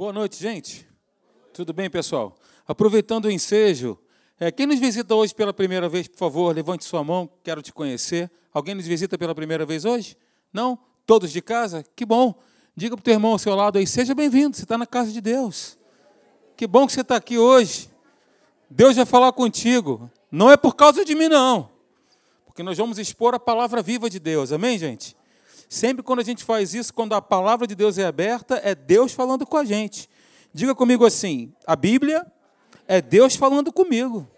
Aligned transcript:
Boa 0.00 0.14
noite, 0.14 0.40
gente. 0.40 0.88
Tudo 1.52 1.74
bem, 1.74 1.90
pessoal? 1.90 2.34
Aproveitando 2.66 3.26
o 3.26 3.30
ensejo, 3.30 3.98
é, 4.38 4.50
quem 4.50 4.64
nos 4.64 4.78
visita 4.78 5.14
hoje 5.14 5.34
pela 5.34 5.52
primeira 5.52 5.90
vez, 5.90 6.08
por 6.08 6.16
favor, 6.16 6.56
levante 6.56 6.86
sua 6.86 7.04
mão, 7.04 7.28
quero 7.44 7.60
te 7.60 7.70
conhecer. 7.70 8.30
Alguém 8.50 8.74
nos 8.74 8.86
visita 8.86 9.18
pela 9.18 9.34
primeira 9.34 9.66
vez 9.66 9.84
hoje? 9.84 10.16
Não? 10.50 10.78
Todos 11.04 11.30
de 11.30 11.42
casa? 11.42 11.84
Que 11.94 12.06
bom. 12.06 12.34
Diga 12.74 12.96
para 12.96 13.02
o 13.02 13.04
teu 13.04 13.12
irmão 13.12 13.32
ao 13.32 13.38
seu 13.38 13.54
lado 13.54 13.76
aí, 13.76 13.86
seja 13.86 14.14
bem-vindo, 14.14 14.56
você 14.56 14.62
está 14.62 14.78
na 14.78 14.86
casa 14.86 15.12
de 15.12 15.20
Deus. 15.20 15.78
Que 16.56 16.66
bom 16.66 16.86
que 16.86 16.94
você 16.94 17.02
está 17.02 17.16
aqui 17.16 17.36
hoje. 17.36 17.90
Deus 18.70 18.96
vai 18.96 19.04
falar 19.04 19.30
contigo. 19.32 20.10
Não 20.32 20.50
é 20.50 20.56
por 20.56 20.74
causa 20.76 21.04
de 21.04 21.14
mim, 21.14 21.28
não. 21.28 21.68
Porque 22.46 22.62
nós 22.62 22.78
vamos 22.78 22.98
expor 22.98 23.34
a 23.34 23.38
palavra 23.38 23.82
viva 23.82 24.08
de 24.08 24.18
Deus. 24.18 24.50
Amém, 24.50 24.78
gente? 24.78 25.14
Sempre 25.72 26.02
quando 26.02 26.18
a 26.18 26.24
gente 26.24 26.42
faz 26.42 26.74
isso, 26.74 26.92
quando 26.92 27.12
a 27.12 27.22
palavra 27.22 27.64
de 27.64 27.76
Deus 27.76 27.96
é 27.96 28.04
aberta, 28.04 28.60
é 28.64 28.74
Deus 28.74 29.12
falando 29.12 29.46
com 29.46 29.56
a 29.56 29.64
gente. 29.64 30.10
Diga 30.52 30.74
comigo 30.74 31.06
assim: 31.06 31.54
a 31.64 31.76
Bíblia 31.76 32.26
é 32.88 33.00
Deus 33.00 33.36
falando 33.36 33.72
comigo. 33.72 34.28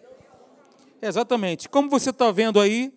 Exatamente. 1.01 1.71
Como 1.71 1.89
você 1.89 2.11
está 2.11 2.31
vendo 2.31 2.61
aí, 2.61 2.93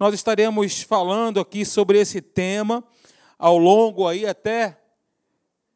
nós 0.00 0.12
estaremos 0.12 0.82
falando 0.82 1.38
aqui 1.38 1.64
sobre 1.64 2.00
esse 2.00 2.20
tema 2.20 2.82
ao 3.38 3.56
longo 3.56 4.08
aí 4.08 4.26
até, 4.26 4.80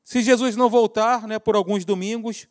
se 0.03 0.21
Jesus 0.21 0.57
não 0.57 0.69
voltar, 0.69 1.29
né, 1.29 1.39
por 1.39 1.55
alguns 1.55 1.85
domingos, 1.85 2.49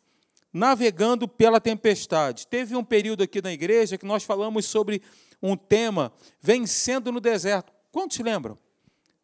navegando 0.50 1.28
pela 1.28 1.60
tempestade. 1.60 2.46
Teve 2.46 2.74
um 2.74 2.82
período 2.82 3.24
aqui 3.24 3.42
na 3.42 3.52
igreja 3.52 3.98
que 3.98 4.06
nós 4.06 4.24
falamos 4.24 4.64
sobre 4.64 5.02
um 5.42 5.54
tema, 5.54 6.10
vencendo 6.40 7.12
no 7.12 7.20
deserto. 7.20 7.70
Quantos 7.92 8.18
lembram? 8.20 8.58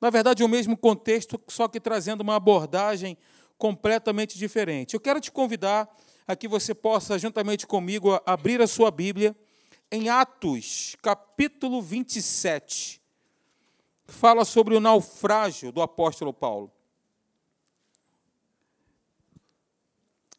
Na 0.00 0.10
verdade, 0.10 0.44
o 0.44 0.48
mesmo 0.48 0.76
contexto, 0.76 1.40
só 1.48 1.68
que 1.68 1.80
trazendo 1.80 2.20
uma 2.20 2.36
abordagem 2.36 3.16
completamente 3.56 4.38
diferente. 4.38 4.94
Eu 4.94 5.00
quero 5.00 5.20
te 5.20 5.32
convidar 5.32 5.88
a 6.26 6.36
que 6.36 6.48
você 6.48 6.74
possa, 6.74 7.18
juntamente 7.18 7.66
comigo, 7.66 8.20
abrir 8.26 8.60
a 8.60 8.66
sua 8.66 8.90
Bíblia 8.90 9.34
em 9.90 10.08
Atos, 10.08 10.96
capítulo 11.00 11.80
27. 11.80 13.00
Fala 14.04 14.44
sobre 14.44 14.74
o 14.74 14.80
naufrágio 14.80 15.72
do 15.72 15.80
apóstolo 15.80 16.32
Paulo. 16.32 16.70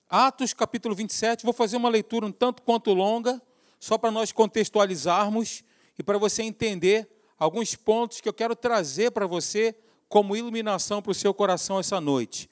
Atos, 0.09 0.53
capítulo 0.53 0.95
27, 0.95 1.43
vou 1.43 1.53
fazer 1.53 1.75
uma 1.75 1.89
leitura 1.89 2.25
um 2.25 2.31
tanto 2.31 2.61
quanto 2.61 2.93
longa, 2.93 3.41
só 3.79 3.97
para 3.97 4.09
nós 4.09 4.31
contextualizarmos 4.31 5.63
e 5.99 6.03
para 6.03 6.17
você 6.17 6.43
entender 6.43 7.09
alguns 7.37 7.75
pontos 7.75 8.19
que 8.19 8.27
eu 8.27 8.33
quero 8.33 8.55
trazer 8.55 9.11
para 9.11 9.27
você 9.27 9.75
como 10.09 10.35
iluminação 10.35 11.01
para 11.01 11.11
o 11.11 11.15
seu 11.15 11.33
coração 11.33 11.79
essa 11.79 11.99
noite. 11.99 12.49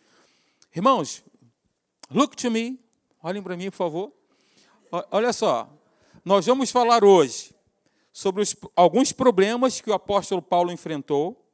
Irmãos, 0.75 1.23
look 2.11 2.36
to 2.36 2.52
me, 2.52 2.80
olhem 3.23 3.41
para 3.41 3.58
mim, 3.58 3.69
por 3.69 3.78
favor. 3.78 4.13
Olha 5.11 5.33
só, 5.33 5.69
nós 6.23 6.45
vamos 6.45 6.72
falar 6.72 7.03
hoje 7.03 7.53
sobre 8.11 8.41
os, 8.41 8.56
alguns 8.75 9.11
problemas 9.11 9.81
que 9.81 9.89
o 9.89 9.94
apóstolo 9.94 10.41
Paulo 10.41 10.72
enfrentou, 10.72 11.45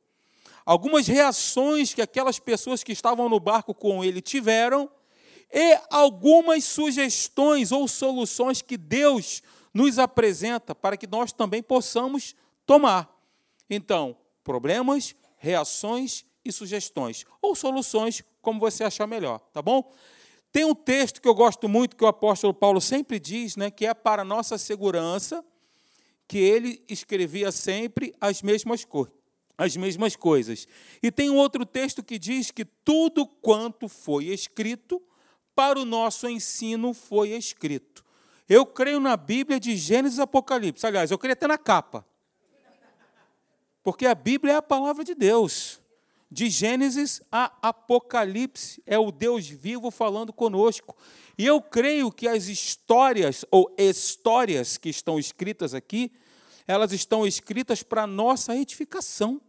algumas 0.66 1.08
reações 1.08 1.94
que 1.94 2.02
aquelas 2.02 2.40
pessoas 2.40 2.84
que 2.84 2.92
estavam 2.92 3.28
no 3.30 3.40
barco 3.40 3.74
com 3.74 4.04
ele 4.04 4.22
tiveram 4.22 4.90
e 5.52 5.80
algumas 5.90 6.64
sugestões 6.64 7.72
ou 7.72 7.88
soluções 7.88 8.62
que 8.62 8.78
Deus 8.78 9.42
nos 9.74 10.00
apresenta 10.00 10.74
para 10.74 10.98
que 10.98 11.08
nós 11.08 11.32
também 11.32 11.62
possamos 11.62 12.36
tomar. 12.66 13.21
Então, 13.72 14.18
problemas, 14.44 15.16
reações 15.38 16.26
e 16.44 16.52
sugestões, 16.52 17.26
ou 17.42 17.56
soluções, 17.56 18.22
como 18.42 18.60
você 18.60 18.84
achar 18.84 19.08
melhor, 19.08 19.40
tá 19.54 19.62
bom? 19.62 19.94
Tem 20.52 20.66
um 20.66 20.76
texto 20.76 21.22
que 21.22 21.28
eu 21.28 21.34
gosto 21.34 21.70
muito, 21.70 21.96
que 21.96 22.04
o 22.04 22.08
apóstolo 22.08 22.54
Paulo 22.54 22.82
sempre 22.82 23.18
diz, 23.18 23.56
né, 23.56 23.72
que 23.72 23.86
é 23.86 23.94
para 23.94 24.26
nossa 24.26 24.58
segurança, 24.58 25.44
que 26.28 26.38
ele 26.38 26.84
escrevia 26.90 27.52
sempre 27.52 28.14
as 28.20 28.42
mesmas 28.42 28.84
coisas 28.84 29.22
as 29.58 29.78
mesmas 29.78 30.16
coisas. 30.16 30.68
E 31.04 31.12
tem 31.12 31.30
um 31.30 31.38
outro 31.38 31.66
texto 31.66 32.02
que 32.02 32.18
diz 32.18 32.50
que 32.50 32.66
tudo 32.66 33.28
quanto 33.28 33.88
foi 33.88 34.26
escrito 34.26 35.00
para 35.54 35.80
o 35.80 35.86
nosso 35.86 36.28
ensino 36.28 36.96
foi 36.96 37.30
escrito. 37.30 38.04
Eu 38.50 38.66
creio 38.66 39.00
na 39.00 39.16
Bíblia 39.16 39.60
de 39.60 39.76
Gênesis 39.78 40.18
e 40.18 40.22
Apocalipse. 40.22 40.86
Aliás, 40.86 41.12
eu 41.12 41.18
creio 41.18 41.34
até 41.34 41.46
na 41.46 41.60
capa. 41.60 42.04
Porque 43.84 44.06
a 44.06 44.16
Bíblia 44.16 44.54
é 44.54 44.56
a 44.58 44.62
palavra 44.62 45.04
de 45.04 45.16
Deus. 45.16 45.80
De 46.30 46.50
Gênesis 46.50 47.22
a 47.30 47.52
Apocalipse, 47.62 48.82
é 48.86 48.98
o 48.98 49.12
Deus 49.12 49.48
vivo 49.48 49.92
falando 49.92 50.32
conosco. 50.32 50.96
E 51.38 51.46
eu 51.46 51.62
creio 51.62 52.10
que 52.10 52.28
as 52.28 52.48
histórias, 52.48 53.44
ou 53.52 53.74
histórias 53.78 54.78
que 54.78 54.90
estão 54.90 55.20
escritas 55.20 55.74
aqui, 55.74 56.12
elas 56.66 56.94
estão 56.94 57.28
escritas 57.28 57.84
para 57.84 58.08
nossa 58.08 58.56
edificação. 58.56 59.42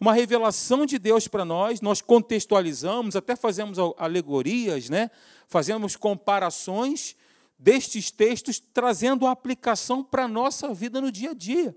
Uma 0.00 0.14
revelação 0.14 0.86
de 0.86 0.98
Deus 0.98 1.26
para 1.28 1.44
nós, 1.44 1.80
nós 1.80 2.00
contextualizamos, 2.00 3.16
até 3.16 3.36
fazemos 3.36 3.78
alegorias, 3.98 4.88
né? 4.88 5.10
fazemos 5.48 5.96
comparações 5.96 7.16
destes 7.58 8.10
textos, 8.10 8.58
trazendo 8.58 9.26
a 9.26 9.30
aplicação 9.30 10.04
para 10.04 10.24
a 10.24 10.28
nossa 10.28 10.72
vida 10.74 11.00
no 11.00 11.10
dia 11.10 11.30
a 11.30 11.34
dia. 11.34 11.76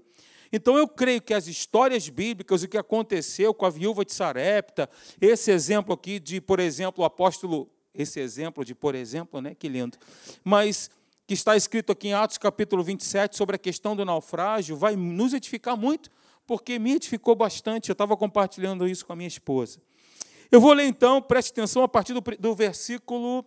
Então 0.51 0.77
eu 0.77 0.87
creio 0.87 1.21
que 1.21 1.33
as 1.33 1.47
histórias 1.47 2.09
bíblicas, 2.09 2.63
o 2.63 2.67
que 2.67 2.77
aconteceu 2.77 3.53
com 3.53 3.65
a 3.65 3.69
viúva 3.69 4.03
de 4.03 4.13
Sarepta, 4.13 4.89
esse 5.21 5.51
exemplo 5.51 5.93
aqui 5.93 6.19
de, 6.19 6.41
por 6.41 6.59
exemplo, 6.59 7.03
o 7.03 7.05
apóstolo, 7.05 7.69
esse 7.93 8.19
exemplo 8.19 8.65
de, 8.65 8.73
por 8.73 8.95
exemplo, 8.95 9.41
né, 9.41 9.53
que 9.53 9.67
lindo, 9.67 9.97
mas 10.43 10.89
que 11.27 11.35
está 11.35 11.55
escrito 11.55 11.91
aqui 11.91 12.07
em 12.07 12.13
Atos 12.13 12.39
capítulo 12.39 12.83
27 12.83 13.37
sobre 13.37 13.55
a 13.55 13.59
questão 13.59 13.95
do 13.95 14.03
naufrágio, 14.03 14.75
vai 14.75 14.95
nos 14.95 15.33
edificar 15.33 15.77
muito, 15.77 16.09
porque 16.47 16.79
me 16.79 16.93
edificou 16.93 17.35
bastante, 17.35 17.89
eu 17.89 17.93
estava 17.93 18.17
compartilhando 18.17 18.87
isso 18.87 19.05
com 19.05 19.13
a 19.13 19.15
minha 19.15 19.27
esposa. 19.27 19.79
Eu 20.51 20.59
vou 20.59 20.73
ler 20.73 20.87
então, 20.87 21.21
preste 21.21 21.51
atenção, 21.51 21.83
a 21.83 21.87
partir 21.87 22.13
do, 22.13 22.21
do 22.21 22.55
versículo 22.55 23.45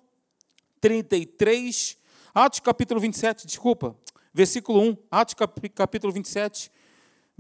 33, 0.81 1.99
Atos 2.33 2.61
capítulo 2.61 3.01
27, 3.01 3.45
desculpa, 3.49 3.97
versículo 4.33 4.81
1, 4.81 4.97
Atos 5.11 5.35
capítulo 5.75 6.13
27, 6.13 6.71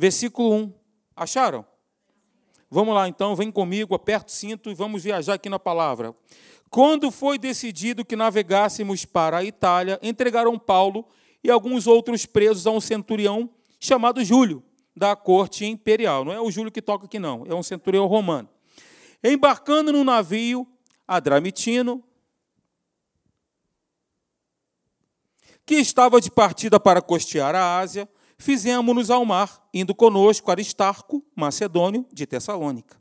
versículo 0.02 0.52
1. 0.52 0.72
Acharam? 1.14 1.64
Vamos 2.68 2.92
lá 2.92 3.06
então, 3.06 3.36
vem 3.36 3.52
comigo, 3.52 3.94
aperta 3.94 4.32
o 4.32 4.34
cinto 4.34 4.68
e 4.68 4.74
vamos 4.74 5.04
viajar 5.04 5.34
aqui 5.34 5.48
na 5.48 5.60
palavra. 5.60 6.12
Quando 6.68 7.08
foi 7.12 7.38
decidido 7.38 8.04
que 8.04 8.16
navegássemos 8.16 9.04
para 9.04 9.36
a 9.38 9.44
Itália, 9.44 10.00
entregaram 10.02 10.58
Paulo 10.58 11.06
e 11.44 11.48
alguns 11.48 11.86
outros 11.86 12.26
presos 12.26 12.66
a 12.66 12.72
um 12.72 12.80
centurião 12.80 13.48
chamado 13.78 14.24
Júlio, 14.24 14.60
da 14.96 15.14
corte 15.14 15.64
imperial. 15.66 16.24
Não 16.24 16.32
é 16.32 16.40
o 16.40 16.50
Júlio 16.50 16.72
que 16.72 16.82
toca 16.82 17.04
aqui, 17.04 17.20
não, 17.20 17.44
é 17.46 17.54
um 17.54 17.62
centurião 17.62 18.06
romano. 18.06 18.48
Embarcando 19.22 19.92
no 19.92 20.02
navio 20.02 20.66
Adramitino, 21.06 22.02
que 25.64 25.76
estava 25.76 26.20
de 26.20 26.28
partida 26.28 26.80
para 26.80 27.00
costear 27.00 27.54
a 27.54 27.78
Ásia, 27.78 28.08
fizemos-nos 28.42 29.08
ao 29.08 29.24
mar, 29.24 29.68
indo 29.72 29.94
conosco 29.94 30.50
Aristarco, 30.50 31.24
macedônio, 31.34 32.04
de 32.12 32.26
Tessalônica. 32.26 33.00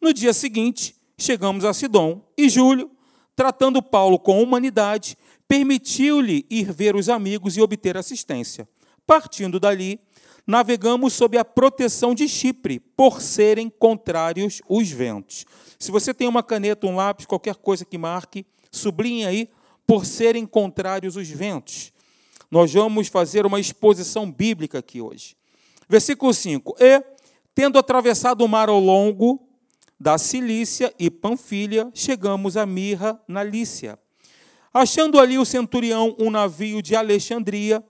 No 0.00 0.12
dia 0.12 0.32
seguinte, 0.34 0.94
chegamos 1.18 1.64
a 1.64 1.72
Sidom, 1.72 2.22
e 2.36 2.48
Júlio, 2.48 2.90
tratando 3.34 3.82
Paulo 3.82 4.18
com 4.18 4.42
humanidade, 4.42 5.16
permitiu-lhe 5.48 6.46
ir 6.50 6.70
ver 6.70 6.94
os 6.94 7.08
amigos 7.08 7.56
e 7.56 7.62
obter 7.62 7.96
assistência. 7.96 8.68
Partindo 9.06 9.58
dali, 9.58 9.98
navegamos 10.46 11.14
sob 11.14 11.38
a 11.38 11.44
proteção 11.44 12.14
de 12.14 12.28
Chipre, 12.28 12.78
por 12.78 13.22
serem 13.22 13.70
contrários 13.70 14.60
os 14.68 14.90
ventos. 14.90 15.46
Se 15.78 15.90
você 15.90 16.12
tem 16.12 16.28
uma 16.28 16.42
caneta, 16.42 16.86
um 16.86 16.96
lápis, 16.96 17.24
qualquer 17.24 17.56
coisa 17.56 17.84
que 17.84 17.96
marque, 17.96 18.44
sublinhe 18.70 19.24
aí, 19.24 19.48
por 19.86 20.04
serem 20.04 20.44
contrários 20.44 21.16
os 21.16 21.28
ventos. 21.28 21.91
Nós 22.52 22.70
vamos 22.70 23.08
fazer 23.08 23.46
uma 23.46 23.58
exposição 23.58 24.30
bíblica 24.30 24.80
aqui 24.80 25.00
hoje. 25.00 25.34
Versículo 25.88 26.34
5: 26.34 26.76
E, 26.78 27.02
tendo 27.54 27.78
atravessado 27.78 28.44
o 28.44 28.48
mar 28.48 28.68
ao 28.68 28.78
longo 28.78 29.40
da 29.98 30.18
Cilícia 30.18 30.92
e 30.98 31.10
Panfilha, 31.10 31.90
chegamos 31.94 32.58
a 32.58 32.66
Mirra, 32.66 33.18
na 33.26 33.42
Lícia. 33.42 33.98
Achando 34.70 35.18
ali 35.18 35.38
o 35.38 35.46
centurião 35.46 36.14
um 36.18 36.30
navio 36.30 36.82
de 36.82 36.94
Alexandria, 36.94 37.82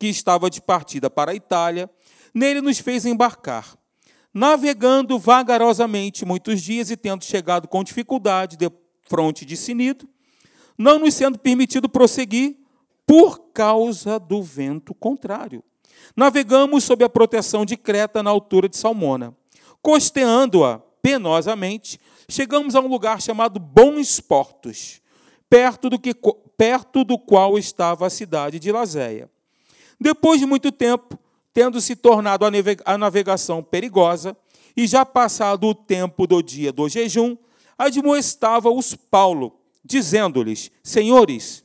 que 0.00 0.08
estava 0.08 0.50
de 0.50 0.60
partida 0.60 1.08
para 1.08 1.30
a 1.30 1.34
Itália, 1.36 1.88
nele 2.34 2.60
nos 2.60 2.80
fez 2.80 3.06
embarcar. 3.06 3.78
Navegando 4.34 5.16
vagarosamente 5.16 6.24
muitos 6.24 6.60
dias 6.60 6.90
e 6.90 6.96
tendo 6.96 7.22
chegado 7.22 7.68
com 7.68 7.84
dificuldade 7.84 8.56
de 8.56 8.68
fronte 9.02 9.44
de 9.44 9.56
Sinido, 9.56 10.08
não 10.76 10.98
nos 10.98 11.14
sendo 11.14 11.38
permitido 11.38 11.88
prosseguir, 11.88 12.56
por 13.08 13.52
causa 13.54 14.18
do 14.18 14.42
vento 14.42 14.92
contrário. 14.92 15.64
Navegamos 16.14 16.84
sob 16.84 17.02
a 17.02 17.08
proteção 17.08 17.64
de 17.64 17.74
Creta 17.74 18.22
na 18.22 18.28
altura 18.28 18.68
de 18.68 18.76
Salmona. 18.76 19.34
Costeando-a 19.80 20.78
penosamente, 21.00 21.98
chegamos 22.28 22.74
a 22.74 22.80
um 22.80 22.86
lugar 22.86 23.22
chamado 23.22 23.58
Bons 23.58 24.20
Portos. 24.20 25.00
perto 25.48 25.88
do, 25.88 25.98
que, 25.98 26.14
perto 26.58 27.02
do 27.02 27.18
qual 27.18 27.58
estava 27.58 28.06
a 28.06 28.10
cidade 28.10 28.58
de 28.58 28.70
Lazéia. 28.70 29.30
Depois 29.98 30.38
de 30.38 30.44
muito 30.44 30.70
tempo, 30.70 31.18
tendo 31.54 31.80
se 31.80 31.96
tornado 31.96 32.44
a 32.84 32.98
navegação 32.98 33.62
perigosa, 33.62 34.36
e 34.76 34.86
já 34.86 35.06
passado 35.06 35.66
o 35.66 35.74
tempo 35.74 36.26
do 36.26 36.42
dia 36.42 36.70
do 36.70 36.86
jejum, 36.86 37.38
admoestava-os 37.78 38.94
Paulo, 38.94 39.58
dizendo-lhes: 39.82 40.70
Senhores, 40.82 41.64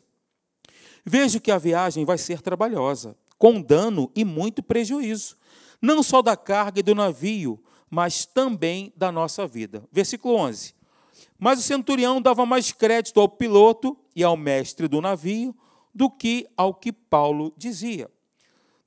vejo 1.06 1.40
que 1.40 1.52
a 1.52 1.58
viagem 1.58 2.06
vai 2.06 2.18
ser 2.18 2.42
trabalhosa, 2.42 3.16
com 3.38 3.62
dano 3.62 4.12
e 4.16 4.24
muito 4.24 4.64
prejuízo, 4.64 5.36
não 5.82 6.02
só 6.02 6.22
da 6.22 6.38
carga 6.38 6.80
e 6.80 6.84
do 6.84 6.96
navio, 6.96 7.62
mas 7.90 8.26
também 8.26 8.92
da 8.96 9.12
nossa 9.12 9.46
vida. 9.46 9.84
Versículo 9.92 10.36
11. 10.36 10.74
Mas 11.38 11.60
o 11.60 11.64
centurião 11.64 12.22
dava 12.22 12.46
mais 12.46 12.72
crédito 12.72 13.20
ao 13.20 13.28
piloto 13.28 13.98
e 14.16 14.24
ao 14.24 14.38
mestre 14.38 14.88
do 14.88 15.02
navio 15.02 15.56
do 15.94 16.10
que 16.10 16.48
ao 16.58 16.74
que 16.74 16.92
Paulo 16.92 17.54
dizia. 17.58 18.10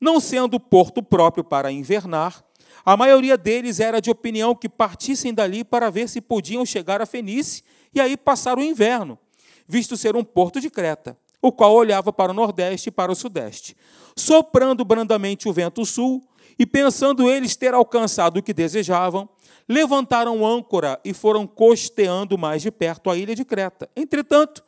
Não 0.00 0.20
sendo 0.20 0.58
porto 0.58 1.02
próprio 1.02 1.44
para 1.44 1.70
invernar, 1.70 2.44
a 2.84 2.96
maioria 2.96 3.36
deles 3.36 3.80
era 3.80 4.00
de 4.00 4.10
opinião 4.10 4.54
que 4.54 4.68
partissem 4.68 5.32
dali 5.32 5.64
para 5.64 5.90
ver 5.90 6.08
se 6.08 6.20
podiam 6.20 6.64
chegar 6.64 7.00
a 7.00 7.06
Fenice 7.06 7.62
e 7.94 8.00
aí 8.00 8.16
passar 8.16 8.58
o 8.58 8.62
inverno, 8.62 9.18
visto 9.66 9.96
ser 9.96 10.16
um 10.16 10.24
porto 10.24 10.60
de 10.60 10.70
Creta, 10.70 11.16
o 11.46 11.52
qual 11.52 11.74
olhava 11.74 12.12
para 12.12 12.32
o 12.32 12.34
nordeste 12.34 12.88
e 12.88 12.92
para 12.92 13.12
o 13.12 13.14
sudeste. 13.14 13.76
Soprando 14.16 14.84
brandamente 14.84 15.48
o 15.48 15.52
vento 15.52 15.84
sul, 15.84 16.22
e 16.58 16.64
pensando 16.64 17.30
eles 17.30 17.54
ter 17.54 17.74
alcançado 17.74 18.38
o 18.38 18.42
que 18.42 18.54
desejavam, 18.54 19.28
levantaram 19.68 20.46
âncora 20.46 20.98
e 21.04 21.12
foram 21.12 21.46
costeando 21.46 22.38
mais 22.38 22.62
de 22.62 22.70
perto 22.70 23.10
a 23.10 23.16
ilha 23.16 23.34
de 23.34 23.44
Creta. 23.44 23.88
Entretanto, 23.94 24.64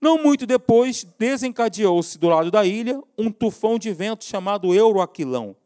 não 0.00 0.18
muito 0.18 0.46
depois, 0.46 1.06
desencadeou-se 1.18 2.18
do 2.18 2.28
lado 2.28 2.50
da 2.50 2.64
ilha 2.64 3.00
um 3.16 3.30
tufão 3.30 3.78
de 3.78 3.92
vento 3.92 4.24
chamado 4.24 4.74
Euroaquilão. 4.74 5.56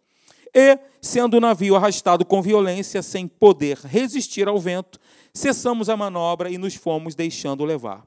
E, 0.54 0.78
sendo 1.00 1.38
o 1.38 1.40
navio 1.40 1.74
arrastado 1.74 2.24
com 2.24 2.40
violência, 2.42 3.02
sem 3.02 3.26
poder 3.26 3.78
resistir 3.78 4.46
ao 4.46 4.58
vento, 4.58 5.00
cessamos 5.32 5.88
a 5.88 5.96
manobra 5.96 6.50
e 6.50 6.58
nos 6.58 6.74
fomos 6.74 7.14
deixando 7.14 7.64
levar. 7.64 8.06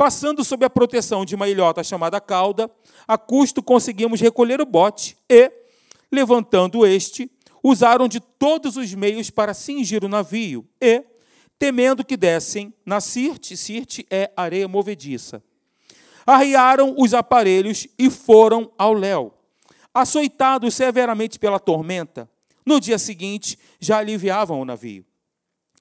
Passando 0.00 0.42
sob 0.42 0.64
a 0.64 0.70
proteção 0.70 1.26
de 1.26 1.34
uma 1.34 1.46
ilhota 1.46 1.84
chamada 1.84 2.18
Cauda, 2.22 2.70
a 3.06 3.18
custo 3.18 3.62
conseguimos 3.62 4.18
recolher 4.18 4.58
o 4.58 4.64
bote 4.64 5.14
e, 5.28 5.52
levantando 6.10 6.86
este, 6.86 7.30
usaram 7.62 8.08
de 8.08 8.18
todos 8.18 8.78
os 8.78 8.94
meios 8.94 9.28
para 9.28 9.52
cingir 9.52 10.02
o 10.02 10.08
navio 10.08 10.66
e, 10.80 11.04
temendo 11.58 12.02
que 12.02 12.16
dessem 12.16 12.72
na 12.82 12.98
Sirte, 12.98 13.58
Sirte 13.58 14.06
é 14.10 14.32
areia 14.34 14.66
movediça, 14.66 15.42
arriaram 16.26 16.94
os 16.96 17.12
aparelhos 17.12 17.86
e 17.98 18.08
foram 18.08 18.72
ao 18.78 18.94
léu. 18.94 19.34
Açoitados 19.92 20.72
severamente 20.72 21.38
pela 21.38 21.60
tormenta, 21.60 22.26
no 22.64 22.80
dia 22.80 22.98
seguinte 22.98 23.58
já 23.78 23.98
aliviavam 23.98 24.62
o 24.62 24.64
navio. 24.64 25.04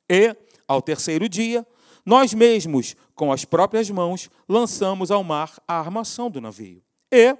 E, 0.09 0.35
ao 0.67 0.81
terceiro 0.81 1.29
dia, 1.29 1.65
nós 2.05 2.33
mesmos, 2.33 2.95
com 3.19 3.33
as 3.33 3.43
próprias 3.43 3.89
mãos, 3.89 4.29
lançamos 4.47 5.11
ao 5.11 5.25
mar 5.25 5.61
a 5.67 5.77
armação 5.77 6.31
do 6.31 6.39
navio. 6.39 6.81
E, 7.11 7.35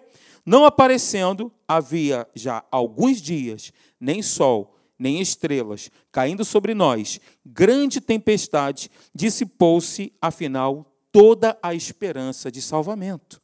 não 0.46 0.66
aparecendo, 0.66 1.50
havia 1.66 2.28
já 2.36 2.62
alguns 2.70 3.22
dias, 3.22 3.72
nem 3.98 4.22
sol, 4.22 4.76
nem 5.00 5.22
estrelas, 5.22 5.90
caindo 6.12 6.44
sobre 6.44 6.74
nós, 6.74 7.22
grande 7.46 8.02
tempestade, 8.02 8.92
dissipou-se, 9.16 10.12
afinal, 10.22 10.86
toda 11.14 11.58
a 11.64 11.74
esperança 11.74 12.52
de 12.52 12.62
salvamento. 12.62 13.42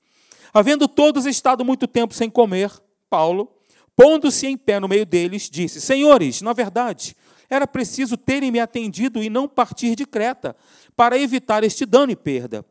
Havendo 0.53 0.89
todos 0.89 1.25
estado 1.25 1.63
muito 1.63 1.87
tempo 1.87 2.13
sem 2.13 2.29
comer, 2.29 2.69
Paulo, 3.09 3.49
pondo-se 3.95 4.45
em 4.45 4.57
pé 4.57 4.77
no 4.77 4.89
meio 4.89 5.05
deles, 5.05 5.49
disse: 5.49 5.79
Senhores, 5.79 6.41
na 6.41 6.51
verdade, 6.51 7.15
era 7.49 7.67
preciso 7.67 8.17
terem 8.17 8.51
me 8.51 8.59
atendido 8.59 9.23
e 9.23 9.29
não 9.29 9.47
partir 9.47 9.95
de 9.95 10.05
Creta, 10.05 10.55
para 10.95 11.17
evitar 11.19 11.63
este 11.63 11.85
dano 11.85 12.11
e 12.11 12.15
perda. 12.15 12.65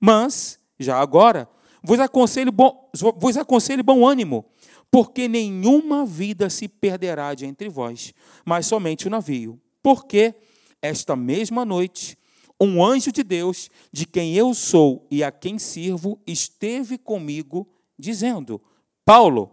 Mas, 0.00 0.58
já 0.78 0.98
agora, 0.98 1.48
vos 1.82 1.98
aconselho 2.00 2.52
bom, 2.52 2.90
vos 3.18 3.36
aconselho 3.36 3.84
bom 3.84 4.06
ânimo, 4.06 4.44
porque 4.90 5.28
nenhuma 5.28 6.06
vida 6.06 6.48
se 6.48 6.68
perderá 6.68 7.34
de 7.34 7.46
entre 7.46 7.68
vós, 7.68 8.14
mas 8.44 8.66
somente 8.66 9.06
o 9.06 9.10
navio. 9.10 9.60
Porque 9.82 10.34
esta 10.80 11.14
mesma 11.14 11.64
noite, 11.64 12.18
um 12.60 12.84
anjo 12.84 13.12
de 13.12 13.22
Deus, 13.22 13.70
de 13.92 14.06
quem 14.06 14.34
eu 14.34 14.54
sou 14.54 15.06
e 15.10 15.22
a 15.22 15.30
quem 15.30 15.58
sirvo, 15.58 16.20
esteve 16.26 16.98
comigo, 16.98 17.68
dizendo: 17.98 18.60
Paulo, 19.04 19.52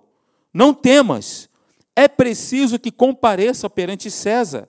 não 0.53 0.73
temas, 0.73 1.49
é 1.95 2.07
preciso 2.07 2.79
que 2.79 2.91
compareça 2.91 3.69
perante 3.69 4.09
César. 4.09 4.67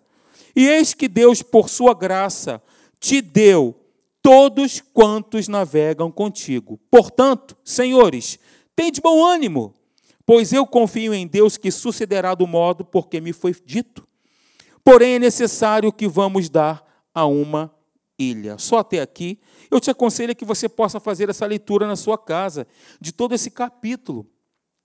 E 0.57 0.69
eis 0.69 0.95
que 0.95 1.09
Deus, 1.09 1.43
por 1.43 1.69
sua 1.69 1.95
graça, 1.95 2.63
te 3.05 3.21
deu 3.21 3.79
todos 4.23 4.81
quantos 4.81 5.47
navegam 5.47 6.11
contigo. 6.11 6.81
Portanto, 6.91 7.55
senhores, 7.63 8.39
tende 8.75 8.99
bom 8.99 9.23
ânimo, 9.23 9.75
pois 10.25 10.55
eu 10.55 10.67
confio 10.67 11.13
em 11.13 11.27
Deus 11.27 11.59
que 11.59 11.71
sucederá 11.71 12.35
do 12.35 12.47
modo 12.47 12.83
porque 12.83 13.21
me 13.21 13.35
foi 13.35 13.55
dito. 13.63 14.09
Porém, 14.83 15.17
é 15.17 15.19
necessário 15.19 15.93
que 15.93 16.09
vamos 16.09 16.49
dar 16.49 16.83
a 17.13 17.27
uma 17.27 17.77
ilha. 18.19 18.57
Só 18.57 18.79
até 18.79 19.03
aqui, 19.03 19.39
eu 19.71 19.79
te 19.81 19.91
aconselho 19.91 20.35
que 20.35 20.45
você 20.45 20.67
possa 20.67 20.99
fazer 20.99 21.29
essa 21.29 21.45
leitura 21.45 21.87
na 21.87 21.97
sua 21.97 22.17
casa, 22.17 22.67
de 22.99 23.13
todo 23.13 23.35
esse 23.35 23.51
capítulo. 23.51 24.27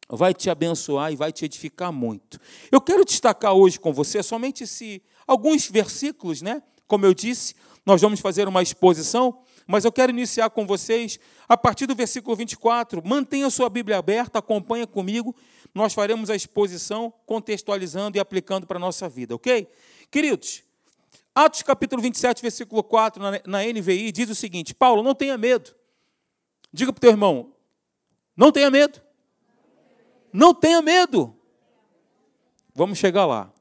Vai 0.09 0.33
te 0.33 0.49
abençoar 0.49 1.13
e 1.13 1.15
vai 1.15 1.31
te 1.31 1.45
edificar 1.45 1.93
muito. 1.93 2.37
Eu 2.69 2.81
quero 2.81 3.05
destacar 3.05 3.53
hoje 3.53 3.79
com 3.79 3.93
você 3.93 4.21
somente 4.21 4.67
se 4.67 5.01
alguns 5.25 5.69
versículos, 5.69 6.41
né? 6.41 6.61
Como 6.85 7.05
eu 7.05 7.13
disse, 7.13 7.53
nós 7.89 8.01
vamos 8.01 8.19
fazer 8.19 8.47
uma 8.47 8.61
exposição, 8.61 9.39
mas 9.65 9.83
eu 9.83 9.91
quero 9.91 10.11
iniciar 10.11 10.51
com 10.51 10.63
vocês 10.63 11.19
a 11.47 11.57
partir 11.57 11.87
do 11.87 11.95
versículo 11.95 12.35
24. 12.35 13.01
Mantenha 13.03 13.49
sua 13.49 13.67
Bíblia 13.67 13.97
aberta, 13.97 14.37
acompanha 14.37 14.85
comigo. 14.85 15.35
Nós 15.73 15.91
faremos 15.91 16.29
a 16.29 16.35
exposição 16.35 17.11
contextualizando 17.25 18.15
e 18.15 18.19
aplicando 18.19 18.67
para 18.67 18.77
a 18.77 18.79
nossa 18.79 19.09
vida, 19.09 19.33
ok? 19.33 19.67
Queridos, 20.11 20.61
Atos 21.33 21.63
capítulo 21.63 21.99
27, 21.99 22.43
versículo 22.43 22.83
4, 22.83 23.23
na, 23.23 23.31
na 23.47 23.63
NVI, 23.63 24.11
diz 24.11 24.29
o 24.29 24.35
seguinte: 24.35 24.75
Paulo, 24.75 25.01
não 25.01 25.15
tenha 25.15 25.35
medo. 25.35 25.73
Diga 26.71 26.93
para 26.93 26.99
o 26.99 27.01
teu 27.01 27.09
irmão, 27.09 27.55
não 28.37 28.51
tenha 28.51 28.69
medo. 28.69 29.01
Não 30.31 30.53
tenha 30.53 30.79
medo. 30.79 31.35
Vamos 32.75 32.99
chegar 32.99 33.25
lá. 33.25 33.51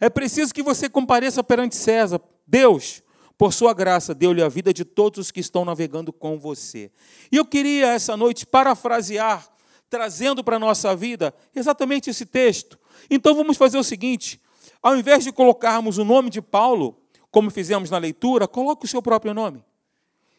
É 0.00 0.08
preciso 0.08 0.54
que 0.54 0.62
você 0.62 0.88
compareça 0.88 1.44
perante 1.44 1.76
César. 1.76 2.18
Deus, 2.46 3.02
por 3.38 3.52
sua 3.52 3.72
graça, 3.72 4.12
deu-lhe 4.12 4.42
a 4.42 4.48
vida 4.48 4.74
de 4.74 4.84
todos 4.84 5.20
os 5.20 5.30
que 5.30 5.38
estão 5.38 5.64
navegando 5.64 6.12
com 6.12 6.36
você. 6.40 6.90
E 7.30 7.36
eu 7.36 7.44
queria 7.44 7.92
essa 7.92 8.16
noite 8.16 8.44
parafrasear, 8.44 9.48
trazendo 9.88 10.42
para 10.42 10.56
a 10.56 10.58
nossa 10.58 10.94
vida 10.96 11.32
exatamente 11.54 12.10
esse 12.10 12.26
texto. 12.26 12.76
Então 13.08 13.36
vamos 13.36 13.56
fazer 13.56 13.78
o 13.78 13.84
seguinte: 13.84 14.40
ao 14.82 14.96
invés 14.96 15.22
de 15.22 15.30
colocarmos 15.30 15.98
o 15.98 16.04
nome 16.04 16.30
de 16.30 16.42
Paulo, 16.42 17.00
como 17.30 17.48
fizemos 17.48 17.90
na 17.90 17.98
leitura, 17.98 18.48
coloque 18.48 18.86
o 18.86 18.88
seu 18.88 19.00
próprio 19.00 19.32
nome. 19.32 19.64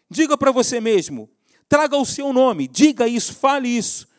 Diga 0.10 0.38
para 0.38 0.52
você 0.52 0.82
mesmo, 0.82 1.30
traga 1.70 1.96
o 1.96 2.06
seu 2.06 2.34
nome, 2.34 2.68
diga 2.68 3.08
isso, 3.08 3.34
fale 3.34 3.70
isso. 3.70 4.10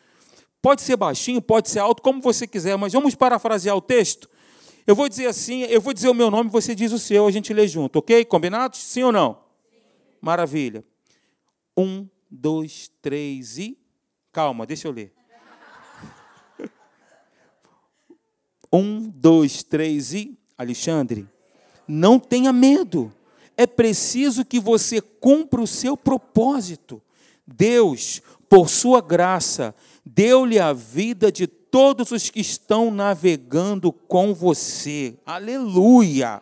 Pode 0.59 0.81
ser 0.81 0.95
baixinho, 0.95 1.41
pode 1.41 1.69
ser 1.69 1.79
alto, 1.79 2.01
como 2.01 2.19
você 2.19 2.47
quiser, 2.47 2.77
mas 2.77 2.93
vamos 2.93 3.13
parafrasear 3.13 3.75
o 3.75 3.81
texto 3.81 4.27
eu 4.85 4.95
vou 4.95 5.07
dizer 5.07 5.27
assim, 5.27 5.61
eu 5.63 5.81
vou 5.81 5.93
dizer 5.93 6.09
o 6.09 6.13
meu 6.13 6.31
nome, 6.31 6.49
você 6.49 6.73
diz 6.73 6.91
o 6.91 6.99
seu, 6.99 7.27
a 7.27 7.31
gente 7.31 7.53
lê 7.53 7.67
junto, 7.67 7.99
ok? 7.99 8.25
Combinados? 8.25 8.79
Sim 8.79 9.03
ou 9.03 9.11
não? 9.11 9.39
Maravilha. 10.19 10.83
Um, 11.77 12.07
dois, 12.29 12.91
três 13.01 13.57
e. 13.57 13.77
Calma, 14.31 14.65
deixa 14.65 14.87
eu 14.87 14.91
ler. 14.91 15.13
Um, 18.73 19.09
dois, 19.09 19.63
três 19.63 20.13
e. 20.13 20.37
Alexandre, 20.57 21.27
não 21.87 22.19
tenha 22.19 22.53
medo. 22.53 23.11
É 23.57 23.65
preciso 23.67 24.45
que 24.45 24.59
você 24.59 25.01
cumpra 25.01 25.61
o 25.61 25.67
seu 25.67 25.97
propósito. 25.97 27.01
Deus, 27.45 28.21
por 28.47 28.69
sua 28.69 29.01
graça, 29.01 29.75
deu-lhe 30.05 30.59
a 30.59 30.71
vida 30.71 31.31
de 31.31 31.47
todos 31.71 32.11
os 32.11 32.29
que 32.29 32.41
estão 32.41 32.91
navegando 32.91 33.93
com 33.93 34.33
você. 34.33 35.17
Aleluia! 35.25 36.41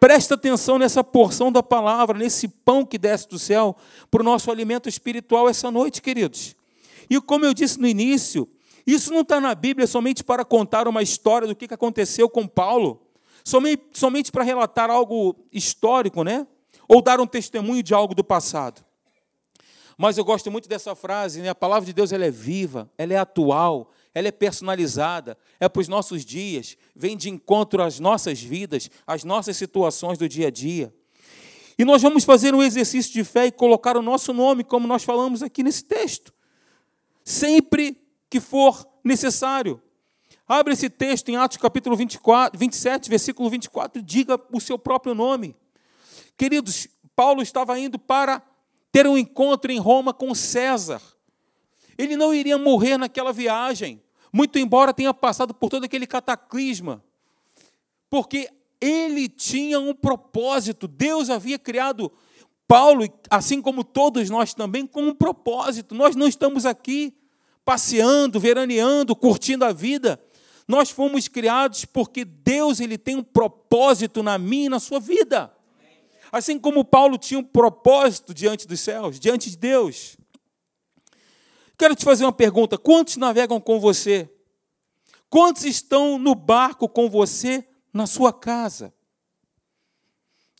Presta 0.00 0.34
atenção 0.34 0.78
nessa 0.78 1.02
porção 1.02 1.50
da 1.50 1.62
palavra, 1.62 2.18
nesse 2.18 2.48
pão 2.48 2.84
que 2.84 2.98
desce 2.98 3.28
do 3.28 3.38
céu, 3.38 3.76
para 4.10 4.20
o 4.20 4.24
nosso 4.24 4.50
alimento 4.50 4.88
espiritual 4.88 5.48
essa 5.48 5.70
noite, 5.70 6.02
queridos. 6.02 6.56
E 7.08 7.20
como 7.20 7.44
eu 7.44 7.54
disse 7.54 7.80
no 7.80 7.86
início, 7.86 8.48
isso 8.86 9.12
não 9.12 9.20
está 9.20 9.40
na 9.40 9.54
Bíblia 9.54 9.86
somente 9.86 10.22
para 10.22 10.44
contar 10.44 10.86
uma 10.86 11.02
história 11.02 11.46
do 11.46 11.54
que 11.54 11.72
aconteceu 11.72 12.28
com 12.28 12.46
Paulo, 12.46 13.02
somente, 13.44 13.84
somente 13.92 14.30
para 14.30 14.44
relatar 14.44 14.90
algo 14.90 15.36
histórico, 15.52 16.22
né? 16.22 16.46
Ou 16.88 17.02
dar 17.02 17.20
um 17.20 17.26
testemunho 17.26 17.82
de 17.82 17.92
algo 17.92 18.14
do 18.14 18.24
passado. 18.24 18.84
Mas 19.96 20.16
eu 20.16 20.24
gosto 20.24 20.50
muito 20.50 20.68
dessa 20.68 20.94
frase, 20.94 21.42
né? 21.42 21.48
A 21.48 21.54
palavra 21.54 21.84
de 21.84 21.92
Deus 21.92 22.12
ela 22.12 22.24
é 22.24 22.30
viva, 22.30 22.88
ela 22.96 23.12
é 23.12 23.16
atual, 23.16 23.90
ela 24.18 24.28
é 24.28 24.32
personalizada, 24.32 25.38
é 25.60 25.68
para 25.68 25.80
os 25.80 25.86
nossos 25.86 26.24
dias, 26.24 26.76
vem 26.94 27.16
de 27.16 27.30
encontro 27.30 27.80
às 27.82 28.00
nossas 28.00 28.40
vidas, 28.40 28.90
às 29.06 29.22
nossas 29.22 29.56
situações 29.56 30.18
do 30.18 30.28
dia 30.28 30.48
a 30.48 30.50
dia. 30.50 30.92
E 31.78 31.84
nós 31.84 32.02
vamos 32.02 32.24
fazer 32.24 32.52
um 32.52 32.62
exercício 32.62 33.12
de 33.12 33.22
fé 33.22 33.46
e 33.46 33.52
colocar 33.52 33.96
o 33.96 34.02
nosso 34.02 34.32
nome, 34.32 34.64
como 34.64 34.88
nós 34.88 35.04
falamos 35.04 35.40
aqui 35.40 35.62
nesse 35.62 35.84
texto, 35.84 36.34
sempre 37.22 37.96
que 38.28 38.40
for 38.40 38.84
necessário. 39.04 39.80
Abre 40.48 40.72
esse 40.72 40.90
texto 40.90 41.28
em 41.28 41.36
Atos 41.36 41.58
capítulo 41.58 41.94
24, 41.94 42.58
27, 42.58 43.08
versículo 43.08 43.48
24, 43.48 44.02
diga 44.02 44.40
o 44.52 44.60
seu 44.60 44.76
próprio 44.76 45.14
nome. 45.14 45.54
Queridos, 46.36 46.88
Paulo 47.14 47.40
estava 47.40 47.78
indo 47.78 48.00
para 48.00 48.42
ter 48.90 49.06
um 49.06 49.16
encontro 49.16 49.70
em 49.70 49.78
Roma 49.78 50.12
com 50.12 50.34
César. 50.34 51.00
Ele 51.96 52.16
não 52.16 52.34
iria 52.34 52.58
morrer 52.58 52.96
naquela 52.96 53.32
viagem, 53.32 54.02
muito 54.32 54.58
embora 54.58 54.92
tenha 54.92 55.12
passado 55.14 55.54
por 55.54 55.70
todo 55.70 55.84
aquele 55.84 56.06
cataclisma, 56.06 57.02
porque 58.10 58.48
ele 58.80 59.28
tinha 59.28 59.80
um 59.80 59.94
propósito. 59.94 60.86
Deus 60.86 61.30
havia 61.30 61.58
criado 61.58 62.12
Paulo, 62.66 63.08
assim 63.30 63.62
como 63.62 63.82
todos 63.82 64.28
nós 64.28 64.52
também, 64.52 64.86
com 64.86 65.02
um 65.02 65.14
propósito. 65.14 65.94
Nós 65.94 66.14
não 66.14 66.28
estamos 66.28 66.66
aqui 66.66 67.14
passeando, 67.64 68.38
veraneando, 68.38 69.16
curtindo 69.16 69.64
a 69.64 69.72
vida. 69.72 70.20
Nós 70.66 70.90
fomos 70.90 71.28
criados 71.28 71.86
porque 71.86 72.26
Deus 72.26 72.78
ele 72.78 72.98
tem 72.98 73.16
um 73.16 73.22
propósito 73.22 74.22
na 74.22 74.36
minha 74.36 74.66
e 74.66 74.68
na 74.68 74.78
sua 74.78 75.00
vida. 75.00 75.50
Assim 76.30 76.58
como 76.58 76.84
Paulo 76.84 77.16
tinha 77.16 77.40
um 77.40 77.44
propósito 77.44 78.34
diante 78.34 78.68
dos 78.68 78.80
céus, 78.80 79.18
diante 79.18 79.48
de 79.48 79.56
Deus. 79.56 80.17
Quero 81.78 81.94
te 81.94 82.04
fazer 82.04 82.24
uma 82.24 82.32
pergunta: 82.32 82.76
quantos 82.76 83.16
navegam 83.16 83.60
com 83.60 83.78
você? 83.78 84.28
Quantos 85.30 85.64
estão 85.64 86.18
no 86.18 86.34
barco 86.34 86.88
com 86.88 87.08
você 87.08 87.64
na 87.92 88.06
sua 88.06 88.32
casa? 88.32 88.92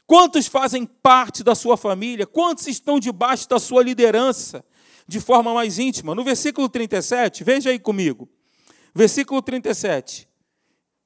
Quantos 0.06 0.46
fazem 0.46 0.86
parte 0.86 1.42
da 1.42 1.54
sua 1.54 1.76
família? 1.76 2.26
Quantos 2.26 2.66
estão 2.66 3.00
debaixo 3.00 3.48
da 3.48 3.58
sua 3.58 3.82
liderança 3.82 4.64
de 5.06 5.20
forma 5.20 5.52
mais 5.52 5.78
íntima? 5.78 6.14
No 6.14 6.24
versículo 6.24 6.68
37, 6.68 7.44
veja 7.44 7.70
aí 7.70 7.78
comigo. 7.78 8.28
Versículo 8.94 9.42
37. 9.42 10.28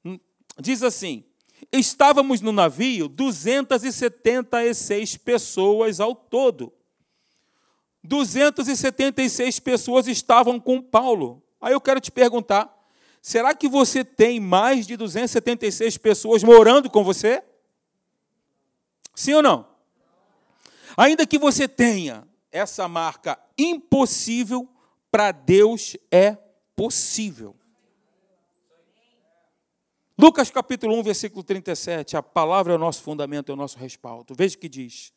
Hum, 0.05 0.19
diz 0.59 0.83
assim: 0.83 1.23
estávamos 1.71 2.39
no 2.39 2.51
navio 2.51 3.07
276 3.07 5.17
pessoas 5.17 5.99
ao 5.99 6.15
todo. 6.15 6.71
276 8.03 9.59
pessoas 9.59 10.07
estavam 10.07 10.59
com 10.59 10.81
Paulo. 10.81 11.41
Aí 11.61 11.73
eu 11.73 11.81
quero 11.81 12.01
te 12.01 12.11
perguntar: 12.11 12.71
será 13.21 13.55
que 13.55 13.69
você 13.69 14.03
tem 14.03 14.39
mais 14.39 14.85
de 14.85 14.97
276 14.97 15.97
pessoas 15.97 16.43
morando 16.43 16.89
com 16.89 17.03
você? 17.03 17.43
Sim 19.15 19.35
ou 19.35 19.43
não? 19.43 19.67
Ainda 20.97 21.25
que 21.25 21.39
você 21.39 21.67
tenha 21.67 22.27
essa 22.51 22.87
marca 22.87 23.39
impossível, 23.57 24.67
para 25.09 25.31
Deus 25.31 25.95
é 26.11 26.37
possível. 26.75 27.55
Lucas 30.17 30.51
capítulo 30.51 30.95
1, 30.99 31.03
versículo 31.03 31.43
37, 31.43 32.15
a 32.15 32.21
palavra 32.21 32.73
é 32.73 32.75
o 32.75 32.79
nosso 32.79 33.01
fundamento, 33.01 33.51
é 33.51 33.53
o 33.53 33.57
nosso 33.57 33.77
respaldo. 33.77 34.35
Veja 34.35 34.55
o 34.55 34.59
que 34.59 34.69
diz. 34.69 35.11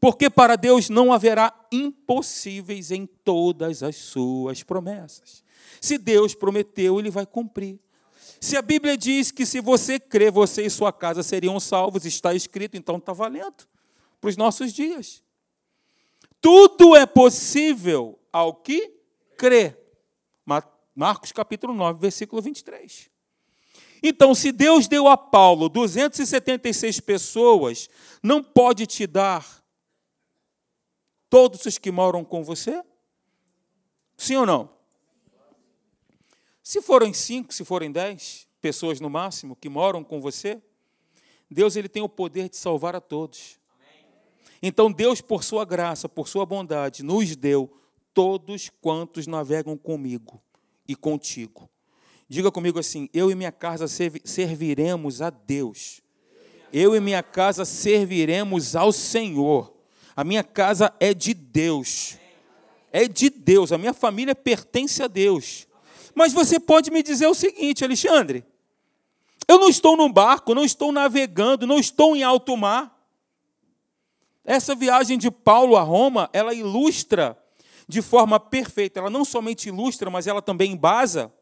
Porque 0.00 0.30
para 0.30 0.56
Deus 0.56 0.88
não 0.88 1.12
haverá 1.12 1.52
impossíveis 1.72 2.90
em 2.90 3.06
todas 3.06 3.82
as 3.82 3.96
suas 3.96 4.62
promessas. 4.62 5.42
Se 5.80 5.98
Deus 5.98 6.34
prometeu, 6.34 6.98
ele 6.98 7.10
vai 7.10 7.26
cumprir. 7.26 7.78
Se 8.40 8.56
a 8.56 8.62
Bíblia 8.62 8.96
diz 8.96 9.30
que 9.30 9.44
se 9.44 9.60
você 9.60 9.98
crer, 9.98 10.30
você 10.30 10.64
e 10.64 10.70
sua 10.70 10.92
casa 10.92 11.22
seriam 11.22 11.58
salvos, 11.58 12.04
está 12.04 12.34
escrito, 12.34 12.76
então 12.76 12.96
está 12.96 13.12
valendo 13.12 13.66
para 14.20 14.28
os 14.28 14.36
nossos 14.36 14.72
dias. 14.72 15.22
Tudo 16.40 16.94
é 16.94 17.04
possível 17.04 18.18
ao 18.32 18.54
que 18.54 18.94
crê. 19.36 19.76
Marcos 20.94 21.32
capítulo 21.32 21.74
9, 21.74 22.00
versículo 22.00 22.42
23. 22.42 23.10
Então, 24.02 24.34
se 24.34 24.52
Deus 24.52 24.86
deu 24.86 25.08
a 25.08 25.16
Paulo 25.16 25.68
276 25.68 27.00
pessoas, 27.00 27.88
não 28.22 28.42
pode 28.42 28.86
te 28.86 29.06
dar 29.06 29.62
todos 31.30 31.64
os 31.66 31.78
que 31.78 31.90
moram 31.90 32.24
com 32.24 32.42
você? 32.42 32.82
Sim 34.16 34.36
ou 34.36 34.46
não? 34.46 34.70
Se 36.62 36.82
forem 36.82 37.14
cinco, 37.14 37.54
se 37.54 37.64
forem 37.64 37.90
dez 37.90 38.46
pessoas 38.60 39.00
no 39.00 39.08
máximo 39.08 39.56
que 39.56 39.68
moram 39.68 40.04
com 40.04 40.20
você, 40.20 40.60
Deus 41.50 41.76
ele 41.76 41.88
tem 41.88 42.02
o 42.02 42.08
poder 42.08 42.48
de 42.48 42.56
salvar 42.56 42.94
a 42.94 43.00
todos. 43.00 43.58
Então 44.62 44.90
Deus, 44.90 45.20
por 45.20 45.44
sua 45.44 45.64
graça, 45.64 46.08
por 46.08 46.28
sua 46.28 46.44
bondade, 46.44 47.02
nos 47.02 47.34
deu 47.36 47.72
todos 48.12 48.70
quantos 48.80 49.26
navegam 49.26 49.76
comigo 49.76 50.42
e 50.86 50.96
contigo. 50.96 51.70
Diga 52.28 52.50
comigo 52.50 52.78
assim: 52.78 53.08
eu 53.14 53.30
e 53.30 53.34
minha 53.34 53.52
casa 53.52 53.86
serviremos 53.88 55.22
a 55.22 55.30
Deus. 55.30 56.02
Eu 56.72 56.94
e 56.94 57.00
minha 57.00 57.22
casa 57.22 57.64
serviremos 57.64 58.76
ao 58.76 58.92
Senhor. 58.92 59.77
A 60.18 60.24
minha 60.24 60.42
casa 60.42 60.92
é 60.98 61.14
de 61.14 61.32
Deus. 61.32 62.18
É 62.90 63.06
de 63.06 63.30
Deus. 63.30 63.70
A 63.70 63.78
minha 63.78 63.94
família 63.94 64.34
pertence 64.34 65.00
a 65.00 65.06
Deus. 65.06 65.68
Mas 66.12 66.32
você 66.32 66.58
pode 66.58 66.90
me 66.90 67.04
dizer 67.04 67.28
o 67.28 67.34
seguinte, 67.34 67.84
Alexandre: 67.84 68.44
eu 69.46 69.60
não 69.60 69.68
estou 69.68 69.96
num 69.96 70.12
barco, 70.12 70.56
não 70.56 70.64
estou 70.64 70.90
navegando, 70.90 71.68
não 71.68 71.78
estou 71.78 72.16
em 72.16 72.24
alto 72.24 72.56
mar. 72.56 72.98
Essa 74.44 74.74
viagem 74.74 75.16
de 75.18 75.30
Paulo 75.30 75.76
a 75.76 75.82
Roma, 75.82 76.28
ela 76.32 76.52
ilustra 76.52 77.38
de 77.86 78.02
forma 78.02 78.40
perfeita. 78.40 78.98
Ela 78.98 79.10
não 79.10 79.24
somente 79.24 79.68
ilustra, 79.68 80.10
mas 80.10 80.26
ela 80.26 80.42
também 80.42 80.72
embasa 80.72 81.32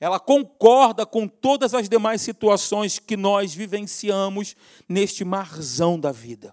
ela 0.00 0.18
concorda 0.18 1.06
com 1.06 1.26
todas 1.26 1.72
as 1.72 1.88
demais 1.88 2.20
situações 2.20 2.98
que 2.98 3.16
nós 3.16 3.54
vivenciamos 3.54 4.56
neste 4.88 5.24
marzão 5.24 5.98
da 5.98 6.10
vida. 6.10 6.52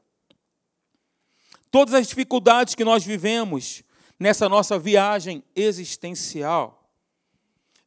Todas 1.74 1.96
as 1.96 2.08
dificuldades 2.08 2.76
que 2.76 2.86
nós 2.86 3.04
vivemos 3.04 3.82
nessa 4.20 4.48
nossa 4.48 4.78
viagem 4.78 5.44
existencial. 5.56 6.88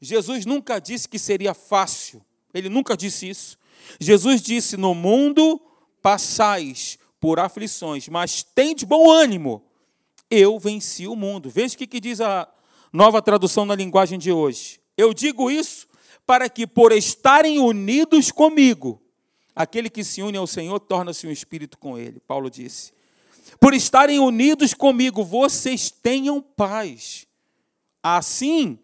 Jesus 0.01 0.45
nunca 0.45 0.81
disse 0.81 1.09
que 1.09 1.21
seria 1.21 1.55
fácil, 1.55 2.21
ele 2.53 2.69
nunca 2.69 2.97
disse 2.97 3.29
isso. 3.29 3.57
Jesus 4.01 4.43
disse: 4.43 4.77
No 4.77 4.93
mundo 4.93 5.61
passais 6.03 6.99
por 7.21 7.39
aflições, 7.39 8.09
mas 8.09 8.43
tende 8.43 8.85
bom 8.85 9.09
ânimo, 9.09 9.63
eu 10.29 10.59
venci 10.59 11.07
o 11.07 11.15
mundo. 11.15 11.49
Veja 11.49 11.77
o 11.77 11.79
que 11.79 12.01
diz 12.01 12.21
a 12.21 12.53
nova 12.93 13.23
tradução 13.23 13.65
na 13.65 13.77
linguagem 13.77 14.19
de 14.19 14.33
hoje. 14.33 14.81
Eu 14.97 15.15
digo 15.15 15.49
isso 15.49 15.87
para 16.27 16.49
que, 16.49 16.67
por 16.67 16.91
estarem 16.91 17.61
unidos 17.61 18.33
comigo, 18.33 19.01
aquele 19.55 19.89
que 19.89 20.03
se 20.03 20.23
une 20.23 20.37
ao 20.37 20.47
Senhor 20.49 20.81
torna-se 20.81 21.25
um 21.25 21.31
espírito 21.31 21.79
com 21.79 21.97
ele. 21.97 22.19
Paulo 22.19 22.51
disse. 22.51 22.96
Por 23.61 23.75
estarem 23.75 24.19
unidos 24.19 24.75
comigo, 24.75 25.25
vocês 25.25 25.91
tenham 25.91 26.41
paz. 26.41 27.27
Assim, 28.03 28.79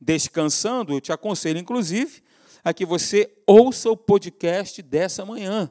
descansando, 0.00 0.92
eu 0.92 1.00
te 1.00 1.12
aconselho, 1.12 1.58
inclusive, 1.58 2.22
a 2.64 2.72
que 2.72 2.84
você 2.84 3.32
ouça 3.46 3.90
o 3.90 3.96
podcast 3.96 4.82
dessa 4.82 5.24
manhã. 5.24 5.70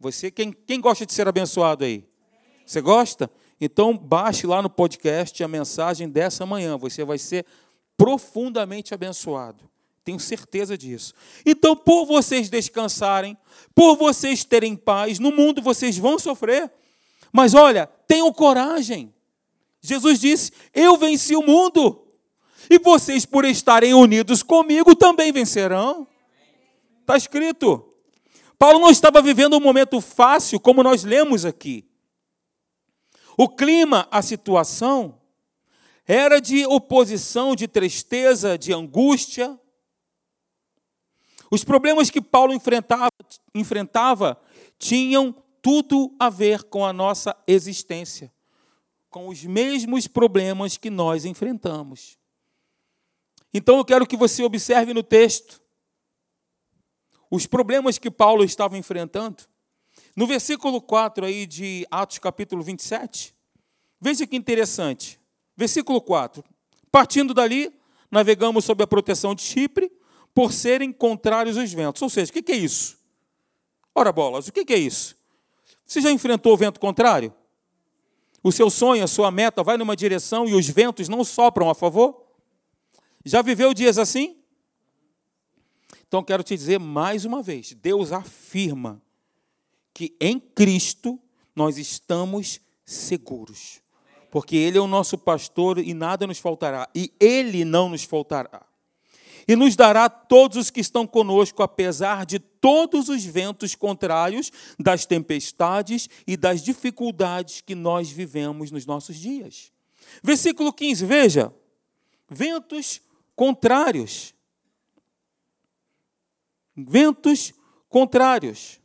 Você, 0.00 0.30
quem, 0.30 0.52
quem 0.52 0.80
gosta 0.80 1.04
de 1.04 1.12
ser 1.12 1.26
abençoado 1.26 1.84
aí? 1.84 2.04
Você 2.64 2.80
gosta? 2.80 3.30
Então, 3.60 3.96
baixe 3.96 4.46
lá 4.46 4.62
no 4.62 4.70
podcast 4.70 5.42
a 5.42 5.48
mensagem 5.48 6.08
dessa 6.08 6.46
manhã. 6.46 6.76
Você 6.76 7.04
vai 7.04 7.18
ser 7.18 7.44
profundamente 7.96 8.94
abençoado. 8.94 9.68
Tenho 10.04 10.20
certeza 10.20 10.78
disso. 10.78 11.12
Então, 11.44 11.76
por 11.76 12.06
vocês 12.06 12.48
descansarem, 12.48 13.36
por 13.74 13.96
vocês 13.96 14.44
terem 14.44 14.76
paz, 14.76 15.18
no 15.18 15.32
mundo 15.32 15.60
vocês 15.60 15.98
vão 15.98 16.18
sofrer. 16.18 16.72
Mas 17.32 17.54
olha, 17.54 17.86
tenham 18.06 18.32
coragem. 18.32 19.14
Jesus 19.80 20.18
disse: 20.18 20.52
Eu 20.74 20.96
venci 20.96 21.36
o 21.36 21.42
mundo. 21.42 22.04
E 22.70 22.78
vocês, 22.78 23.24
por 23.24 23.44
estarem 23.44 23.94
unidos 23.94 24.42
comigo, 24.42 24.94
também 24.94 25.32
vencerão. 25.32 26.06
Está 27.00 27.16
escrito. 27.16 27.84
Paulo 28.58 28.78
não 28.78 28.90
estava 28.90 29.22
vivendo 29.22 29.56
um 29.56 29.60
momento 29.60 30.00
fácil, 30.00 30.58
como 30.58 30.82
nós 30.82 31.04
lemos 31.04 31.44
aqui. 31.44 31.88
O 33.36 33.48
clima, 33.48 34.08
a 34.10 34.20
situação, 34.20 35.20
era 36.04 36.40
de 36.40 36.66
oposição, 36.66 37.54
de 37.54 37.68
tristeza, 37.68 38.58
de 38.58 38.72
angústia. 38.72 39.58
Os 41.50 41.62
problemas 41.62 42.10
que 42.10 42.20
Paulo 42.20 42.52
enfrentava, 42.52 43.12
enfrentava 43.54 44.40
tinham 44.78 45.34
tudo 45.62 46.14
a 46.18 46.28
ver 46.30 46.64
com 46.64 46.84
a 46.84 46.92
nossa 46.92 47.36
existência. 47.46 48.32
com 49.10 49.28
os 49.28 49.42
mesmos 49.44 50.06
problemas 50.06 50.76
que 50.76 50.90
nós 50.90 51.24
enfrentamos. 51.24 52.18
Então 53.52 53.78
eu 53.78 53.84
quero 53.84 54.06
que 54.06 54.16
você 54.16 54.42
observe 54.42 54.92
no 54.92 55.02
texto 55.02 55.60
os 57.30 57.46
problemas 57.46 57.98
que 57.98 58.10
Paulo 58.10 58.44
estava 58.44 58.76
enfrentando. 58.76 59.44
No 60.16 60.26
versículo 60.26 60.80
4 60.80 61.24
aí 61.24 61.46
de 61.46 61.86
Atos 61.90 62.18
capítulo 62.18 62.62
27, 62.62 63.34
veja 64.00 64.26
que 64.26 64.36
interessante. 64.36 65.18
Versículo 65.56 66.00
4. 66.00 66.44
Partindo 66.90 67.34
dali, 67.34 67.72
navegamos 68.10 68.64
sob 68.64 68.82
a 68.82 68.86
proteção 68.86 69.34
de 69.34 69.42
Chipre, 69.42 69.90
por 70.34 70.52
serem 70.52 70.92
contrários 70.92 71.56
os 71.56 71.72
ventos. 71.72 72.00
Ou 72.00 72.08
seja, 72.08 72.30
o 72.30 72.32
que 72.32 72.52
é 72.52 72.56
isso? 72.56 72.98
Ora 73.94 74.12
bolas, 74.12 74.46
o 74.46 74.52
que 74.52 74.72
é 74.72 74.78
isso? 74.78 75.17
Você 75.88 76.02
já 76.02 76.12
enfrentou 76.12 76.52
o 76.52 76.56
vento 76.56 76.78
contrário? 76.78 77.32
O 78.44 78.52
seu 78.52 78.68
sonho, 78.68 79.02
a 79.02 79.06
sua 79.06 79.30
meta 79.30 79.64
vai 79.64 79.78
numa 79.78 79.96
direção 79.96 80.46
e 80.46 80.54
os 80.54 80.68
ventos 80.68 81.08
não 81.08 81.24
sopram 81.24 81.70
a 81.70 81.74
favor? 81.74 82.26
Já 83.24 83.40
viveu 83.40 83.72
dias 83.72 83.96
assim? 83.96 84.36
Então 86.06 86.22
quero 86.22 86.42
te 86.42 86.54
dizer 86.54 86.78
mais 86.78 87.24
uma 87.24 87.42
vez: 87.42 87.72
Deus 87.72 88.12
afirma 88.12 89.02
que 89.94 90.14
em 90.20 90.38
Cristo 90.38 91.18
nós 91.56 91.78
estamos 91.78 92.60
seguros. 92.84 93.80
Porque 94.30 94.56
Ele 94.56 94.76
é 94.76 94.80
o 94.80 94.86
nosso 94.86 95.16
pastor 95.16 95.78
e 95.78 95.94
nada 95.94 96.26
nos 96.26 96.38
faltará. 96.38 96.86
E 96.94 97.10
Ele 97.18 97.64
não 97.64 97.88
nos 97.88 98.04
faltará. 98.04 98.67
E 99.48 99.56
nos 99.56 99.74
dará 99.74 100.10
todos 100.10 100.58
os 100.58 100.70
que 100.70 100.78
estão 100.78 101.06
conosco, 101.06 101.62
apesar 101.62 102.26
de 102.26 102.38
todos 102.38 103.08
os 103.08 103.24
ventos 103.24 103.74
contrários, 103.74 104.52
das 104.78 105.06
tempestades 105.06 106.06
e 106.26 106.36
das 106.36 106.62
dificuldades 106.62 107.62
que 107.62 107.74
nós 107.74 108.10
vivemos 108.10 108.70
nos 108.70 108.84
nossos 108.84 109.16
dias. 109.16 109.72
Versículo 110.22 110.70
15, 110.70 111.06
veja. 111.06 111.54
Ventos 112.28 113.00
contrários. 113.34 114.34
Ventos 116.76 117.54
contrários. 117.88 118.78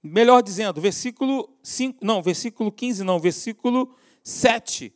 Melhor 0.00 0.42
dizendo, 0.42 0.80
versículo 0.80 1.58
5, 1.60 1.98
não, 2.04 2.22
versículo 2.22 2.70
15 2.70 3.02
não, 3.02 3.18
versículo 3.18 3.92
7. 4.22 4.94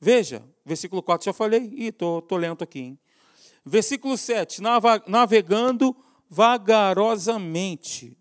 Veja, 0.00 0.44
versículo 0.64 1.00
4 1.00 1.26
já 1.26 1.32
falei, 1.32 1.70
e 1.72 1.86
estou 1.86 2.20
tô 2.20 2.36
lento 2.36 2.64
aqui. 2.64 2.80
Hein? 2.80 2.98
Versículo 3.64 4.16
7, 4.16 4.60
navegando 5.06 5.96
vagarosamente. 6.28 8.18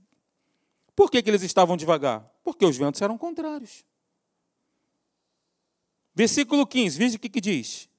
Por 0.96 1.12
que, 1.12 1.22
que 1.22 1.30
eles 1.30 1.44
estavam 1.44 1.76
devagar? 1.76 2.32
Porque 2.44 2.66
os 2.66 2.78
ventos 2.78 3.02
eram 3.02 3.18
contrários. 3.18 3.84
Versículo 6.16 6.66
15, 6.66 6.98
veja 6.98 7.18
o 7.18 7.20
que, 7.20 7.30
que 7.30 7.42
diz. 7.42 7.90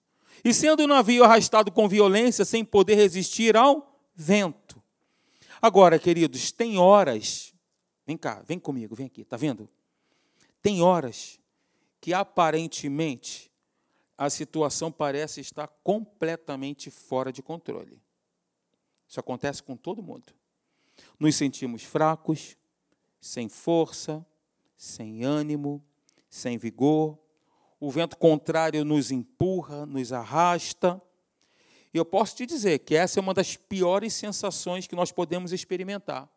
E 0.45 0.55
sendo 0.55 0.85
o 0.85 0.87
navio 0.87 1.25
arrastado 1.25 1.73
com 1.73 1.89
violência, 1.89 2.45
sem 2.45 2.65
poder 2.65 2.95
resistir 2.95 3.57
ao 3.57 3.99
vento. 4.15 4.83
Agora, 5.61 5.99
queridos, 5.99 6.53
tem 6.53 6.79
horas, 6.79 7.55
vem 8.07 8.17
cá, 8.17 8.43
vem 8.47 8.59
comigo, 8.59 8.95
vem 8.95 9.07
aqui, 9.07 9.25
tá 9.25 9.37
vendo? 9.37 9.69
Tem 10.63 10.83
horas 10.83 11.41
que 12.01 12.13
aparentemente 12.13 13.51
a 14.17 14.31
situação 14.31 14.93
parece 14.93 15.41
estar 15.41 15.67
completamente 15.83 16.91
fora 16.91 17.33
de 17.33 17.43
controle. 17.43 18.01
Isso 19.09 19.21
acontece 19.21 19.63
com 19.63 19.77
todo 19.77 20.03
mundo. 20.03 20.33
Nos 21.19 21.35
sentimos 21.37 21.83
fracos, 21.83 22.57
sem 23.21 23.49
força, 23.49 24.25
sem 24.77 25.25
ânimo, 25.25 25.85
sem 26.29 26.59
vigor, 26.59 27.19
o 27.81 27.91
vento 27.91 28.17
contrário 28.17 28.85
nos 28.85 29.11
empurra, 29.11 29.85
nos 29.85 30.13
arrasta. 30.13 31.01
E 31.93 31.99
eu 31.99 32.05
posso 32.05 32.37
te 32.37 32.47
dizer 32.47 32.81
que 32.81 32.95
essa 32.97 33.19
é 33.19 33.23
uma 33.23 33.35
das 33.35 33.57
piores 33.57 34.15
sensações 34.15 34.87
que 34.87 34.97
nós 34.97 35.13
podemos 35.13 35.53
experimentar. 35.53 36.29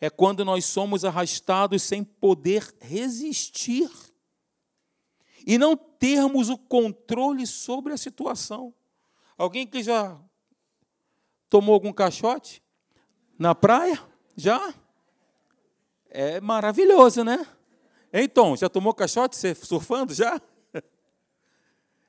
É 0.00 0.10
quando 0.10 0.44
nós 0.44 0.64
somos 0.64 1.04
arrastados 1.04 1.82
sem 1.82 2.04
poder 2.04 2.72
resistir 2.80 3.90
e 5.48 5.56
não 5.56 5.74
termos 5.74 6.50
o 6.50 6.58
controle 6.58 7.46
sobre 7.46 7.94
a 7.94 7.96
situação. 7.96 8.74
Alguém 9.34 9.66
que 9.66 9.82
já 9.82 10.20
tomou 11.48 11.72
algum 11.72 11.90
caixote 11.90 12.62
na 13.38 13.54
praia? 13.54 13.98
Já? 14.36 14.74
É 16.10 16.38
maravilhoso, 16.38 17.24
né? 17.24 17.46
Então, 18.12 18.54
já 18.58 18.68
tomou 18.68 18.92
caixote 18.92 19.36
você 19.36 19.54
surfando 19.54 20.12
já? 20.12 20.38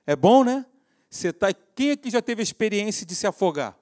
É 0.05 0.17
bom, 0.17 0.43
né? 0.43 0.65
Você 1.09 1.31
tá... 1.31 1.53
Quem 1.53 1.91
aqui 1.91 2.09
já 2.09 2.21
teve 2.21 2.41
a 2.41 2.43
experiência 2.43 3.05
de 3.05 3.15
se 3.15 3.25
afogar? 3.25 3.79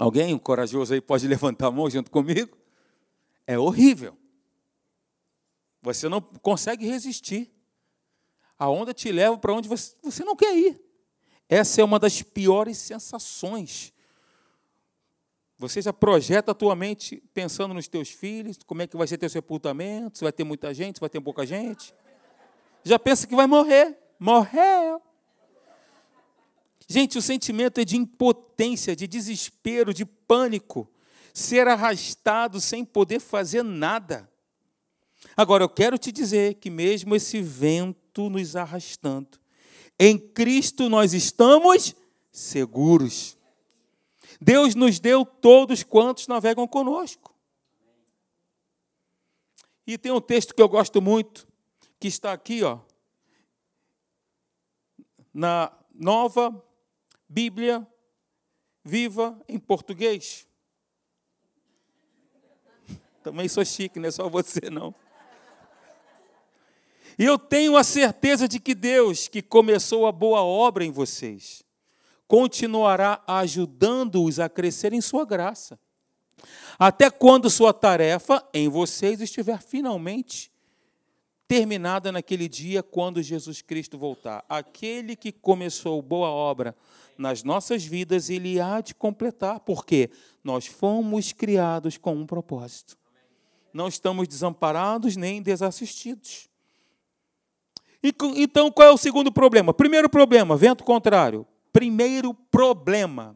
Alguém, 0.00 0.38
corajoso 0.38 0.94
aí, 0.94 1.02
pode 1.02 1.28
levantar 1.28 1.66
a 1.66 1.70
mão 1.70 1.90
junto 1.90 2.10
comigo? 2.10 2.56
É 3.46 3.58
horrível. 3.58 4.16
Você 5.82 6.08
não 6.08 6.22
consegue 6.22 6.86
resistir. 6.86 7.53
A 8.58 8.68
onda 8.68 8.94
te 8.94 9.10
leva 9.10 9.36
para 9.36 9.52
onde 9.52 9.68
você, 9.68 10.24
não 10.24 10.36
quer 10.36 10.54
ir. 10.56 10.80
Essa 11.48 11.80
é 11.80 11.84
uma 11.84 11.98
das 11.98 12.22
piores 12.22 12.78
sensações. 12.78 13.92
Você 15.58 15.80
já 15.82 15.92
projeta 15.92 16.52
a 16.52 16.54
tua 16.54 16.74
mente 16.74 17.22
pensando 17.32 17.74
nos 17.74 17.88
teus 17.88 18.08
filhos, 18.08 18.58
como 18.66 18.82
é 18.82 18.86
que 18.86 18.96
vai 18.96 19.06
ser 19.06 19.18
teu 19.18 19.28
sepultamento, 19.28 20.18
se 20.18 20.24
vai 20.24 20.32
ter 20.32 20.44
muita 20.44 20.72
gente, 20.74 20.96
se 20.96 21.00
vai 21.00 21.10
ter 21.10 21.20
pouca 21.20 21.46
gente. 21.46 21.94
Já 22.82 22.98
pensa 22.98 23.26
que 23.26 23.36
vai 23.36 23.46
morrer 23.46 23.98
morreu. 24.18 25.02
Gente, 26.88 27.18
o 27.18 27.22
sentimento 27.22 27.78
é 27.78 27.84
de 27.84 27.96
impotência, 27.96 28.94
de 28.94 29.06
desespero, 29.06 29.94
de 29.94 30.04
pânico, 30.04 30.90
ser 31.32 31.66
arrastado 31.66 32.60
sem 32.60 32.84
poder 32.84 33.20
fazer 33.20 33.62
nada. 33.62 34.30
Agora, 35.36 35.64
eu 35.64 35.68
quero 35.68 35.98
te 35.98 36.12
dizer 36.12 36.54
que, 36.54 36.70
mesmo 36.70 37.16
esse 37.16 37.40
vento 37.40 38.03
nos 38.22 38.56
arrastando, 38.56 39.38
em 39.98 40.18
Cristo 40.18 40.88
nós 40.88 41.12
estamos 41.12 41.94
seguros. 42.32 43.38
Deus 44.40 44.74
nos 44.74 44.98
deu 44.98 45.24
todos 45.24 45.82
quantos 45.82 46.26
navegam 46.26 46.66
conosco. 46.66 47.34
E 49.86 49.96
tem 49.98 50.10
um 50.10 50.20
texto 50.20 50.54
que 50.54 50.62
eu 50.62 50.68
gosto 50.68 51.00
muito, 51.00 51.46
que 52.00 52.08
está 52.08 52.32
aqui, 52.32 52.62
ó, 52.62 52.80
na 55.32 55.72
nova 55.92 56.64
Bíblia 57.28 57.86
viva 58.82 59.38
em 59.48 59.58
português. 59.58 60.46
Também 63.22 63.48
sou 63.48 63.64
chique, 63.64 63.98
não 63.98 64.08
é 64.08 64.12
só 64.12 64.28
você 64.28 64.70
não. 64.70 64.94
E 67.18 67.24
eu 67.24 67.38
tenho 67.38 67.76
a 67.76 67.84
certeza 67.84 68.48
de 68.48 68.58
que 68.58 68.74
Deus, 68.74 69.28
que 69.28 69.40
começou 69.40 70.06
a 70.06 70.12
boa 70.12 70.42
obra 70.42 70.84
em 70.84 70.90
vocês, 70.90 71.64
continuará 72.26 73.22
ajudando-os 73.26 74.40
a 74.40 74.48
crescer 74.48 74.92
em 74.92 75.00
sua 75.00 75.24
graça, 75.24 75.78
até 76.78 77.10
quando 77.10 77.48
sua 77.48 77.72
tarefa 77.72 78.44
em 78.52 78.68
vocês 78.68 79.20
estiver 79.20 79.62
finalmente 79.62 80.52
terminada 81.46 82.10
naquele 82.10 82.48
dia 82.48 82.82
quando 82.82 83.22
Jesus 83.22 83.62
Cristo 83.62 83.96
voltar. 83.96 84.44
Aquele 84.48 85.14
que 85.14 85.30
começou 85.30 86.02
boa 86.02 86.28
obra 86.28 86.74
nas 87.16 87.44
nossas 87.44 87.84
vidas, 87.84 88.28
ele 88.28 88.60
há 88.60 88.80
de 88.80 88.94
completar, 88.94 89.60
porque 89.60 90.10
nós 90.42 90.66
fomos 90.66 91.32
criados 91.32 91.96
com 91.96 92.14
um 92.14 92.26
propósito. 92.26 92.98
Não 93.72 93.86
estamos 93.86 94.26
desamparados 94.26 95.16
nem 95.16 95.40
desassistidos. 95.40 96.48
Então, 98.36 98.70
qual 98.70 98.88
é 98.88 98.92
o 98.92 98.98
segundo 98.98 99.32
problema? 99.32 99.72
Primeiro 99.72 100.10
problema, 100.10 100.56
vento 100.58 100.84
contrário. 100.84 101.46
Primeiro 101.72 102.34
problema, 102.34 103.34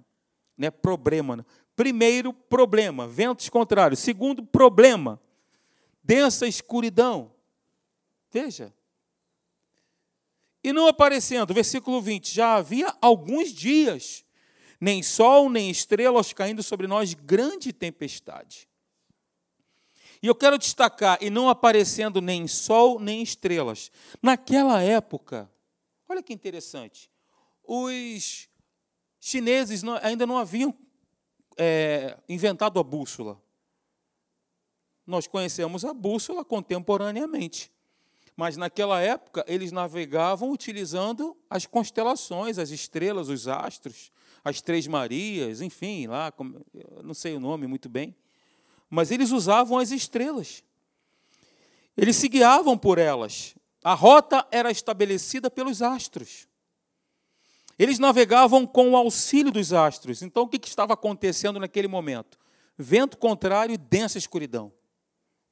né? 0.59 0.71
Problema. 0.71 1.37
Né? 1.37 1.45
Primeiro 1.75 2.35
problema, 2.35 3.07
ventos 3.09 3.49
contrários. 3.49 4.01
Segundo 4.01 4.45
problema, 4.45 5.19
densa 6.05 6.47
escuridão. 6.47 7.33
Veja. 8.31 8.75
E 10.63 10.71
não 10.71 10.87
aparecendo, 10.87 11.55
versículo 11.55 12.03
20, 12.03 12.35
já 12.35 12.57
havia 12.57 12.95
alguns 13.01 13.53
dias, 13.53 14.25
nem 14.79 15.03
sol, 15.03 15.49
nem 15.49 15.71
estrelas 15.71 16.33
caindo 16.35 16.63
sobre 16.63 16.87
nós, 16.87 17.15
grande 17.15 17.73
tempestade. 17.73 18.68
E 20.23 20.27
eu 20.27 20.35
quero 20.35 20.59
destacar, 20.59 21.19
e 21.21 21.31
não 21.31 21.49
aparecendo 21.49 22.21
nem 22.21 22.49
sol, 22.49 22.99
nem 22.99 23.23
estrelas. 23.23 23.91
Naquela 24.23 24.83
época, 24.83 25.51
olha 26.09 26.23
que 26.23 26.33
interessante, 26.33 27.11
os 27.63 28.49
chineses 29.21 29.83
ainda 30.03 30.27
não 30.27 30.39
haviam 30.39 30.75
é, 31.57 32.17
inventado 32.29 32.79
a 32.81 32.83
bússola. 32.83 33.41
Nós 35.07 35.27
conhecemos 35.27 35.85
a 35.85 35.95
bússola 35.95 36.45
contemporaneamente. 36.45 37.73
Mas 38.37 38.57
naquela 38.57 39.01
época 39.01 39.45
eles 39.49 39.73
navegavam 39.73 40.53
utilizando 40.53 41.37
as 41.51 41.67
constelações, 41.67 42.57
as 42.57 42.71
estrelas, 42.71 43.29
os 43.29 43.49
astros, 43.49 44.13
as 44.45 44.63
Três 44.63 44.87
Marias, 44.87 45.61
enfim, 45.61 46.07
lá, 46.07 46.33
não 47.03 47.15
sei 47.15 47.35
o 47.35 47.41
nome 47.41 47.67
muito 47.67 47.89
bem. 47.89 48.15
Mas 48.88 49.11
eles 49.11 49.31
usavam 49.31 49.79
as 49.79 49.90
estrelas. 49.90 50.62
Eles 51.96 52.16
se 52.16 52.29
guiavam 52.29 52.79
por 52.79 52.98
elas. 52.98 53.55
A 53.83 53.94
rota 53.94 54.46
era 54.51 54.70
estabelecida 54.70 55.51
pelos 55.51 55.83
astros. 55.83 56.48
Eles 57.79 57.98
navegavam 57.98 58.66
com 58.66 58.90
o 58.90 58.96
auxílio 58.96 59.53
dos 59.53 59.72
astros. 59.72 60.22
Então, 60.22 60.44
o 60.44 60.48
que 60.48 60.68
estava 60.68 60.94
acontecendo 60.94 61.61
naquele 61.61 61.87
momento? 61.87 62.38
Vento 62.77 63.16
contrário 63.16 63.72
e 63.72 63.79
densa 63.79 64.18
escuridão. 64.18 64.72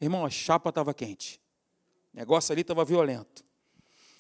Irmão, 0.01 0.25
a 0.25 0.31
chapa 0.31 0.71
estava 0.71 0.93
quente. 0.93 1.41
O 2.13 2.17
negócio 2.17 2.53
ali 2.53 2.63
estava 2.63 2.85
violento. 2.85 3.45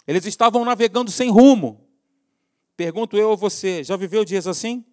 Eles 0.06 0.24
estavam 0.24 0.64
navegando 0.64 1.10
sem 1.10 1.30
rumo. 1.30 1.88
Pergunto 2.76 3.16
eu 3.16 3.32
a 3.32 3.36
você: 3.36 3.82
já 3.82 3.96
viveu 3.96 4.24
dias 4.24 4.46
assim? 4.46 4.84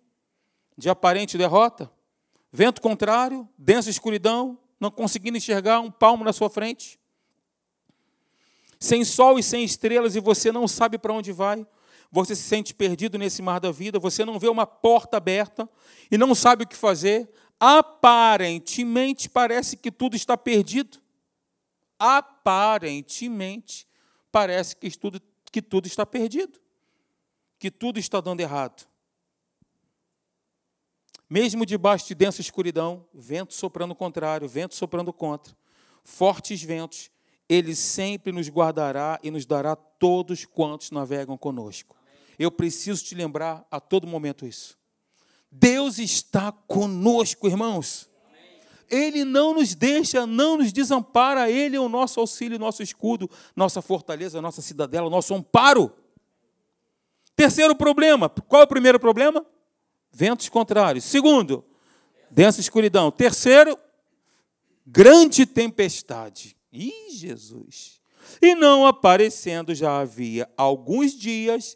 De 0.78 0.90
aparente 0.90 1.38
derrota? 1.38 1.92
Vento 2.54 2.82
contrário, 2.82 3.50
densa 3.58 3.90
escuridão, 3.90 4.58
não 4.80 4.92
conseguindo 4.92 5.38
enxergar 5.38 5.82
um 5.82 5.92
palmo 5.92 6.24
na 6.24 6.32
sua 6.32 6.50
frente? 6.50 7.00
sem 8.84 9.06
sol 9.06 9.40
e 9.40 9.44
sem 9.44 9.64
estrelas, 9.64 10.14
e 10.14 10.20
você 10.20 10.52
não 10.52 10.68
sabe 10.68 10.98
para 10.98 11.14
onde 11.14 11.32
vai. 11.32 11.66
Você 12.12 12.36
se 12.36 12.44
sente 12.44 12.74
perdido 12.74 13.18
nesse 13.18 13.42
mar 13.42 13.62
da 13.62 13.72
vida, 13.72 13.98
você 13.98 14.26
não 14.26 14.38
vê 14.38 14.50
uma 14.50 14.68
porta 14.68 15.16
aberta 15.16 15.70
e 16.12 16.18
não 16.18 16.36
sabe 16.36 16.66
o 16.66 16.68
que 16.68 16.76
fazer. 16.76 17.32
Aparentemente 17.58 19.30
parece 19.30 19.78
que 19.78 19.90
tudo 19.90 20.18
está 20.18 20.36
perdido. 20.36 21.00
Aparentemente 21.98 23.88
parece 24.30 24.76
que 24.76 24.92
tudo, 24.92 25.22
que 25.50 25.62
tudo 25.62 25.88
está 25.88 26.06
perdido, 26.06 26.60
que 27.58 27.72
tudo 27.72 27.98
está 28.00 28.20
dando 28.20 28.42
errado. 28.42 28.86
Mesmo 31.30 31.66
debaixo 31.66 32.08
de 32.08 32.16
densa 32.16 32.42
escuridão, 32.42 33.06
vento 33.14 33.54
soprando 33.54 33.96
contrário, 33.96 34.48
vento 34.48 34.76
soprando 34.76 35.12
contra, 35.12 35.56
fortes 36.04 36.62
ventos, 36.62 37.10
ele 37.48 37.76
sempre 37.76 38.32
nos 38.32 38.50
guardará 38.50 39.20
e 39.24 39.32
nos 39.32 39.46
dará 39.46 39.76
todos 39.76 40.46
quantos 40.46 40.92
navegam 40.92 41.38
conosco. 41.38 41.96
Eu 42.38 42.52
preciso 42.52 43.04
te 43.04 43.16
lembrar 43.16 43.66
a 43.70 43.80
todo 43.80 44.08
momento 44.08 44.46
isso. 44.46 44.78
Deus 45.52 46.00
está 46.00 46.52
conosco, 46.52 47.48
irmãos. 47.48 48.10
Ele 48.90 49.24
não 49.24 49.54
nos 49.54 49.76
deixa, 49.76 50.26
não 50.26 50.58
nos 50.58 50.74
desampara. 50.74 51.50
Ele 51.50 51.76
é 51.76 51.80
o 51.80 51.90
nosso 51.90 52.20
auxílio, 52.20 52.60
nosso 52.60 52.82
escudo, 52.82 53.30
nossa 53.56 53.82
fortaleza, 53.82 54.42
nossa 54.42 54.62
cidadela, 54.62 55.10
nosso 55.10 55.34
amparo. 55.34 55.92
Terceiro 57.36 57.76
problema. 57.76 58.30
Qual 58.30 58.62
é 58.62 58.66
o 58.66 58.68
primeiro 58.68 59.00
problema? 59.00 59.46
Ventos 60.14 60.48
contrários. 60.48 61.04
Segundo, 61.06 61.66
densa 62.30 62.62
escuridão. 62.62 63.10
Terceiro, 63.10 63.78
grande 64.86 65.46
tempestade. 65.46 66.56
Ih, 66.72 67.10
Jesus! 67.10 68.00
E 68.42 68.56
não 68.56 68.86
aparecendo 68.86 69.74
já 69.74 70.00
havia 70.00 70.50
alguns 70.56 71.14
dias, 71.14 71.76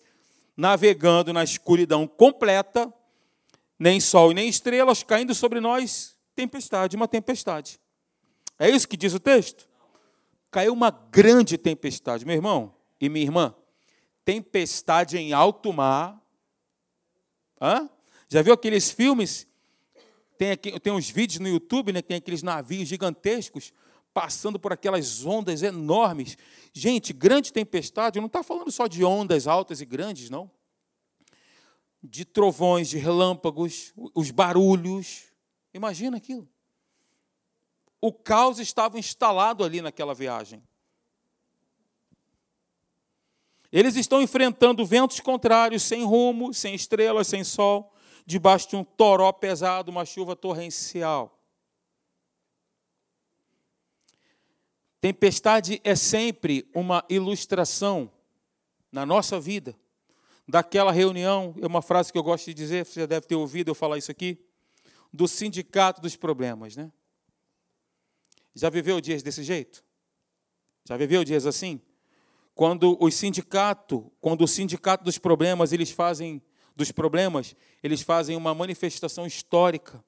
navegando 0.55 1.33
na 1.33 1.43
escuridão 1.43 2.07
completa, 2.07 2.93
nem 3.77 3.99
sol 3.99 4.31
e 4.31 4.35
nem 4.35 4.47
estrelas, 4.47 5.03
caindo 5.03 5.35
sobre 5.35 5.59
nós 5.59 6.15
tempestade, 6.35 6.95
uma 6.95 7.07
tempestade. 7.07 7.79
É 8.59 8.69
isso 8.69 8.87
que 8.87 8.95
diz 8.95 9.13
o 9.13 9.19
texto? 9.19 9.67
Caiu 10.51 10.73
uma 10.73 10.91
grande 10.91 11.57
tempestade, 11.57 12.25
meu 12.25 12.35
irmão 12.35 12.73
e 13.01 13.09
minha 13.09 13.25
irmã. 13.25 13.55
Tempestade 14.23 15.17
em 15.17 15.33
alto 15.33 15.73
mar. 15.73 16.21
Hã? 17.59 17.89
Já 18.29 18.41
viu 18.41 18.53
aqueles 18.53 18.91
filmes? 18.91 19.47
Tem, 20.37 20.51
aqui, 20.51 20.79
tem 20.79 20.93
uns 20.93 21.09
vídeos 21.09 21.39
no 21.39 21.47
YouTube, 21.47 21.91
né? 21.91 22.01
Tem 22.01 22.17
aqueles 22.17 22.43
navios 22.43 22.87
gigantescos 22.87 23.73
passando 24.13 24.59
por 24.59 24.73
aquelas 24.73 25.25
ondas 25.25 25.61
enormes. 25.61 26.37
Gente, 26.73 27.13
grande 27.13 27.53
tempestade, 27.53 28.19
não 28.19 28.27
está 28.27 28.43
falando 28.43 28.71
só 28.71 28.87
de 28.87 29.03
ondas 29.03 29.47
altas 29.47 29.79
e 29.79 29.85
grandes, 29.85 30.29
não. 30.29 30.49
De 32.03 32.25
trovões, 32.25 32.89
de 32.89 32.97
relâmpagos, 32.97 33.93
os 34.13 34.31
barulhos. 34.31 35.23
Imagina 35.73 36.17
aquilo. 36.17 36.47
O 38.01 38.11
caos 38.13 38.59
estava 38.59 38.99
instalado 38.99 39.63
ali 39.63 39.81
naquela 39.81 40.13
viagem. 40.13 40.63
Eles 43.71 43.95
estão 43.95 44.21
enfrentando 44.21 44.85
ventos 44.85 45.19
contrários, 45.19 45.83
sem 45.83 46.03
rumo, 46.03 46.53
sem 46.53 46.73
estrelas, 46.73 47.27
sem 47.27 47.43
sol, 47.43 47.93
debaixo 48.27 48.69
de 48.69 48.75
um 48.75 48.83
toró 48.83 49.31
pesado, 49.31 49.89
uma 49.89 50.03
chuva 50.03 50.35
torrencial. 50.35 51.41
Tempestade 54.99 55.79
é 55.81 55.95
sempre 55.95 56.69
uma 56.75 57.05
ilustração 57.09 58.11
na 58.91 59.05
nossa 59.05 59.39
vida 59.39 59.73
daquela 60.45 60.91
reunião, 60.91 61.55
é 61.61 61.65
uma 61.65 61.81
frase 61.81 62.11
que 62.11 62.17
eu 62.17 62.23
gosto 62.23 62.45
de 62.47 62.53
dizer, 62.53 62.85
você 62.85 62.99
já 62.99 63.05
deve 63.05 63.25
ter 63.25 63.35
ouvido 63.35 63.69
eu 63.69 63.75
falar 63.75 63.97
isso 63.97 64.11
aqui, 64.11 64.37
do 65.11 65.25
sindicato 65.25 66.01
dos 66.01 66.17
problemas, 66.17 66.75
né? 66.75 66.91
Já 68.53 68.69
viveu 68.69 68.99
dias 68.99 69.23
desse 69.23 69.41
jeito? 69.41 69.83
Já 70.83 70.97
viveu 70.97 71.23
dias 71.23 71.45
assim? 71.45 71.81
Quando 72.53 72.97
o 72.99 73.09
sindicato, 73.09 74.11
quando 74.19 74.43
o 74.43 74.47
sindicato 74.47 75.03
dos 75.05 75.17
problemas, 75.17 75.71
eles 75.71 75.91
fazem 75.91 76.41
dos 76.75 76.91
problemas, 76.91 77.55
eles 77.87 78.01
fazem 78.01 78.35
uma 78.35 78.53
manifestação 78.53 79.25
histórica. 79.25 80.03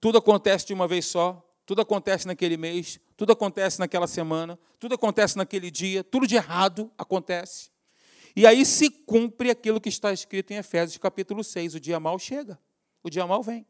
Tudo 0.00 0.18
acontece 0.18 0.66
de 0.66 0.72
uma 0.72 0.88
vez 0.88 1.04
só, 1.06 1.44
tudo 1.66 1.82
acontece 1.82 2.26
naquele 2.26 2.56
mês, 2.56 2.98
tudo 3.16 3.32
acontece 3.32 3.78
naquela 3.78 4.06
semana, 4.06 4.58
tudo 4.78 4.94
acontece 4.94 5.36
naquele 5.36 5.70
dia, 5.70 6.02
tudo 6.02 6.26
de 6.26 6.36
errado 6.36 6.90
acontece. 6.96 7.70
E 8.34 8.46
aí 8.46 8.64
se 8.64 8.88
cumpre 8.90 9.50
aquilo 9.50 9.80
que 9.80 9.88
está 9.88 10.12
escrito 10.12 10.52
em 10.52 10.56
Efésios 10.56 10.98
capítulo 10.98 11.42
6, 11.42 11.74
o 11.74 11.80
dia 11.80 11.98
mal 11.98 12.18
chega, 12.18 12.58
o 13.02 13.10
dia 13.10 13.26
mal 13.26 13.42
vem. 13.42 13.66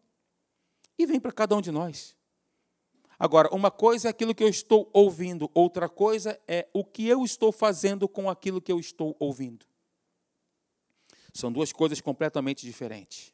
E 0.99 1.07
vem 1.07 1.19
para 1.19 1.33
cada 1.33 1.57
um 1.57 1.61
de 1.61 1.71
nós. 1.71 2.15
Agora, 3.19 3.49
uma 3.53 3.71
coisa 3.71 4.09
é 4.09 4.11
aquilo 4.11 4.35
que 4.35 4.45
eu 4.45 4.49
estou 4.49 4.89
ouvindo, 4.93 5.51
outra 5.55 5.89
coisa 5.89 6.39
é 6.47 6.69
o 6.73 6.85
que 6.85 7.07
eu 7.07 7.25
estou 7.25 7.51
fazendo 7.53 8.07
com 8.07 8.31
aquilo 8.31 8.61
que 8.61 8.73
eu 8.73 8.79
estou 8.79 9.17
ouvindo. 9.19 9.70
São 11.33 11.53
duas 11.53 11.73
coisas 11.73 12.01
completamente 12.01 12.67
diferentes. 12.67 13.33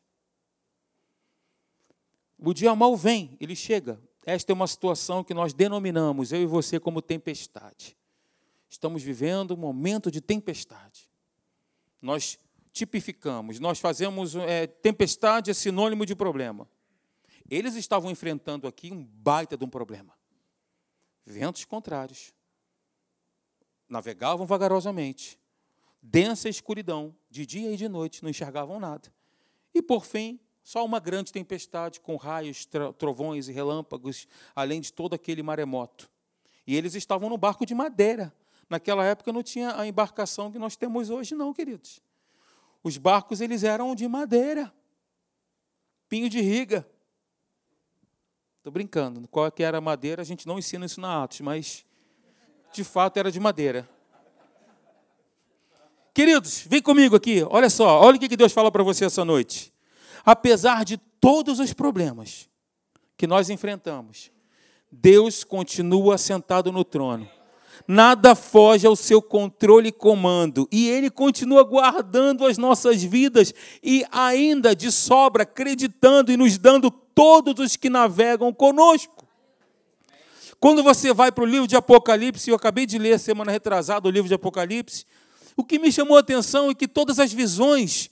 O 2.38 2.52
dia 2.52 2.74
mal 2.74 2.96
vem, 2.96 3.36
ele 3.40 3.56
chega, 3.56 4.00
esta 4.24 4.52
é 4.52 4.54
uma 4.54 4.66
situação 4.66 5.24
que 5.24 5.32
nós 5.32 5.54
denominamos, 5.54 6.32
eu 6.32 6.42
e 6.42 6.46
você, 6.46 6.78
como 6.78 7.00
tempestade. 7.00 7.96
Estamos 8.68 9.02
vivendo 9.02 9.54
um 9.54 9.56
momento 9.56 10.10
de 10.10 10.20
tempestade. 10.20 11.08
Nós 12.02 12.38
tipificamos, 12.72 13.58
nós 13.58 13.78
fazemos. 13.78 14.36
É, 14.36 14.66
tempestade 14.66 15.50
é 15.50 15.54
sinônimo 15.54 16.04
de 16.04 16.14
problema. 16.14 16.68
Eles 17.48 17.74
estavam 17.74 18.10
enfrentando 18.10 18.66
aqui 18.66 18.92
um 18.92 19.02
baita 19.02 19.56
de 19.56 19.64
um 19.64 19.68
problema. 19.68 20.12
Ventos 21.24 21.64
contrários. 21.64 22.34
Navegavam 23.88 24.44
vagarosamente. 24.44 25.38
Densa 26.02 26.48
escuridão, 26.48 27.14
de 27.30 27.44
dia 27.44 27.72
e 27.72 27.76
de 27.76 27.88
noite, 27.88 28.22
não 28.22 28.30
enxergavam 28.30 28.78
nada. 28.78 29.12
E, 29.74 29.82
por 29.82 30.04
fim, 30.04 30.38
só 30.62 30.84
uma 30.84 30.98
grande 30.98 31.32
tempestade 31.32 32.00
com 32.00 32.16
raios, 32.16 32.66
trovões 32.98 33.48
e 33.48 33.52
relâmpagos, 33.52 34.26
além 34.54 34.80
de 34.80 34.92
todo 34.92 35.14
aquele 35.14 35.42
maremoto. 35.42 36.10
E 36.66 36.74
eles 36.74 36.94
estavam 36.94 37.28
no 37.28 37.38
barco 37.38 37.64
de 37.64 37.74
madeira. 37.74 38.34
Naquela 38.68 39.04
época 39.04 39.32
não 39.32 39.42
tinha 39.42 39.78
a 39.78 39.86
embarcação 39.86 40.50
que 40.50 40.58
nós 40.58 40.74
temos 40.74 41.08
hoje, 41.08 41.34
não, 41.34 41.54
queridos. 41.54 42.02
Os 42.82 42.98
barcos 42.98 43.40
eles 43.40 43.62
eram 43.62 43.94
de 43.94 44.08
madeira, 44.08 44.72
pinho 46.08 46.28
de 46.28 46.40
riga. 46.40 46.84
Estou 48.58 48.72
brincando. 48.72 49.28
Qual 49.28 49.46
é 49.46 49.50
que 49.52 49.62
era 49.62 49.78
a 49.78 49.80
madeira? 49.80 50.22
A 50.22 50.24
gente 50.24 50.46
não 50.48 50.58
ensina 50.58 50.86
isso 50.86 51.00
na 51.00 51.22
Atos, 51.22 51.40
mas 51.40 51.86
de 52.72 52.82
fato 52.82 53.18
era 53.18 53.30
de 53.30 53.38
madeira. 53.38 53.88
Queridos, 56.16 56.64
vem 56.66 56.82
comigo 56.82 57.14
aqui. 57.14 57.44
Olha 57.48 57.70
só, 57.70 58.00
olha 58.00 58.16
o 58.16 58.18
que 58.18 58.36
Deus 58.36 58.52
fala 58.52 58.72
para 58.72 58.82
você 58.82 59.04
essa 59.04 59.24
noite 59.24 59.76
apesar 60.26 60.84
de 60.84 60.96
todos 61.20 61.60
os 61.60 61.72
problemas 61.72 62.48
que 63.16 63.28
nós 63.28 63.48
enfrentamos, 63.48 64.32
Deus 64.90 65.44
continua 65.44 66.18
sentado 66.18 66.72
no 66.72 66.82
trono. 66.82 67.28
Nada 67.86 68.34
foge 68.34 68.86
ao 68.86 68.96
seu 68.96 69.22
controle 69.22 69.90
e 69.90 69.92
comando, 69.92 70.68
e 70.72 70.88
Ele 70.88 71.08
continua 71.08 71.62
guardando 71.62 72.44
as 72.44 72.58
nossas 72.58 73.04
vidas 73.04 73.54
e 73.80 74.04
ainda 74.10 74.74
de 74.74 74.90
sobra 74.90 75.44
acreditando 75.44 76.32
e 76.32 76.36
nos 76.36 76.58
dando 76.58 76.90
todos 76.90 77.64
os 77.64 77.76
que 77.76 77.88
navegam 77.88 78.52
conosco. 78.52 79.24
Quando 80.58 80.82
você 80.82 81.12
vai 81.12 81.30
para 81.30 81.44
o 81.44 81.46
livro 81.46 81.68
de 81.68 81.76
Apocalipse, 81.76 82.50
eu 82.50 82.56
acabei 82.56 82.86
de 82.86 82.98
ler 82.98 83.20
semana 83.20 83.52
retrasada 83.52 84.08
o 84.08 84.10
livro 84.10 84.26
de 84.26 84.34
Apocalipse, 84.34 85.04
o 85.56 85.64
que 85.64 85.78
me 85.78 85.90
chamou 85.90 86.16
a 86.16 86.20
atenção 86.20 86.70
é 86.70 86.74
que 86.74 86.86
todas 86.86 87.18
as 87.18 87.32
visões, 87.32 88.10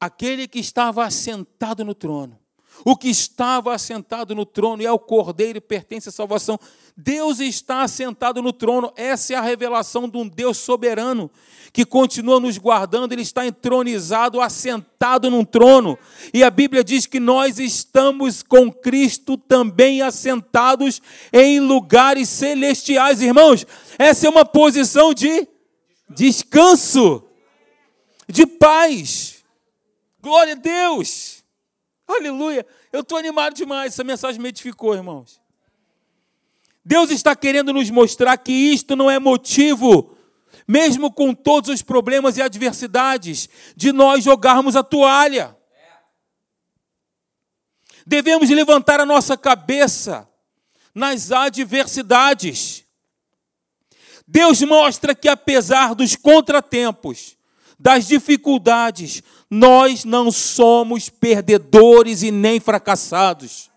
aquele 0.00 0.48
que 0.48 0.58
estava 0.58 1.04
assentado 1.04 1.84
no 1.84 1.94
trono, 1.94 2.38
o 2.84 2.96
que 2.96 3.08
estava 3.08 3.74
assentado 3.74 4.34
no 4.34 4.44
trono 4.44 4.82
e 4.82 4.86
ao 4.86 4.98
Cordeiro 4.98 5.60
pertence 5.60 6.08
a 6.08 6.12
salvação. 6.12 6.58
Deus 6.96 7.40
está 7.40 7.82
assentado 7.82 8.42
no 8.42 8.52
trono. 8.52 8.92
Essa 8.96 9.34
é 9.34 9.36
a 9.36 9.40
revelação 9.40 10.08
de 10.08 10.16
um 10.16 10.28
Deus 10.28 10.58
soberano 10.58 11.30
que 11.72 11.84
continua 11.84 12.40
nos 12.40 12.58
guardando. 12.58 13.12
Ele 13.12 13.22
está 13.22 13.46
entronizado, 13.46 14.40
assentado 14.40 15.30
num 15.30 15.44
trono. 15.44 15.98
E 16.32 16.42
a 16.42 16.50
Bíblia 16.50 16.84
diz 16.84 17.06
que 17.06 17.20
nós 17.20 17.58
estamos 17.58 18.42
com 18.42 18.72
Cristo 18.72 19.36
também 19.36 20.02
assentados 20.02 21.00
em 21.32 21.60
lugares 21.60 22.28
celestiais. 22.28 23.20
Irmãos, 23.20 23.66
essa 23.98 24.26
é 24.26 24.30
uma 24.30 24.44
posição 24.44 25.12
de 25.12 25.48
descanso, 26.08 27.28
de 28.28 28.46
paz. 28.46 29.44
Glória 30.20 30.54
a 30.54 30.56
Deus. 30.56 31.44
Aleluia. 32.06 32.66
Eu 32.92 33.00
estou 33.00 33.18
animado 33.18 33.54
demais. 33.54 33.92
Essa 33.92 34.04
mensagem 34.04 34.40
me 34.40 34.48
edificou, 34.48 34.94
irmãos. 34.94 35.40
Deus 36.84 37.10
está 37.10 37.34
querendo 37.34 37.72
nos 37.72 37.90
mostrar 37.90 38.36
que 38.36 38.52
isto 38.52 38.94
não 38.94 39.10
é 39.10 39.18
motivo, 39.18 40.16
mesmo 40.68 41.12
com 41.12 41.34
todos 41.34 41.68
os 41.68 41.82
problemas 41.82 42.36
e 42.36 42.42
adversidades, 42.42 43.48
de 43.74 43.92
nós 43.92 44.22
jogarmos 44.22 44.76
a 44.76 44.84
toalha. 44.84 45.56
Devemos 48.06 48.48
levantar 48.50 49.00
a 49.00 49.06
nossa 49.06 49.36
cabeça 49.36 50.28
nas 50.94 51.32
adversidades. 51.32 52.85
Deus 54.26 54.60
mostra 54.62 55.14
que, 55.14 55.28
apesar 55.28 55.94
dos 55.94 56.16
contratempos, 56.16 57.36
das 57.78 58.06
dificuldades, 58.06 59.22
nós 59.50 60.04
não 60.04 60.32
somos 60.32 61.08
perdedores 61.08 62.22
e 62.22 62.30
nem 62.30 62.58
fracassados. 62.58 63.70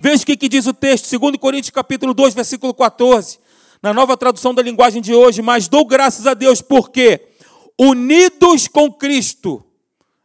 Veja 0.00 0.22
o 0.22 0.26
que, 0.26 0.48
diz 0.48 0.66
o 0.66 0.72
texto, 0.72 1.18
2 1.18 1.36
Coríntios 1.36 1.70
capítulo 1.70 2.14
2, 2.14 2.32
versículo 2.32 2.72
14. 2.72 3.38
Na 3.82 3.92
nova 3.92 4.16
tradução 4.16 4.54
da 4.54 4.62
linguagem 4.62 5.02
de 5.02 5.14
hoje, 5.14 5.42
mas 5.42 5.66
dou 5.66 5.84
graças 5.84 6.26
a 6.26 6.34
Deus 6.34 6.60
porque 6.62 7.28
unidos 7.78 8.68
com 8.68 8.92
Cristo, 8.92 9.64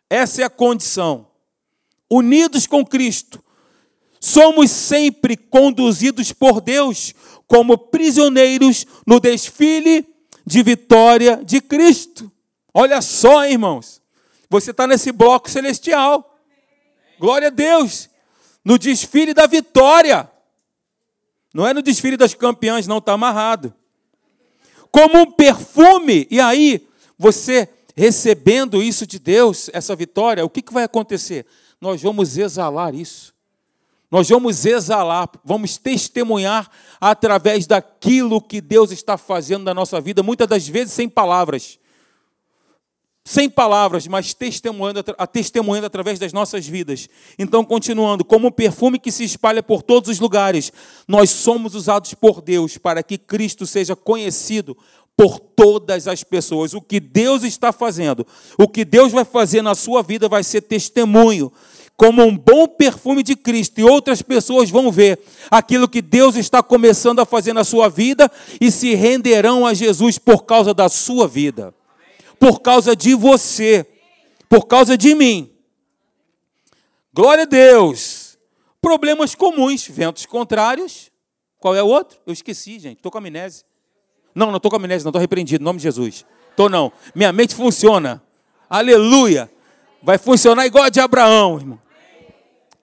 essa 0.09 0.41
é 0.41 0.45
a 0.45 0.49
condição. 0.49 1.27
Unidos 2.09 2.67
com 2.67 2.85
Cristo, 2.85 3.43
somos 4.19 4.69
sempre 4.69 5.35
conduzidos 5.35 6.31
por 6.31 6.61
Deus 6.61 7.13
como 7.47 7.77
prisioneiros 7.77 8.85
no 9.05 9.19
desfile 9.19 10.07
de 10.45 10.63
vitória 10.63 11.41
de 11.43 11.61
Cristo. 11.61 12.31
Olha 12.73 13.01
só, 13.01 13.45
irmãos. 13.45 14.01
Você 14.49 14.71
está 14.71 14.85
nesse 14.87 15.11
bloco 15.11 15.49
celestial. 15.49 16.39
Glória 17.19 17.47
a 17.47 17.51
Deus. 17.51 18.09
No 18.63 18.77
desfile 18.77 19.33
da 19.33 19.47
vitória. 19.47 20.29
Não 21.53 21.65
é 21.65 21.73
no 21.73 21.81
desfile 21.81 22.17
das 22.17 22.33
campeãs, 22.33 22.87
não, 22.87 22.97
está 22.97 23.13
amarrado. 23.13 23.73
Como 24.91 25.19
um 25.19 25.31
perfume. 25.31 26.27
E 26.29 26.39
aí, 26.39 26.87
você 27.17 27.69
recebendo 27.95 28.83
isso 28.83 29.07
de 29.07 29.17
Deus, 29.19 29.69
essa 29.73 29.95
vitória, 29.95 30.43
o 30.43 30.49
que, 30.49 30.61
que 30.61 30.73
vai 30.73 30.83
acontecer? 30.83 31.45
Nós 31.79 32.01
vamos 32.01 32.37
exalar 32.37 32.93
isso. 32.93 33.34
Nós 34.15 34.29
vamos 34.29 34.65
exalar, 34.65 35.29
vamos 35.43 35.75
testemunhar 35.75 36.71
através 37.01 37.67
daquilo 37.67 38.41
que 38.41 38.61
Deus 38.61 38.89
está 38.89 39.17
fazendo 39.17 39.65
na 39.65 39.73
nossa 39.73 39.99
vida, 39.99 40.23
muitas 40.23 40.47
das 40.47 40.65
vezes 40.65 40.93
sem 40.93 41.09
palavras 41.09 41.77
sem 43.27 43.49
palavras, 43.49 44.05
mas 44.05 44.35
testemunhando, 44.35 45.03
testemunhando 45.33 45.87
através 45.87 46.19
das 46.19 46.31
nossas 46.31 46.67
vidas. 46.67 47.09
Então, 47.39 47.65
continuando, 47.65 48.23
como 48.23 48.49
um 48.49 48.51
perfume 48.51 48.99
que 48.99 49.11
se 49.11 49.23
espalha 49.23 49.63
por 49.63 49.81
todos 49.81 50.11
os 50.11 50.19
lugares, 50.19 50.71
nós 51.07 51.31
somos 51.31 51.73
usados 51.73 52.13
por 52.13 52.39
Deus 52.39 52.77
para 52.77 53.01
que 53.01 53.17
Cristo 53.17 53.65
seja 53.65 53.95
conhecido 53.95 54.77
por 55.17 55.39
todas 55.39 56.07
as 56.07 56.23
pessoas. 56.23 56.75
O 56.75 56.81
que 56.81 56.99
Deus 56.99 57.43
está 57.43 57.71
fazendo, 57.71 58.27
o 58.59 58.67
que 58.67 58.85
Deus 58.85 59.11
vai 59.11 59.25
fazer 59.25 59.63
na 59.63 59.73
sua 59.73 60.03
vida 60.03 60.29
vai 60.29 60.43
ser 60.43 60.61
testemunho. 60.61 61.51
Como 61.97 62.23
um 62.23 62.37
bom 62.37 62.67
perfume 62.67 63.23
de 63.23 63.35
Cristo, 63.35 63.79
e 63.79 63.83
outras 63.83 64.21
pessoas 64.21 64.69
vão 64.69 64.91
ver 64.91 65.19
aquilo 65.49 65.87
que 65.87 66.01
Deus 66.01 66.35
está 66.35 66.61
começando 66.61 67.19
a 67.19 67.25
fazer 67.25 67.53
na 67.53 67.63
sua 67.63 67.89
vida 67.89 68.29
e 68.59 68.69
se 68.69 68.93
renderão 68.95 69.65
a 69.65 69.73
Jesus 69.73 70.17
por 70.17 70.43
causa 70.43 70.73
da 70.73 70.89
sua 70.89 71.27
vida 71.27 71.73
por 72.39 72.61
causa 72.61 72.95
de 72.95 73.15
você, 73.15 73.85
por 74.49 74.67
causa 74.67 74.97
de 74.97 75.15
mim. 75.15 75.51
Glória 77.13 77.43
a 77.43 77.47
Deus. 77.47 78.37
Problemas 78.81 79.33
comuns, 79.33 79.87
ventos 79.87 80.25
contrários. 80.25 81.11
Qual 81.59 81.73
é 81.75 81.81
o 81.81 81.87
outro? 81.87 82.19
Eu 82.25 82.33
esqueci, 82.33 82.77
gente. 82.77 82.97
Estou 82.97 83.11
com 83.11 83.17
amnésia. 83.17 83.65
Não, 84.33 84.47
não 84.47 84.57
estou 84.57 84.69
com 84.69 84.77
amnésia, 84.77 85.05
não. 85.05 85.09
Estou 85.09 85.21
repreendido. 85.21 85.63
Em 85.63 85.65
nome 85.65 85.77
de 85.77 85.83
Jesus. 85.83 86.25
Estou 86.51 86.69
não. 86.69 86.91
Minha 87.15 87.31
mente 87.31 87.55
funciona. 87.55 88.21
Aleluia. 88.69 89.49
Vai 90.03 90.17
funcionar 90.17 90.67
igual 90.67 90.83
a 90.83 90.89
de 90.89 90.99
Abraão, 90.99 91.57
irmão. 91.57 91.79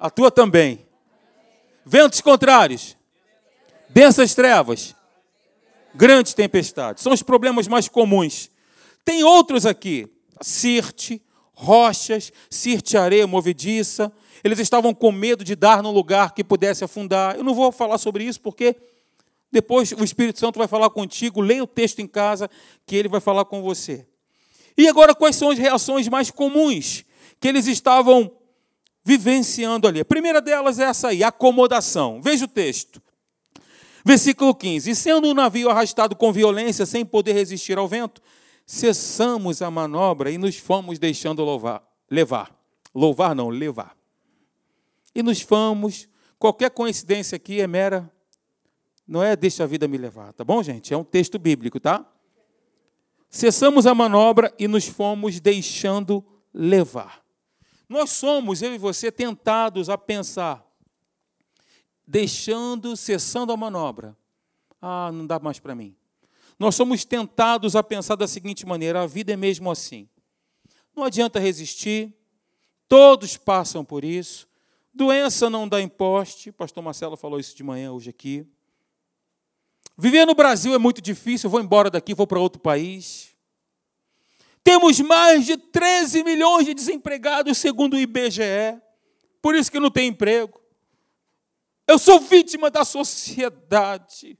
A 0.02 0.10
tua 0.10 0.30
também. 0.30 0.86
Ventos 1.86 2.20
contrários. 2.20 2.96
Densas 3.88 4.34
trevas. 4.34 4.94
Grandes 5.94 6.34
tempestades. 6.34 7.02
São 7.02 7.12
os 7.12 7.22
problemas 7.22 7.68
mais 7.68 7.88
comuns 7.88 8.50
tem 9.04 9.24
outros 9.24 9.66
aqui, 9.66 10.08
Sirte, 10.40 11.20
rochas, 11.54 12.32
Sirte 12.48 12.96
areia 12.96 13.26
movediça. 13.26 14.12
Eles 14.44 14.58
estavam 14.58 14.94
com 14.94 15.12
medo 15.12 15.44
de 15.44 15.54
dar 15.54 15.82
num 15.82 15.90
lugar 15.90 16.34
que 16.34 16.42
pudesse 16.42 16.84
afundar. 16.84 17.36
Eu 17.36 17.44
não 17.44 17.54
vou 17.54 17.70
falar 17.70 17.98
sobre 17.98 18.24
isso 18.24 18.40
porque 18.40 18.76
depois 19.50 19.92
o 19.92 20.02
Espírito 20.02 20.38
Santo 20.38 20.58
vai 20.58 20.68
falar 20.68 20.90
contigo. 20.90 21.40
Leia 21.40 21.62
o 21.62 21.66
texto 21.66 22.00
em 22.00 22.06
casa 22.06 22.48
que 22.86 22.96
ele 22.96 23.08
vai 23.08 23.20
falar 23.20 23.44
com 23.44 23.62
você. 23.62 24.06
E 24.76 24.88
agora, 24.88 25.14
quais 25.14 25.36
são 25.36 25.50
as 25.50 25.58
reações 25.58 26.08
mais 26.08 26.30
comuns 26.30 27.04
que 27.38 27.48
eles 27.48 27.66
estavam 27.66 28.32
vivenciando 29.04 29.88
ali? 29.88 30.00
A 30.00 30.04
primeira 30.04 30.40
delas 30.40 30.78
é 30.78 30.84
essa 30.84 31.08
aí, 31.08 31.22
acomodação. 31.24 32.20
Veja 32.22 32.44
o 32.44 32.48
texto. 32.48 33.02
Versículo 34.04 34.54
15: 34.54 34.90
E 34.90 34.94
sendo 34.94 35.28
o 35.28 35.34
navio 35.34 35.70
arrastado 35.70 36.16
com 36.16 36.32
violência, 36.32 36.86
sem 36.86 37.04
poder 37.04 37.32
resistir 37.32 37.78
ao 37.78 37.88
vento, 37.88 38.20
cessamos 38.66 39.62
a 39.62 39.70
manobra 39.70 40.30
e 40.30 40.38
nos 40.38 40.56
fomos 40.56 40.98
deixando 40.98 41.42
louvar, 41.44 41.82
levar. 42.10 42.54
Louvar 42.94 43.34
não, 43.34 43.48
levar. 43.48 43.96
E 45.14 45.22
nos 45.22 45.40
fomos. 45.40 46.08
Qualquer 46.38 46.70
coincidência 46.70 47.36
aqui 47.36 47.60
é 47.60 47.66
mera. 47.66 48.10
Não 49.06 49.22
é 49.22 49.36
deixa 49.36 49.62
a 49.62 49.66
vida 49.66 49.86
me 49.86 49.96
levar, 49.96 50.32
tá 50.32 50.44
bom, 50.44 50.62
gente? 50.62 50.92
É 50.92 50.96
um 50.96 51.04
texto 51.04 51.38
bíblico, 51.38 51.78
tá? 51.78 52.04
Cessamos 53.28 53.86
a 53.86 53.94
manobra 53.94 54.52
e 54.58 54.68
nos 54.68 54.86
fomos 54.86 55.40
deixando 55.40 56.24
levar. 56.52 57.21
Nós 57.92 58.08
somos, 58.08 58.62
eu 58.62 58.74
e 58.74 58.78
você, 58.78 59.12
tentados 59.12 59.90
a 59.90 59.98
pensar, 59.98 60.66
deixando, 62.06 62.96
cessando 62.96 63.52
a 63.52 63.56
manobra. 63.56 64.16
Ah, 64.80 65.10
não 65.12 65.26
dá 65.26 65.38
mais 65.38 65.58
para 65.58 65.74
mim. 65.74 65.94
Nós 66.58 66.74
somos 66.74 67.04
tentados 67.04 67.76
a 67.76 67.82
pensar 67.82 68.16
da 68.16 68.26
seguinte 68.26 68.64
maneira: 68.64 69.02
a 69.02 69.06
vida 69.06 69.34
é 69.34 69.36
mesmo 69.36 69.70
assim. 69.70 70.08
Não 70.96 71.04
adianta 71.04 71.38
resistir, 71.38 72.16
todos 72.88 73.36
passam 73.36 73.84
por 73.84 74.04
isso. 74.04 74.48
Doença 74.94 75.50
não 75.50 75.68
dá 75.68 75.78
imposte, 75.78 76.50
pastor 76.50 76.82
Marcelo 76.82 77.14
falou 77.14 77.38
isso 77.38 77.54
de 77.54 77.62
manhã 77.62 77.92
hoje 77.92 78.08
aqui. 78.08 78.46
Viver 79.98 80.24
no 80.24 80.34
Brasil 80.34 80.72
é 80.72 80.78
muito 80.78 81.02
difícil, 81.02 81.46
eu 81.46 81.50
vou 81.50 81.60
embora 81.60 81.90
daqui, 81.90 82.14
vou 82.14 82.26
para 82.26 82.40
outro 82.40 82.58
país. 82.58 83.31
Temos 84.64 85.00
mais 85.00 85.46
de 85.46 85.56
13 85.56 86.22
milhões 86.22 86.66
de 86.66 86.74
desempregados, 86.74 87.58
segundo 87.58 87.94
o 87.94 87.98
IBGE, 87.98 88.80
por 89.40 89.54
isso 89.54 89.70
que 89.70 89.80
não 89.80 89.90
tem 89.90 90.08
emprego. 90.08 90.60
Eu 91.86 91.98
sou 91.98 92.20
vítima 92.20 92.70
da 92.70 92.84
sociedade. 92.84 94.38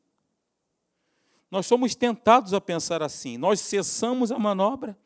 Nós 1.51 1.67
somos 1.67 1.95
tentados 1.95 2.55
a 2.55 2.61
pensar 2.61 3.03
assim. 3.03 3.37
Nós 3.37 3.61
cessamos 3.61 4.33
a 4.33 4.39
manobra 4.39 4.97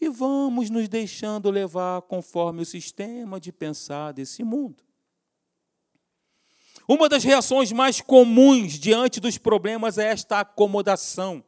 e 0.00 0.08
vamos 0.08 0.70
nos 0.70 0.88
deixando 0.88 1.50
levar 1.50 2.02
conforme 2.02 2.62
o 2.62 2.66
sistema 2.66 3.40
de 3.40 3.50
pensar 3.50 4.12
desse 4.12 4.44
mundo. 4.44 4.84
Uma 6.86 7.08
das 7.08 7.24
reações 7.24 7.72
mais 7.72 8.00
comuns 8.00 8.74
diante 8.78 9.18
dos 9.18 9.36
problemas 9.36 9.98
é 9.98 10.06
esta 10.06 10.40
acomodação, 10.40 11.44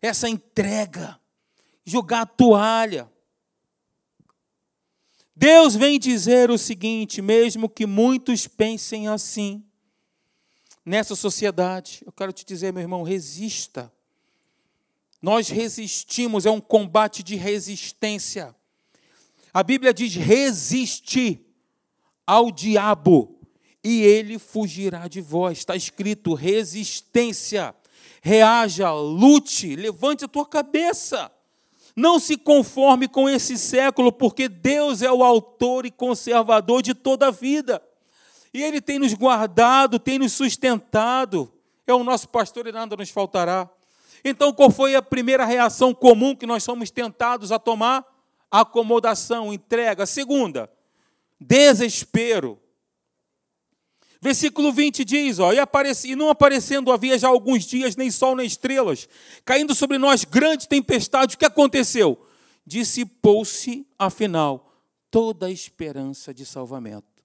essa 0.00 0.28
entrega, 0.28 1.20
jogar 1.84 2.22
a 2.22 2.26
toalha. 2.26 3.10
Deus 5.34 5.74
vem 5.74 5.98
dizer 5.98 6.50
o 6.50 6.58
seguinte: 6.58 7.22
mesmo 7.22 7.68
que 7.68 7.86
muitos 7.86 8.46
pensem 8.46 9.08
assim, 9.08 9.64
nessa 10.84 11.14
sociedade. 11.14 12.02
Eu 12.04 12.12
quero 12.12 12.32
te 12.32 12.44
dizer, 12.44 12.72
meu 12.72 12.82
irmão, 12.82 13.02
resista. 13.02 13.92
Nós 15.20 15.48
resistimos, 15.48 16.46
é 16.46 16.50
um 16.50 16.60
combate 16.60 17.22
de 17.22 17.36
resistência. 17.36 18.54
A 19.52 19.62
Bíblia 19.62 19.94
diz: 19.94 20.14
resiste 20.14 21.44
ao 22.26 22.50
diabo 22.50 23.38
e 23.84 24.02
ele 24.02 24.38
fugirá 24.38 25.08
de 25.08 25.20
vós. 25.20 25.58
Está 25.58 25.76
escrito 25.76 26.34
resistência. 26.34 27.74
Reaja, 28.20 28.92
lute, 28.92 29.74
levante 29.74 30.24
a 30.24 30.28
tua 30.28 30.46
cabeça. 30.46 31.30
Não 31.94 32.18
se 32.18 32.36
conforme 32.36 33.06
com 33.06 33.28
esse 33.28 33.58
século, 33.58 34.10
porque 34.10 34.48
Deus 34.48 35.02
é 35.02 35.12
o 35.12 35.22
autor 35.22 35.84
e 35.84 35.90
conservador 35.90 36.82
de 36.82 36.94
toda 36.94 37.28
a 37.28 37.30
vida. 37.30 37.82
E 38.52 38.62
Ele 38.62 38.80
tem 38.80 38.98
nos 38.98 39.14
guardado, 39.14 39.98
tem 39.98 40.18
nos 40.18 40.32
sustentado. 40.32 41.52
É 41.86 41.92
o 41.92 42.04
nosso 42.04 42.28
pastor 42.28 42.66
e 42.66 42.72
nada 42.72 42.96
nos 42.96 43.10
faltará. 43.10 43.68
Então, 44.24 44.52
qual 44.52 44.70
foi 44.70 44.94
a 44.94 45.02
primeira 45.02 45.44
reação 45.44 45.92
comum 45.92 46.34
que 46.34 46.46
nós 46.46 46.62
somos 46.62 46.90
tentados 46.90 47.50
a 47.50 47.58
tomar? 47.58 48.06
Acomodação, 48.50 49.52
entrega. 49.52 50.06
Segunda, 50.06 50.70
desespero. 51.40 52.61
Versículo 54.22 54.72
20 54.72 55.04
diz: 55.04 55.40
ó, 55.40 55.52
e, 55.52 55.58
apareci, 55.58 56.12
e 56.12 56.16
não 56.16 56.30
aparecendo 56.30 56.92
havia 56.92 57.18
já 57.18 57.26
alguns 57.26 57.64
dias, 57.64 57.96
nem 57.96 58.08
sol 58.08 58.36
nem 58.36 58.46
estrelas, 58.46 59.08
caindo 59.44 59.74
sobre 59.74 59.98
nós 59.98 60.22
grande 60.24 60.68
tempestade, 60.68 61.34
o 61.34 61.38
que 61.38 61.44
aconteceu? 61.44 62.24
Dissipou-se, 62.64 63.84
afinal, 63.98 64.72
toda 65.10 65.46
a 65.46 65.50
esperança 65.50 66.32
de 66.32 66.46
salvamento. 66.46 67.24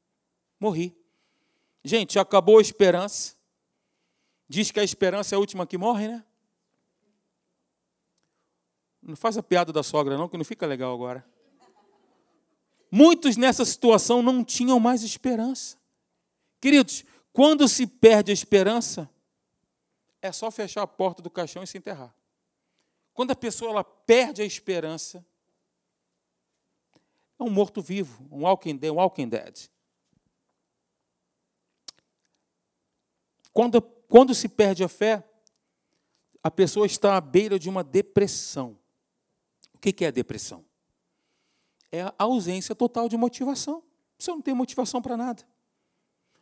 Morri. 0.59 0.97
Gente, 1.83 2.17
acabou 2.17 2.57
a 2.57 2.61
esperança. 2.61 3.35
Diz 4.49 4.71
que 4.71 4.79
a 4.79 4.83
esperança 4.83 5.35
é 5.35 5.37
a 5.37 5.39
última 5.39 5.67
que 5.67 5.77
morre, 5.77 6.07
né? 6.07 6.23
Não 9.03 9.15
faz 9.15 9.37
a 9.37 9.43
piada 9.43 9.71
da 9.71 9.83
sogra, 9.83 10.17
não, 10.17 10.27
que 10.27 10.35
não 10.35 10.43
fica 10.43 10.65
legal 10.65 10.91
agora. 10.95 11.23
Muitos 12.89 13.37
nessa 13.37 13.63
situação 13.63 14.23
não 14.23 14.43
tinham 14.43 14.79
mais 14.79 15.03
esperança. 15.03 15.77
Queridos, 16.59 17.03
quando 17.31 17.67
se 17.67 17.85
perde 17.85 18.31
a 18.31 18.33
esperança, 18.33 19.09
é 20.21 20.31
só 20.31 20.49
fechar 20.49 20.81
a 20.81 20.87
porta 20.87 21.21
do 21.21 21.29
caixão 21.29 21.63
e 21.63 21.67
se 21.67 21.77
enterrar. 21.77 22.13
Quando 23.13 23.31
a 23.31 23.35
pessoa 23.35 23.71
ela 23.71 23.83
perde 23.83 24.41
a 24.41 24.45
esperança, 24.45 25.25
é 27.39 27.43
um 27.43 27.49
morto-vivo, 27.49 28.27
um 28.31 28.43
walking, 28.43 28.75
dead, 28.75 28.91
um 28.91 28.95
walking 28.95 29.29
dead. 29.29 29.69
Quando, 33.53 33.81
quando 33.81 34.33
se 34.35 34.47
perde 34.47 34.83
a 34.83 34.87
fé, 34.87 35.23
a 36.43 36.51
pessoa 36.51 36.85
está 36.85 37.17
à 37.17 37.21
beira 37.21 37.59
de 37.59 37.69
uma 37.69 37.83
depressão. 37.83 38.77
O 39.73 39.79
que 39.79 40.03
é 40.03 40.07
a 40.07 40.11
depressão? 40.11 40.65
É 41.91 42.01
a 42.01 42.13
ausência 42.17 42.75
total 42.75 43.07
de 43.07 43.17
motivação. 43.17 43.83
Você 44.17 44.31
não 44.31 44.41
tem 44.41 44.53
motivação 44.53 45.01
para 45.01 45.15
nada. 45.15 45.43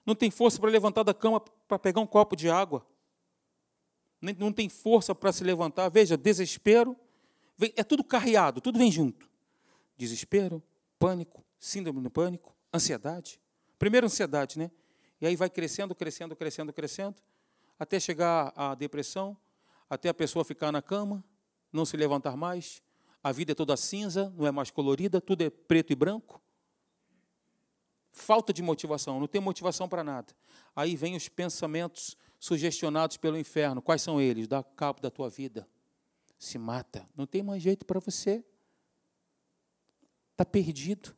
Não 0.05 0.13
tem 0.15 0.29
força 0.29 0.59
para 0.59 0.69
levantar 0.69 1.03
da 1.03 1.13
cama 1.13 1.39
para 1.67 1.79
pegar 1.79 1.99
um 2.01 2.07
copo 2.07 2.35
de 2.35 2.49
água. 2.49 2.85
Não 4.21 4.51
tem 4.51 4.69
força 4.69 5.13
para 5.15 5.31
se 5.31 5.43
levantar. 5.43 5.89
Veja, 5.89 6.15
desespero. 6.15 6.95
É 7.75 7.83
tudo 7.83 8.03
carreado, 8.03 8.59
tudo 8.61 8.77
vem 8.77 8.91
junto. 8.91 9.29
Desespero, 9.97 10.61
pânico, 10.99 11.43
síndrome 11.59 12.01
do 12.01 12.09
pânico, 12.09 12.53
ansiedade. 12.73 13.39
Primeiro, 13.79 14.05
ansiedade, 14.05 14.59
né? 14.59 14.69
E 15.21 15.25
aí 15.25 15.35
vai 15.35 15.49
crescendo, 15.49 15.95
crescendo, 15.95 16.35
crescendo, 16.35 16.73
crescendo, 16.73 17.15
até 17.79 17.99
chegar 17.99 18.51
à 18.55 18.75
depressão, 18.75 19.37
até 19.89 20.09
a 20.09 20.13
pessoa 20.13 20.43
ficar 20.43 20.71
na 20.71 20.81
cama, 20.81 21.23
não 21.71 21.85
se 21.85 21.95
levantar 21.95 22.35
mais, 22.35 22.81
a 23.23 23.31
vida 23.31 23.53
é 23.53 23.55
toda 23.55 23.75
cinza, 23.77 24.33
não 24.37 24.45
é 24.45 24.51
mais 24.51 24.69
colorida, 24.69 25.21
tudo 25.21 25.41
é 25.41 25.49
preto 25.49 25.91
e 25.91 25.95
branco. 25.95 26.41
Falta 28.17 28.53
de 28.53 28.63
motivação, 28.63 29.19
não 29.19 29.27
tem 29.27 29.41
motivação 29.41 29.89
para 29.89 30.01
nada. 30.01 30.33
Aí 30.73 30.95
vem 30.95 31.17
os 31.17 31.27
pensamentos 31.27 32.15
sugestionados 32.39 33.17
pelo 33.17 33.37
inferno. 33.37 33.81
Quais 33.81 34.01
são 34.01 34.21
eles? 34.21 34.47
Dá 34.47 34.63
cabo 34.63 35.01
da 35.01 35.11
tua 35.11 35.29
vida. 35.29 35.67
Se 36.39 36.57
mata. 36.57 37.05
Não 37.13 37.25
tem 37.27 37.43
mais 37.43 37.61
jeito 37.61 37.85
para 37.85 37.99
você. 37.99 38.41
Está 40.31 40.45
perdido. 40.45 41.13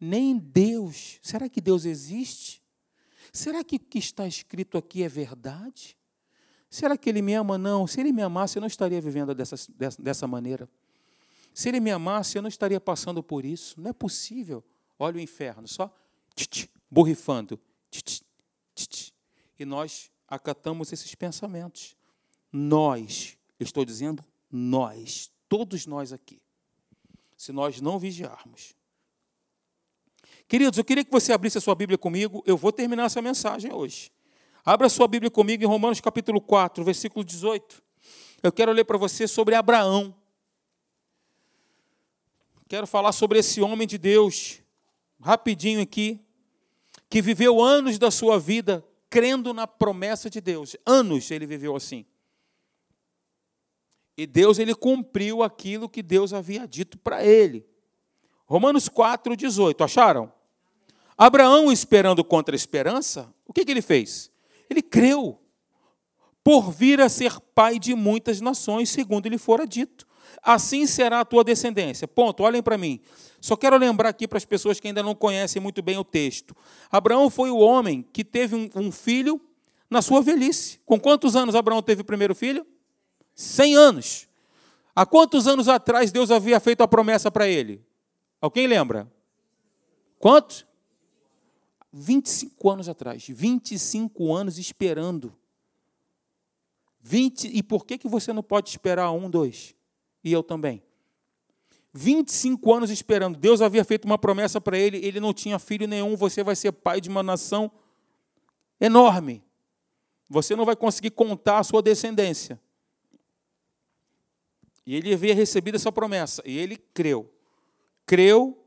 Nem 0.00 0.38
Deus. 0.38 1.18
Será 1.20 1.48
que 1.48 1.60
Deus 1.60 1.84
existe? 1.84 2.62
Será 3.32 3.64
que 3.64 3.74
o 3.74 3.80
que 3.80 3.98
está 3.98 4.24
escrito 4.24 4.78
aqui 4.78 5.02
é 5.02 5.08
verdade? 5.08 5.98
Será 6.70 6.96
que 6.96 7.10
Ele 7.10 7.22
me 7.22 7.34
ama? 7.34 7.58
Não. 7.58 7.88
Se 7.88 7.98
Ele 7.98 8.12
me 8.12 8.22
amasse, 8.22 8.56
eu 8.56 8.60
não 8.60 8.68
estaria 8.68 9.00
vivendo 9.00 9.34
dessa, 9.34 9.56
dessa, 9.74 10.00
dessa 10.00 10.26
maneira. 10.28 10.70
Se 11.52 11.70
ele 11.70 11.80
me 11.80 11.90
amasse, 11.90 12.38
eu 12.38 12.42
não 12.42 12.48
estaria 12.48 12.80
passando 12.80 13.20
por 13.20 13.44
isso. 13.44 13.80
Não 13.80 13.90
é 13.90 13.92
possível. 13.92 14.62
Olha 14.96 15.16
o 15.16 15.20
inferno, 15.20 15.66
só 15.66 15.92
tch, 16.44 16.68
borrifando. 16.90 17.58
Tch, 17.90 18.20
tch, 18.74 19.12
e 19.58 19.64
nós 19.64 20.10
acatamos 20.28 20.92
esses 20.92 21.14
pensamentos. 21.14 21.96
Nós, 22.52 23.36
estou 23.58 23.84
dizendo 23.84 24.24
nós, 24.50 25.30
todos 25.48 25.86
nós 25.86 26.12
aqui. 26.12 26.40
Se 27.36 27.52
nós 27.52 27.80
não 27.80 27.98
vigiarmos. 27.98 28.74
Queridos, 30.48 30.78
eu 30.78 30.84
queria 30.84 31.04
que 31.04 31.10
você 31.10 31.32
abrisse 31.32 31.58
a 31.58 31.60
sua 31.60 31.74
Bíblia 31.74 31.98
comigo. 31.98 32.42
Eu 32.46 32.56
vou 32.56 32.72
terminar 32.72 33.06
essa 33.06 33.20
mensagem 33.20 33.72
hoje. 33.72 34.10
Abra 34.64 34.86
a 34.86 34.90
sua 34.90 35.06
Bíblia 35.06 35.30
comigo 35.30 35.62
em 35.62 35.66
Romanos 35.66 36.00
capítulo 36.00 36.40
4, 36.40 36.82
versículo 36.84 37.24
18. 37.24 37.82
Eu 38.42 38.52
quero 38.52 38.72
ler 38.72 38.84
para 38.84 38.98
você 38.98 39.26
sobre 39.26 39.54
Abraão. 39.54 40.14
Quero 42.68 42.86
falar 42.86 43.12
sobre 43.12 43.38
esse 43.38 43.60
homem 43.60 43.86
de 43.86 43.96
Deus, 43.96 44.60
rapidinho 45.20 45.80
aqui, 45.80 46.20
que 47.08 47.22
viveu 47.22 47.60
anos 47.60 47.98
da 47.98 48.10
sua 48.10 48.38
vida 48.38 48.84
crendo 49.08 49.54
na 49.54 49.66
promessa 49.66 50.28
de 50.28 50.40
Deus. 50.40 50.76
Anos 50.84 51.30
ele 51.30 51.46
viveu 51.46 51.76
assim. 51.76 52.04
E 54.16 54.26
Deus 54.26 54.58
ele 54.58 54.74
cumpriu 54.74 55.42
aquilo 55.42 55.88
que 55.88 56.02
Deus 56.02 56.32
havia 56.32 56.66
dito 56.66 56.98
para 56.98 57.24
ele. 57.24 57.66
Romanos 58.46 58.88
4, 58.88 59.36
18. 59.36 59.84
Acharam? 59.84 60.32
Abraão, 61.16 61.70
esperando 61.70 62.24
contra 62.24 62.54
a 62.54 62.56
esperança, 62.56 63.32
o 63.46 63.52
que, 63.52 63.64
que 63.64 63.70
ele 63.70 63.82
fez? 63.82 64.30
Ele 64.68 64.82
creu, 64.82 65.40
por 66.42 66.70
vir 66.70 67.00
a 67.00 67.08
ser 67.08 67.40
pai 67.54 67.78
de 67.78 67.94
muitas 67.94 68.40
nações, 68.40 68.90
segundo 68.90 69.28
lhe 69.28 69.38
fora 69.38 69.66
dito 69.66 70.05
assim 70.42 70.86
será 70.86 71.20
a 71.20 71.24
tua 71.24 71.44
descendência. 71.44 72.06
Ponto, 72.06 72.42
olhem 72.42 72.62
para 72.62 72.78
mim. 72.78 73.00
Só 73.40 73.56
quero 73.56 73.76
lembrar 73.76 74.08
aqui 74.08 74.26
para 74.26 74.38
as 74.38 74.44
pessoas 74.44 74.80
que 74.80 74.88
ainda 74.88 75.02
não 75.02 75.14
conhecem 75.14 75.60
muito 75.60 75.82
bem 75.82 75.96
o 75.96 76.04
texto. 76.04 76.56
Abraão 76.90 77.30
foi 77.30 77.50
o 77.50 77.58
homem 77.58 78.02
que 78.12 78.24
teve 78.24 78.70
um, 78.74 78.90
filho 78.90 79.40
na 79.88 80.02
sua 80.02 80.20
velhice. 80.20 80.80
Com 80.84 80.98
quantos 80.98 81.36
anos 81.36 81.54
Abraão 81.54 81.82
teve 81.82 82.02
o 82.02 82.04
primeiro 82.04 82.34
filho? 82.34 82.66
Cem 83.34 83.76
anos. 83.76 84.28
Há 84.94 85.04
quantos 85.06 85.46
anos 85.46 85.68
atrás 85.68 86.10
Deus 86.10 86.30
havia 86.30 86.58
feito 86.58 86.80
a 86.80 86.88
promessa 86.88 87.30
para 87.30 87.46
ele? 87.46 87.84
Alguém 88.40 88.66
lembra? 88.66 89.10
Quantos? 90.18 90.66
25 91.92 92.70
anos 92.70 92.88
atrás. 92.88 93.26
25 93.28 94.34
anos 94.34 94.58
esperando. 94.58 95.32
20, 97.00 97.56
e 97.56 97.62
por 97.62 97.86
que, 97.86 97.96
que 97.96 98.08
você 98.08 98.32
não 98.32 98.42
pode 98.42 98.70
esperar 98.70 99.12
um, 99.12 99.30
dois? 99.30 99.75
E 100.26 100.32
eu 100.32 100.42
também. 100.42 100.82
25 101.92 102.74
anos 102.74 102.90
esperando. 102.90 103.38
Deus 103.38 103.62
havia 103.62 103.84
feito 103.84 104.06
uma 104.06 104.18
promessa 104.18 104.60
para 104.60 104.76
ele, 104.76 104.98
ele 104.98 105.20
não 105.20 105.32
tinha 105.32 105.56
filho 105.56 105.86
nenhum, 105.86 106.16
você 106.16 106.42
vai 106.42 106.56
ser 106.56 106.72
pai 106.72 107.00
de 107.00 107.08
uma 107.08 107.22
nação 107.22 107.70
enorme. 108.80 109.44
Você 110.28 110.56
não 110.56 110.64
vai 110.64 110.74
conseguir 110.74 111.10
contar 111.10 111.60
a 111.60 111.62
sua 111.62 111.80
descendência. 111.80 112.60
E 114.84 114.96
ele 114.96 115.14
havia 115.14 115.32
recebido 115.32 115.76
essa 115.76 115.92
promessa, 115.92 116.42
e 116.44 116.58
ele 116.58 116.76
creu. 116.76 117.32
Creu 118.04 118.60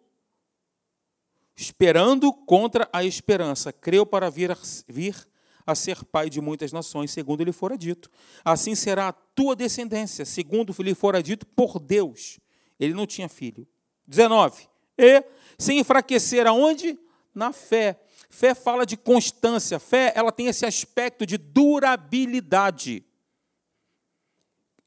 esperando 1.57 2.31
contra 2.31 2.88
a 2.93 3.03
esperança. 3.03 3.73
Creu 3.73 4.05
para 4.05 4.29
vir, 4.29 4.57
vir 4.88 5.27
a 5.70 5.76
ser 5.76 6.03
pai 6.03 6.32
de 6.32 6.41
muitas 6.41 6.72
nações, 6.72 7.11
segundo 7.11 7.43
lhe 7.43 7.51
fora 7.51 7.78
dito. 7.78 8.09
Assim 8.43 8.74
será 8.74 9.09
a 9.09 9.11
tua 9.13 9.55
descendência, 9.55 10.26
segundo 10.26 10.74
lhe 10.82 10.95
fora 10.95 11.22
dito 11.22 11.45
por 11.45 11.80
Deus. 11.80 12.39
Ele 12.80 12.93
não 12.93 13.05
tinha 13.05 13.30
filho. 13.30 13.67
19. 14.07 14.67
E 14.97 15.24
sem 15.59 15.78
enfraquecer 15.78 16.47
aonde? 16.47 16.97
Na 17.36 17.53
fé. 17.53 17.99
Fé 18.32 18.55
fala 18.55 18.84
de 18.84 18.97
constância. 18.97 19.78
Fé, 19.80 20.11
ela 20.15 20.32
tem 20.32 20.47
esse 20.47 20.65
aspecto 20.65 21.24
de 21.24 21.38
durabilidade. 21.38 23.05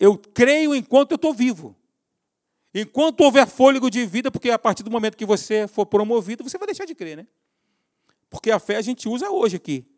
Eu 0.01 0.19
creio 0.19 0.75
enquanto 0.75 1.13
eu 1.13 1.17
estou 1.17 1.33
vivo. 1.33 1.77
Enquanto 2.75 3.21
houver 3.21 3.47
fôlego 3.47 3.89
de 3.89 4.05
vida, 4.05 4.33
porque 4.33 4.51
a 4.51 4.59
partir 4.59 4.83
do 4.83 4.91
momento 4.91 5.17
que 5.17 5.27
você 5.27 5.69
for 5.69 5.87
promovido, 5.87 6.43
você 6.43 6.59
vai 6.59 6.67
deixar 6.67 6.87
de 6.87 6.95
crer, 6.95 7.19
né? 7.19 7.27
Porque 8.29 8.51
a 8.51 8.59
fé 8.59 8.77
a 8.77 8.83
gente 8.83 9.09
usa 9.09 9.31
hoje 9.31 9.57
aqui 9.57 9.92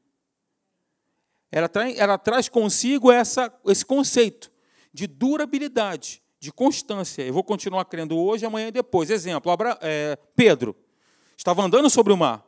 ela, 1.55 1.68
traz, 1.68 1.96
ela 1.96 2.18
traz 2.18 2.48
consigo 2.48 3.12
essa, 3.12 3.52
esse 3.66 3.86
conceito 3.86 4.50
de 4.92 5.07
durabilidade, 5.07 6.20
de 6.40 6.50
constância. 6.50 7.22
Eu 7.22 7.32
vou 7.32 7.44
continuar 7.44 7.84
crendo 7.84 8.18
hoje, 8.18 8.44
amanhã 8.44 8.66
e 8.66 8.72
depois. 8.72 9.09
Exemplo, 9.09 9.52
Abra, 9.52 9.78
é, 9.80 10.18
Pedro 10.34 10.74
estava 11.36 11.62
andando 11.62 11.88
sobre 11.88 12.12
o 12.12 12.16
mar. 12.16 12.44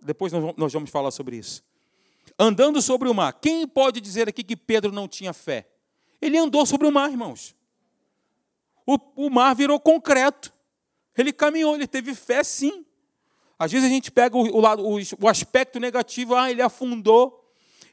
Depois 0.00 0.32
nós 0.56 0.72
vamos 0.72 0.90
falar 0.90 1.10
sobre 1.10 1.38
isso. 1.38 1.64
Andando 2.38 2.80
sobre 2.80 3.08
o 3.08 3.14
mar. 3.14 3.32
Quem 3.32 3.66
pode 3.66 4.00
dizer 4.00 4.28
aqui 4.28 4.44
que 4.44 4.56
Pedro 4.56 4.92
não 4.92 5.08
tinha 5.08 5.32
fé? 5.32 5.68
Ele 6.22 6.38
andou 6.38 6.64
sobre 6.64 6.86
o 6.86 6.92
mar, 6.92 7.10
irmãos. 7.10 7.56
O, 8.86 9.26
o 9.26 9.28
mar 9.28 9.56
virou 9.56 9.80
concreto. 9.80 10.52
Ele 11.18 11.32
caminhou, 11.32 11.74
ele 11.74 11.88
teve 11.88 12.14
fé 12.14 12.44
sim. 12.44 12.86
Às 13.58 13.72
vezes 13.72 13.88
a 13.88 13.92
gente 13.92 14.12
pega 14.12 14.36
o, 14.36 14.56
o, 14.56 14.60
lado, 14.60 14.84
o 15.20 15.28
aspecto 15.28 15.80
negativo, 15.80 16.36
ah, 16.36 16.48
ele 16.48 16.62
afundou. 16.62 17.39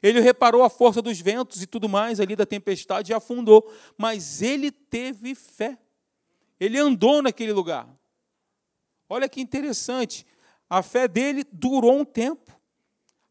Ele 0.02 0.20
reparou 0.20 0.62
a 0.62 0.70
força 0.70 1.02
dos 1.02 1.20
ventos 1.20 1.62
e 1.62 1.66
tudo 1.66 1.88
mais 1.88 2.20
ali 2.20 2.36
da 2.36 2.46
tempestade 2.46 3.12
e 3.12 3.14
afundou. 3.14 3.72
Mas 3.96 4.42
ele 4.42 4.70
teve 4.70 5.34
fé. 5.34 5.78
Ele 6.58 6.78
andou 6.78 7.22
naquele 7.22 7.52
lugar. 7.52 7.88
Olha 9.08 9.28
que 9.28 9.40
interessante. 9.40 10.26
A 10.68 10.82
fé 10.82 11.08
dele 11.08 11.44
durou 11.50 11.98
um 11.98 12.04
tempo. 12.04 12.52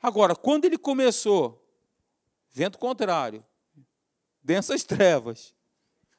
Agora, 0.02 0.36
quando 0.36 0.66
ele 0.66 0.78
começou, 0.78 1.64
vento 2.52 2.78
contrário, 2.78 3.46
densas 4.44 4.84
trevas, 4.84 5.54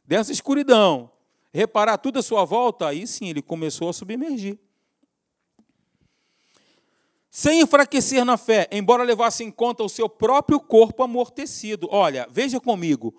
densa 0.04 0.32
escuridão, 0.32 1.10
reparar 1.52 1.98
tudo 1.98 2.18
à 2.18 2.22
sua 2.22 2.44
volta, 2.44 2.86
aí 2.86 3.06
sim 3.06 3.28
ele 3.28 3.42
começou 3.42 3.88
a 3.88 3.92
submergir. 3.92 4.58
Sem 7.38 7.60
enfraquecer 7.60 8.24
na 8.24 8.36
fé, 8.36 8.68
embora 8.72 9.04
levasse 9.04 9.44
em 9.44 9.50
conta 9.52 9.84
o 9.84 9.88
seu 9.88 10.08
próprio 10.08 10.58
corpo 10.58 11.04
amortecido. 11.04 11.86
Olha, 11.88 12.26
veja 12.28 12.58
comigo. 12.58 13.14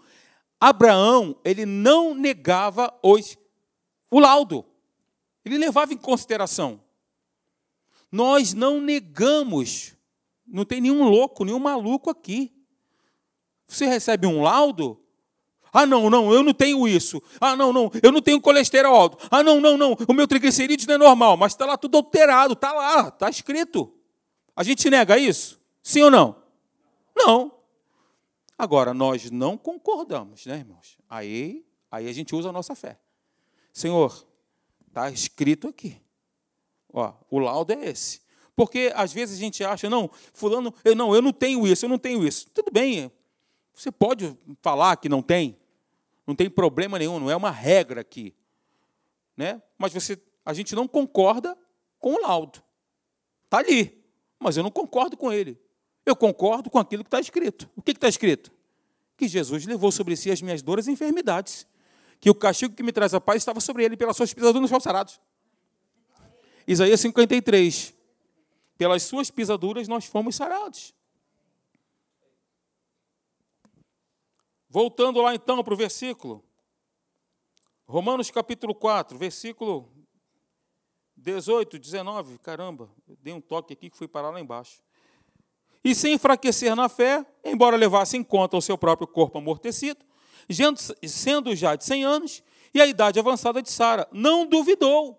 Abraão, 0.60 1.40
ele 1.42 1.66
não 1.66 2.14
negava 2.14 2.94
os, 3.02 3.38
o 4.12 4.20
laudo. 4.20 4.66
Ele 5.46 5.58
levava 5.58 5.94
em 5.94 5.98
consideração. 5.98 6.82
Nós 8.12 8.54
não 8.54 8.82
negamos, 8.82 9.96
não 10.46 10.66
tem 10.66 10.82
nenhum 10.82 11.06
louco, 11.06 11.46
nenhum 11.46 11.58
maluco 11.58 12.10
aqui. 12.10 12.52
Você 13.70 13.86
recebe 13.86 14.28
um 14.28 14.42
laudo? 14.42 15.02
Ah, 15.72 15.86
não, 15.86 16.10
não, 16.10 16.34
eu 16.34 16.44
não 16.44 16.54
tenho 16.54 16.86
isso. 16.90 17.24
Ah, 17.40 17.56
não, 17.56 17.72
não, 17.72 17.90
eu 18.04 18.12
não 18.12 18.22
tenho 18.22 18.42
colesterol 18.42 18.94
alto. 18.94 19.18
Ah, 19.32 19.42
não, 19.42 19.62
não, 19.62 19.78
não, 19.78 19.96
o 20.06 20.14
meu 20.14 20.28
triglicerídeos 20.28 20.88
não 20.88 20.96
é 20.96 20.98
normal, 20.98 21.38
mas 21.38 21.54
está 21.54 21.66
lá 21.66 21.78
tudo 21.78 21.96
alterado, 21.96 22.52
está 22.52 22.74
lá, 22.74 23.08
está 23.08 23.30
escrito. 23.30 23.96
A 24.60 24.64
gente 24.64 24.90
nega 24.90 25.18
isso? 25.18 25.58
Sim 25.82 26.02
ou 26.02 26.12
não? 26.12 26.36
Não. 27.16 27.50
Agora, 28.58 28.94
nós 28.94 29.32
não 29.32 29.58
concordamos, 29.58 30.46
né, 30.46 30.58
irmãos? 30.58 30.98
Aí, 31.10 31.66
aí 31.90 32.10
a 32.10 32.12
gente 32.12 32.36
usa 32.36 32.50
a 32.50 32.52
nossa 32.52 32.76
fé. 32.76 33.00
Senhor, 33.72 34.28
está 34.86 35.10
escrito 35.10 35.70
aqui. 35.70 36.02
Ó, 36.92 37.14
o 37.32 37.40
laudo 37.40 37.72
é 37.72 37.86
esse. 37.86 38.20
Porque 38.54 38.92
às 38.96 39.14
vezes 39.14 39.38
a 39.38 39.40
gente 39.40 39.64
acha, 39.64 39.90
não, 39.90 40.12
fulano, 40.34 40.74
eu 40.84 40.94
não, 40.94 41.16
eu 41.16 41.22
não 41.22 41.32
tenho 41.32 41.66
isso, 41.66 41.86
eu 41.86 41.90
não 41.90 41.98
tenho 41.98 42.28
isso. 42.28 42.50
Tudo 42.50 42.70
bem, 42.70 43.10
você 43.74 43.90
pode 43.90 44.38
falar 44.62 44.98
que 44.98 45.08
não 45.08 45.22
tem, 45.22 45.58
não 46.28 46.36
tem 46.36 46.50
problema 46.50 47.00
nenhum, 47.00 47.18
não 47.18 47.32
é 47.32 47.36
uma 47.38 47.50
regra 47.50 48.02
aqui. 48.02 48.36
Né? 49.38 49.62
Mas 49.78 49.94
você, 49.94 50.22
a 50.44 50.54
gente 50.54 50.76
não 50.76 50.86
concorda 50.86 51.58
com 51.98 52.16
o 52.16 52.22
laudo. 52.22 52.62
Está 53.46 53.60
ali, 53.60 53.99
mas 54.40 54.56
eu 54.56 54.64
não 54.64 54.72
concordo 54.72 55.18
com 55.18 55.32
ele. 55.32 55.60
Eu 56.06 56.16
concordo 56.16 56.70
com 56.70 56.80
aquilo 56.80 57.04
que 57.04 57.08
está 57.08 57.20
escrito. 57.20 57.70
O 57.76 57.82
que 57.82 57.92
está 57.92 58.08
escrito? 58.08 58.52
Que 59.18 59.28
Jesus 59.28 59.66
levou 59.66 59.92
sobre 59.92 60.16
si 60.16 60.32
as 60.32 60.42
minhas 60.42 60.62
dores 60.62 60.88
e 60.88 60.92
enfermidades. 60.92 61.68
Que 62.20 62.30
o 62.30 62.36
castigo 62.36 62.74
que 62.74 62.82
me 62.82 62.92
traz 62.92 63.14
a 63.14 63.20
paz 63.20 63.38
estava 63.38 63.60
sobre 63.60 63.84
ele, 63.84 63.98
pelas 63.98 64.16
suas 64.16 64.34
pisaduras 64.34 64.72
nos 64.72 64.84
sarados. 64.84 65.20
Isaías 66.66 67.00
53. 67.02 67.94
Pelas 68.78 69.04
suas 69.04 69.30
pisaduras 69.30 69.88
nós 69.88 70.06
fomos 70.06 70.36
sarados. 70.36 70.94
Voltando 74.70 75.22
lá 75.22 75.36
então 75.36 75.62
para 75.64 75.74
o 75.74 75.78
versículo. 75.78 76.44
Romanos 77.86 78.30
capítulo 78.30 78.76
4, 78.76 79.18
versículo 79.18 79.92
18, 81.20 81.78
19. 81.78 82.38
Caramba, 82.40 82.90
dei 83.22 83.34
um 83.34 83.42
toque 83.42 83.74
aqui 83.74 83.90
que 83.90 83.98
fui 83.98 84.08
parar 84.08 84.30
lá 84.30 84.40
embaixo. 84.40 84.82
E 85.84 85.94
sem 85.96 86.14
enfraquecer 86.14 86.76
na 86.76 86.90
fé, 86.90 87.26
embora 87.44 87.78
levasse 87.78 88.18
em 88.18 88.24
conta 88.24 88.58
o 88.58 88.62
seu 88.62 88.78
próprio 88.78 89.08
corpo 89.08 89.38
amortecido, 89.38 90.06
sendo 91.08 91.56
já 91.56 91.76
de 91.76 91.86
100 91.86 92.04
anos, 92.04 92.44
e 92.74 92.82
a 92.82 92.88
idade 92.88 93.20
avançada 93.20 93.62
de 93.62 93.72
Sara, 93.72 94.08
não 94.12 94.46
duvidou 94.46 95.18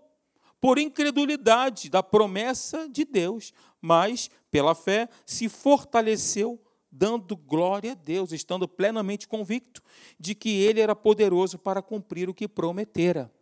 por 0.60 0.78
incredulidade 0.78 1.88
da 1.88 2.02
promessa 2.02 2.88
de 2.88 3.04
Deus, 3.04 3.52
mas 3.80 4.30
pela 4.50 4.74
fé 4.74 5.08
se 5.24 5.48
fortaleceu, 5.48 6.60
dando 6.92 7.36
glória 7.36 7.92
a 7.92 7.94
Deus, 7.94 8.32
estando 8.32 8.68
plenamente 8.68 9.26
convicto 9.26 9.80
de 10.18 10.34
que 10.34 10.60
ele 10.62 10.80
era 10.80 10.94
poderoso 10.94 11.58
para 11.58 11.80
cumprir 11.80 12.28
o 12.28 12.34
que 12.34 12.46
prometera. 12.46 13.32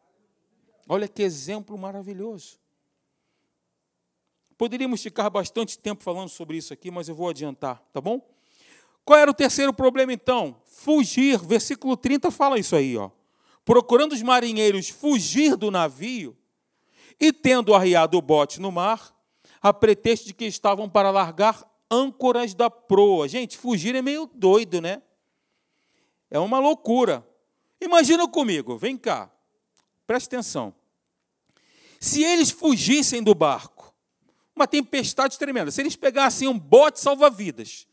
Olha 0.88 1.06
que 1.06 1.22
exemplo 1.22 1.76
maravilhoso. 1.76 2.58
Poderíamos 4.56 5.02
ficar 5.02 5.28
bastante 5.30 5.78
tempo 5.78 6.02
falando 6.02 6.30
sobre 6.30 6.56
isso 6.56 6.72
aqui, 6.72 6.90
mas 6.90 7.08
eu 7.08 7.14
vou 7.14 7.28
adiantar, 7.28 7.80
tá 7.92 8.00
bom? 8.00 8.20
Qual 9.04 9.18
era 9.18 9.30
o 9.30 9.34
terceiro 9.34 9.72
problema 9.72 10.12
então? 10.12 10.60
Fugir. 10.64 11.38
Versículo 11.38 11.96
30 11.96 12.30
fala 12.30 12.58
isso 12.58 12.74
aí, 12.74 12.96
ó. 12.96 13.10
Procurando 13.64 14.12
os 14.12 14.22
marinheiros 14.22 14.88
fugir 14.88 15.56
do 15.56 15.70
navio, 15.70 16.36
e 17.20 17.32
tendo 17.32 17.74
arriado 17.74 18.16
o 18.16 18.22
bote 18.22 18.60
no 18.60 18.70
mar, 18.70 19.14
a 19.60 19.72
pretexto 19.72 20.26
de 20.26 20.34
que 20.34 20.44
estavam 20.44 20.88
para 20.88 21.10
largar 21.10 21.68
âncoras 21.90 22.54
da 22.54 22.70
proa. 22.70 23.28
Gente, 23.28 23.58
fugir 23.58 23.94
é 23.94 24.02
meio 24.02 24.30
doido, 24.34 24.80
né? 24.80 25.02
É 26.30 26.38
uma 26.38 26.58
loucura. 26.58 27.26
Imagina 27.80 28.28
comigo, 28.28 28.76
vem 28.76 28.96
cá, 28.96 29.30
preste 30.06 30.26
atenção. 30.26 30.74
Se 32.00 32.22
eles 32.22 32.50
fugissem 32.50 33.22
do 33.22 33.34
barco, 33.34 33.94
uma 34.54 34.66
tempestade 34.66 35.38
tremenda, 35.38 35.70
se 35.70 35.80
eles 35.80 35.96
pegassem 35.96 36.48
um 36.48 36.58
bote 36.58 37.00
salva-vidas, 37.00 37.86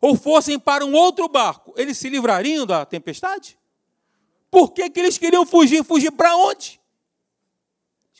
ou 0.00 0.16
fossem 0.16 0.58
para 0.58 0.84
um 0.84 0.94
outro 0.94 1.28
barco, 1.28 1.72
eles 1.76 1.96
se 1.96 2.08
livrariam 2.08 2.66
da 2.66 2.84
tempestade? 2.84 3.58
Por 4.50 4.72
que, 4.72 4.90
que 4.90 5.00
eles 5.00 5.16
queriam 5.16 5.46
fugir? 5.46 5.84
Fugir 5.84 6.10
para 6.10 6.36
onde? 6.36 6.80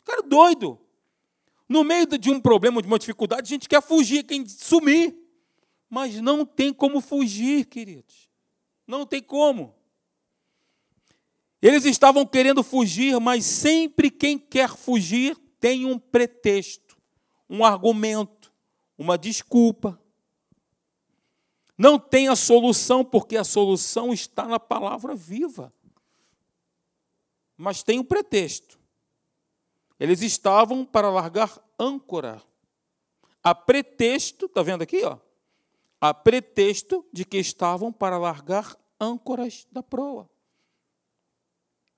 Cara 0.03 0.21
doido. 0.21 0.79
No 1.67 1.83
meio 1.83 2.05
de 2.05 2.29
um 2.29 2.39
problema, 2.39 2.81
de 2.81 2.87
uma 2.87 2.99
dificuldade, 2.99 3.41
a 3.43 3.49
gente 3.49 3.69
quer 3.69 3.81
fugir, 3.81 4.23
quer 4.23 4.43
sumir. 4.47 5.15
Mas 5.89 6.19
não 6.19 6.45
tem 6.45 6.73
como 6.73 6.99
fugir, 6.99 7.65
queridos. 7.65 8.29
Não 8.85 9.05
tem 9.05 9.21
como. 9.21 9.75
Eles 11.63 11.85
estavam 11.85 12.25
querendo 12.25 12.61
fugir, 12.61 13.17
mas 13.21 13.45
sempre 13.45 14.11
quem 14.11 14.37
quer 14.37 14.75
fugir 14.75 15.37
tem 15.61 15.85
um 15.85 15.97
pretexto, 15.97 16.97
um 17.49 17.63
argumento, 17.63 18.51
uma 18.97 19.17
desculpa. 19.17 19.97
Não 21.77 21.97
tem 21.97 22.27
a 22.27 22.35
solução, 22.35 23.01
porque 23.05 23.37
a 23.37 23.45
solução 23.45 24.11
está 24.11 24.45
na 24.45 24.59
palavra 24.59 25.15
viva. 25.15 25.73
Mas 27.55 27.81
tem 27.81 27.97
um 27.97 28.03
pretexto. 28.03 28.77
Eles 29.97 30.21
estavam 30.21 30.83
para 30.83 31.09
largar 31.09 31.63
âncora. 31.79 32.43
A 33.41 33.55
pretexto, 33.55 34.47
está 34.47 34.61
vendo 34.61 34.81
aqui? 34.81 35.01
Ó, 35.05 35.17
a 36.01 36.13
pretexto 36.13 37.05
de 37.13 37.23
que 37.23 37.37
estavam 37.37 37.89
para 37.89 38.17
largar 38.17 38.77
âncoras 38.99 39.65
da 39.71 39.81
proa. 39.81 40.32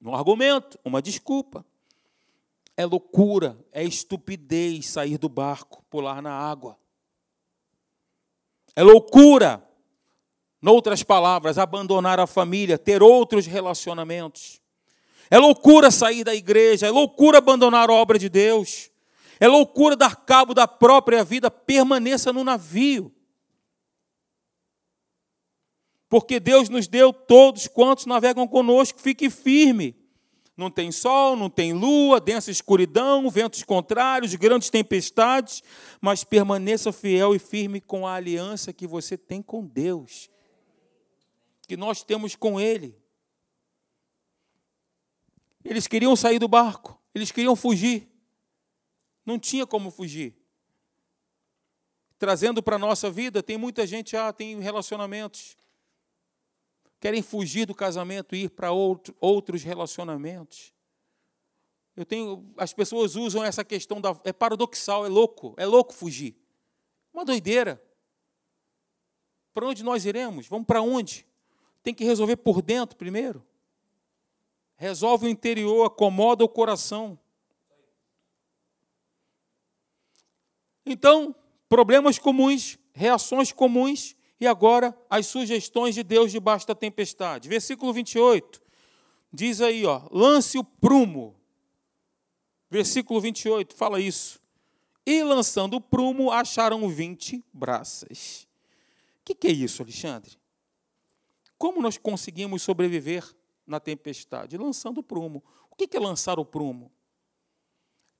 Um 0.05 0.13
argumento, 0.13 0.79
uma 0.85 1.01
desculpa. 1.01 1.65
É 2.77 2.85
loucura, 2.85 3.57
é 3.71 3.83
estupidez 3.83 4.87
sair 4.87 5.17
do 5.17 5.27
barco, 5.27 5.83
pular 5.89 6.21
na 6.21 6.31
água. 6.31 6.77
É 8.75 8.83
loucura, 8.83 9.65
noutras 10.61 11.01
palavras, 11.01 11.57
abandonar 11.57 12.19
a 12.19 12.27
família, 12.27 12.77
ter 12.77 13.01
outros 13.01 13.45
relacionamentos. 13.45 14.61
É 15.31 15.39
loucura 15.39 15.89
sair 15.89 16.23
da 16.23 16.35
igreja, 16.35 16.85
é 16.85 16.91
loucura 16.91 17.37
abandonar 17.37 17.89
a 17.89 17.93
obra 17.93 18.19
de 18.19 18.27
Deus. 18.27 18.91
É 19.39 19.47
loucura 19.47 19.95
dar 19.95 20.17
cabo 20.17 20.53
da 20.53 20.67
própria 20.67 21.23
vida, 21.23 21.49
permaneça 21.49 22.31
no 22.31 22.43
navio. 22.43 23.14
Porque 26.09 26.39
Deus 26.39 26.69
nos 26.69 26.87
deu 26.87 27.11
todos 27.11 27.67
quantos 27.67 28.05
navegam 28.05 28.47
conosco, 28.47 28.99
fique 28.99 29.29
firme. 29.29 29.95
Não 30.55 30.71
tem 30.71 30.91
sol, 30.91 31.35
não 31.35 31.49
tem 31.49 31.73
lua, 31.73 32.19
densa 32.21 32.49
escuridão, 32.49 33.29
ventos 33.29 33.61
contrários, 33.63 34.33
grandes 34.35 34.69
tempestades, 34.69 35.61
mas 35.99 36.23
permaneça 36.23 36.93
fiel 36.93 37.35
e 37.35 37.39
firme 37.39 37.81
com 37.81 38.07
a 38.07 38.13
aliança 38.13 38.71
que 38.71 38.87
você 38.87 39.17
tem 39.17 39.41
com 39.41 39.65
Deus. 39.65 40.29
que 41.67 41.75
nós 41.75 42.03
temos 42.03 42.35
com 42.35 42.59
Ele. 42.59 42.95
Eles 45.63 45.87
queriam 45.87 46.15
sair 46.15 46.37
do 46.37 46.47
barco, 46.47 47.01
eles 47.13 47.31
queriam 47.31 47.55
fugir. 47.55 48.07
Não 49.25 49.39
tinha 49.39 49.65
como 49.65 49.89
fugir. 49.89 50.35
Trazendo 52.19 52.61
para 52.61 52.75
a 52.75 52.79
nossa 52.79 53.09
vida, 53.09 53.41
tem 53.41 53.57
muita 53.57 53.87
gente, 53.87 54.15
ah, 54.15 54.31
tem 54.31 54.59
relacionamentos. 54.59 55.57
Querem 57.05 57.21
fugir 57.21 57.67
do 57.67 57.75
casamento 57.75 58.35
e 58.35 58.45
ir 58.45 58.49
para 58.49 58.71
outro, 58.71 59.15
outros 59.21 59.61
relacionamentos. 59.61 60.73
Eu 61.95 62.03
tenho, 62.03 62.51
as 62.57 62.73
pessoas 62.73 63.15
usam 63.15 63.43
essa 63.43 63.63
questão 63.63 64.01
da 64.01 64.19
é 64.23 64.33
paradoxal, 64.33 65.05
é 65.05 65.07
louco, 65.07 65.53
é 65.55 65.67
louco 65.67 65.93
fugir. 65.93 66.35
Uma 67.13 67.23
doideira. 67.23 67.79
Para 69.53 69.67
onde 69.67 69.83
nós 69.83 70.03
iremos? 70.03 70.47
Vamos 70.47 70.65
para 70.65 70.81
onde? 70.81 71.27
Tem 71.83 71.93
que 71.93 72.03
resolver 72.03 72.37
por 72.37 72.59
dentro 72.59 72.97
primeiro. 72.97 73.45
Resolve 74.75 75.27
o 75.27 75.29
interior, 75.29 75.85
acomoda 75.85 76.43
o 76.43 76.49
coração. 76.49 77.19
Então, 80.83 81.35
problemas 81.69 82.17
comuns, 82.17 82.79
reações 82.93 83.51
comuns 83.51 84.15
e 84.45 84.47
agora 84.47 84.95
as 85.09 85.25
sugestões 85.25 85.95
de 85.95 86.03
Deus 86.03 86.31
debaixo 86.31 86.67
da 86.67 86.75
tempestade. 86.75 87.49
Versículo 87.49 87.91
28 87.91 88.61
diz 89.33 89.59
aí, 89.59 89.85
ó, 89.85 90.07
lance 90.11 90.57
o 90.57 90.63
prumo. 90.63 91.35
Versículo 92.69 93.19
28 93.19 93.75
fala 93.75 93.99
isso. 93.99 94.39
E 95.05 95.23
lançando 95.23 95.77
o 95.77 95.81
prumo, 95.81 96.31
acharam 96.31 96.87
20 96.87 97.43
braças. 97.51 98.47
O 99.21 99.25
que, 99.25 99.35
que 99.35 99.47
é 99.47 99.51
isso, 99.51 99.81
Alexandre? 99.81 100.37
Como 101.57 101.81
nós 101.81 101.97
conseguimos 101.97 102.61
sobreviver 102.61 103.23
na 103.65 103.79
tempestade? 103.79 104.57
Lançando 104.57 104.99
o 104.99 105.03
prumo. 105.03 105.43
O 105.71 105.75
que, 105.75 105.87
que 105.87 105.97
é 105.97 105.99
lançar 105.99 106.39
o 106.39 106.45
prumo? 106.45 106.91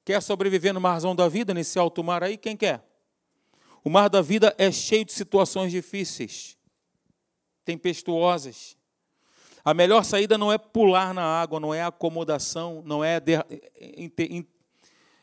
Quer 0.04 0.22
sobreviver 0.22 0.74
no 0.74 0.82
marzão 0.82 1.16
da 1.16 1.28
vida, 1.28 1.54
nesse 1.54 1.78
alto 1.78 2.04
mar 2.04 2.24
aí? 2.24 2.38
Quem 2.38 2.58
quer? 2.58 2.84
O 3.86 3.90
mar 3.90 4.10
da 4.10 4.20
vida 4.20 4.56
é 4.58 4.72
cheio 4.72 5.06
de 5.06 5.14
situações 5.14 5.72
difíceis, 5.72 6.58
tempestuosas. 7.64 8.76
A 9.64 9.76
melhor 9.76 10.04
saída 10.04 10.40
não 10.40 10.52
é 10.52 10.58
pular 10.58 11.14
na 11.14 11.24
água, 11.24 11.60
não 11.60 11.72
é 11.72 11.84
acomodação, 11.84 12.82
não 12.84 13.04
é, 13.04 13.20
de, 13.20 13.34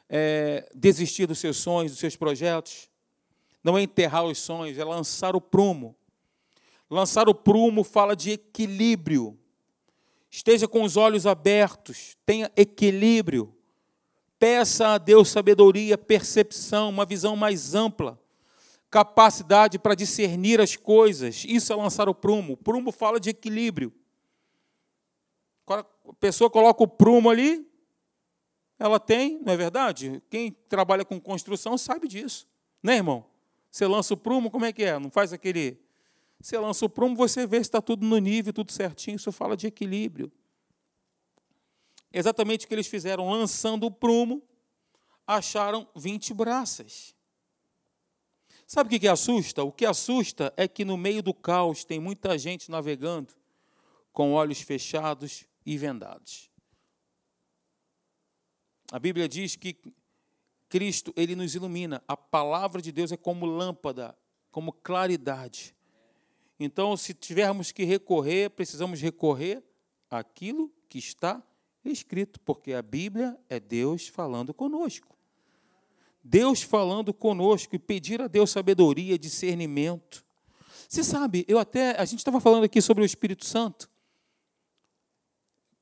é 0.08 0.70
desistir 0.72 1.26
dos 1.26 1.40
seus 1.40 1.56
sonhos, 1.56 1.90
dos 1.90 1.98
seus 1.98 2.14
projetos, 2.14 2.88
não 3.64 3.76
é 3.76 3.82
enterrar 3.82 4.24
os 4.24 4.38
sonhos, 4.38 4.78
é 4.78 4.84
lançar 4.84 5.34
o 5.34 5.40
prumo. 5.40 5.96
Lançar 6.88 7.28
o 7.28 7.34
prumo 7.34 7.82
fala 7.82 8.14
de 8.14 8.30
equilíbrio. 8.30 9.36
Esteja 10.30 10.68
com 10.68 10.84
os 10.84 10.96
olhos 10.96 11.26
abertos, 11.26 12.16
tenha 12.24 12.48
equilíbrio. 12.56 13.52
Peça 14.38 14.94
a 14.94 14.98
Deus 14.98 15.30
sabedoria, 15.30 15.98
percepção, 15.98 16.90
uma 16.90 17.04
visão 17.04 17.34
mais 17.34 17.74
ampla, 17.74 18.21
capacidade 18.92 19.76
para 19.76 19.96
discernir 19.96 20.60
as 20.60 20.76
coisas. 20.76 21.44
Isso 21.48 21.72
é 21.72 21.76
lançar 21.76 22.08
o 22.08 22.14
prumo. 22.14 22.52
O 22.52 22.56
prumo 22.56 22.92
fala 22.92 23.18
de 23.18 23.30
equilíbrio. 23.30 23.92
A 25.66 25.84
pessoa 26.20 26.48
coloca 26.48 26.84
o 26.84 26.86
prumo 26.86 27.28
ali, 27.28 27.68
ela 28.78 29.00
tem, 29.00 29.40
não 29.44 29.52
é 29.52 29.56
verdade? 29.56 30.22
Quem 30.30 30.52
trabalha 30.68 31.04
com 31.04 31.20
construção 31.20 31.76
sabe 31.76 32.06
disso, 32.06 32.46
né, 32.82 32.96
irmão? 32.96 33.24
Você 33.70 33.86
lança 33.86 34.14
o 34.14 34.16
prumo, 34.16 34.50
como 34.50 34.64
é 34.64 34.72
que 34.72 34.84
é? 34.84 34.98
Não 34.98 35.10
faz 35.10 35.32
aquele. 35.32 35.80
Você 36.40 36.58
lança 36.58 36.84
o 36.84 36.88
prumo, 36.88 37.16
você 37.16 37.46
vê 37.46 37.56
se 37.56 37.62
está 37.62 37.80
tudo 37.80 38.06
no 38.06 38.18
nível, 38.18 38.52
tudo 38.52 38.70
certinho. 38.70 39.16
Isso 39.16 39.32
fala 39.32 39.56
de 39.56 39.66
equilíbrio 39.66 40.30
exatamente 42.12 42.66
o 42.66 42.68
que 42.68 42.74
eles 42.74 42.86
fizeram, 42.86 43.30
lançando 43.30 43.86
o 43.86 43.90
prumo, 43.90 44.42
acharam 45.26 45.88
20 45.96 46.34
braças. 46.34 47.14
Sabe 48.74 48.96
o 48.96 48.98
que 48.98 49.06
assusta? 49.06 49.62
O 49.62 49.70
que 49.70 49.84
assusta 49.84 50.50
é 50.56 50.66
que 50.66 50.82
no 50.82 50.96
meio 50.96 51.22
do 51.22 51.34
caos 51.34 51.84
tem 51.84 52.00
muita 52.00 52.38
gente 52.38 52.70
navegando 52.70 53.34
com 54.14 54.32
olhos 54.32 54.62
fechados 54.62 55.44
e 55.66 55.76
vendados. 55.76 56.50
A 58.90 58.98
Bíblia 58.98 59.28
diz 59.28 59.56
que 59.56 59.76
Cristo, 60.70 61.12
ele 61.14 61.36
nos 61.36 61.54
ilumina. 61.54 62.02
A 62.08 62.16
palavra 62.16 62.80
de 62.80 62.90
Deus 62.90 63.12
é 63.12 63.16
como 63.18 63.44
lâmpada, 63.44 64.16
como 64.50 64.72
claridade. 64.72 65.76
Então, 66.58 66.96
se 66.96 67.12
tivermos 67.12 67.72
que 67.72 67.84
recorrer, 67.84 68.48
precisamos 68.48 69.02
recorrer 69.02 69.62
àquilo 70.08 70.72
que 70.88 70.98
está 70.98 71.42
escrito, 71.84 72.40
porque 72.40 72.72
a 72.72 72.80
Bíblia 72.80 73.38
é 73.50 73.60
Deus 73.60 74.08
falando 74.08 74.54
conosco. 74.54 75.14
Deus 76.22 76.62
falando 76.62 77.12
conosco 77.12 77.74
e 77.74 77.78
pedir 77.78 78.20
a 78.22 78.28
Deus 78.28 78.50
sabedoria, 78.50 79.18
discernimento. 79.18 80.24
Você 80.88 81.02
sabe, 81.02 81.44
eu 81.48 81.58
até 81.58 81.98
a 82.00 82.04
gente 82.04 82.18
estava 82.18 82.40
falando 82.40 82.64
aqui 82.64 82.80
sobre 82.80 83.02
o 83.02 83.06
Espírito 83.06 83.44
Santo. 83.44 83.90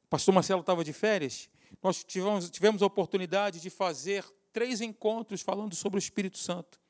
O 0.04 0.08
pastor 0.08 0.34
Marcelo 0.34 0.60
estava 0.60 0.84
de 0.84 0.92
férias. 0.92 1.50
Nós 1.82 2.04
tivemos, 2.04 2.50
tivemos 2.50 2.82
a 2.82 2.86
oportunidade 2.86 3.60
de 3.60 3.70
fazer 3.70 4.24
três 4.52 4.80
encontros 4.80 5.40
falando 5.40 5.74
sobre 5.74 5.98
o 5.98 6.00
Espírito 6.00 6.38
Santo. 6.38 6.80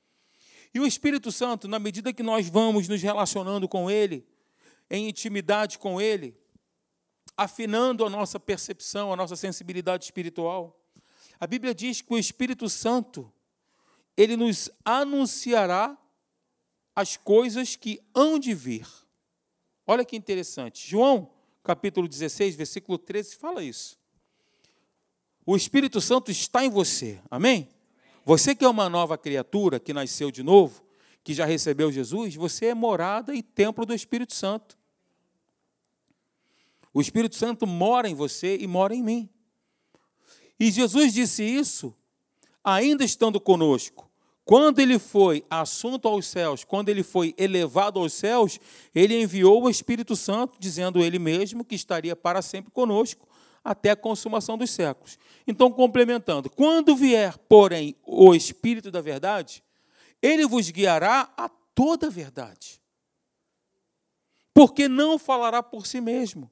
E 0.72 0.78
o 0.78 0.86
Espírito 0.86 1.32
Santo, 1.32 1.66
na 1.66 1.78
medida 1.78 2.12
que 2.12 2.22
nós 2.22 2.48
vamos 2.48 2.88
nos 2.88 3.02
relacionando 3.02 3.68
com 3.68 3.90
Ele, 3.90 4.26
em 4.88 5.08
intimidade 5.08 5.78
com 5.78 6.00
Ele, 6.00 6.36
afinando 7.36 8.04
a 8.04 8.10
nossa 8.10 8.38
percepção, 8.38 9.12
a 9.12 9.16
nossa 9.16 9.34
sensibilidade 9.34 10.04
espiritual. 10.04 10.78
A 11.38 11.46
Bíblia 11.46 11.74
diz 11.74 12.02
que 12.02 12.12
o 12.12 12.18
Espírito 12.18 12.68
Santo, 12.68 13.32
ele 14.20 14.36
nos 14.36 14.68
anunciará 14.84 15.96
as 16.94 17.16
coisas 17.16 17.74
que 17.74 17.98
hão 18.14 18.38
de 18.38 18.52
vir. 18.52 18.86
Olha 19.86 20.04
que 20.04 20.14
interessante. 20.14 20.86
João, 20.86 21.30
capítulo 21.64 22.06
16, 22.06 22.54
versículo 22.54 22.98
13, 22.98 23.36
fala 23.36 23.64
isso. 23.64 23.98
O 25.46 25.56
Espírito 25.56 26.02
Santo 26.02 26.30
está 26.30 26.62
em 26.62 26.68
você. 26.68 27.18
Amém? 27.30 27.66
Você 28.22 28.54
que 28.54 28.62
é 28.62 28.68
uma 28.68 28.90
nova 28.90 29.16
criatura, 29.16 29.80
que 29.80 29.94
nasceu 29.94 30.30
de 30.30 30.42
novo, 30.42 30.84
que 31.24 31.32
já 31.32 31.46
recebeu 31.46 31.90
Jesus, 31.90 32.34
você 32.34 32.66
é 32.66 32.74
morada 32.74 33.34
e 33.34 33.42
templo 33.42 33.86
do 33.86 33.94
Espírito 33.94 34.34
Santo. 34.34 34.78
O 36.92 37.00
Espírito 37.00 37.36
Santo 37.36 37.66
mora 37.66 38.06
em 38.06 38.14
você 38.14 38.58
e 38.60 38.66
mora 38.66 38.94
em 38.94 39.02
mim. 39.02 39.30
E 40.58 40.70
Jesus 40.70 41.14
disse 41.14 41.42
isso 41.42 41.96
ainda 42.62 43.02
estando 43.02 43.40
conosco. 43.40 44.09
Quando 44.44 44.80
ele 44.80 44.98
foi 44.98 45.44
assunto 45.48 46.08
aos 46.08 46.26
céus, 46.26 46.64
quando 46.64 46.88
ele 46.88 47.02
foi 47.02 47.34
elevado 47.38 48.00
aos 48.00 48.12
céus, 48.12 48.58
ele 48.94 49.20
enviou 49.20 49.62
o 49.62 49.70
Espírito 49.70 50.16
Santo, 50.16 50.58
dizendo 50.58 51.02
ele 51.02 51.18
mesmo 51.18 51.64
que 51.64 51.74
estaria 51.74 52.16
para 52.16 52.42
sempre 52.42 52.70
conosco 52.70 53.28
até 53.62 53.90
a 53.90 53.96
consumação 53.96 54.56
dos 54.56 54.70
séculos. 54.70 55.18
Então, 55.46 55.70
complementando, 55.70 56.50
quando 56.50 56.96
vier, 56.96 57.36
porém, 57.48 57.94
o 58.04 58.34
Espírito 58.34 58.90
da 58.90 59.00
verdade, 59.00 59.62
ele 60.22 60.46
vos 60.46 60.68
guiará 60.70 61.32
a 61.36 61.48
toda 61.74 62.08
a 62.08 62.10
verdade. 62.10 62.80
Porque 64.52 64.88
não 64.88 65.18
falará 65.18 65.62
por 65.62 65.86
si 65.86 66.00
mesmo, 66.00 66.50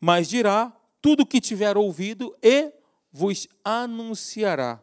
mas 0.00 0.28
dirá 0.28 0.72
tudo 1.00 1.22
o 1.22 1.26
que 1.26 1.40
tiver 1.40 1.76
ouvido 1.76 2.36
e 2.42 2.72
vos 3.10 3.48
anunciará 3.64 4.82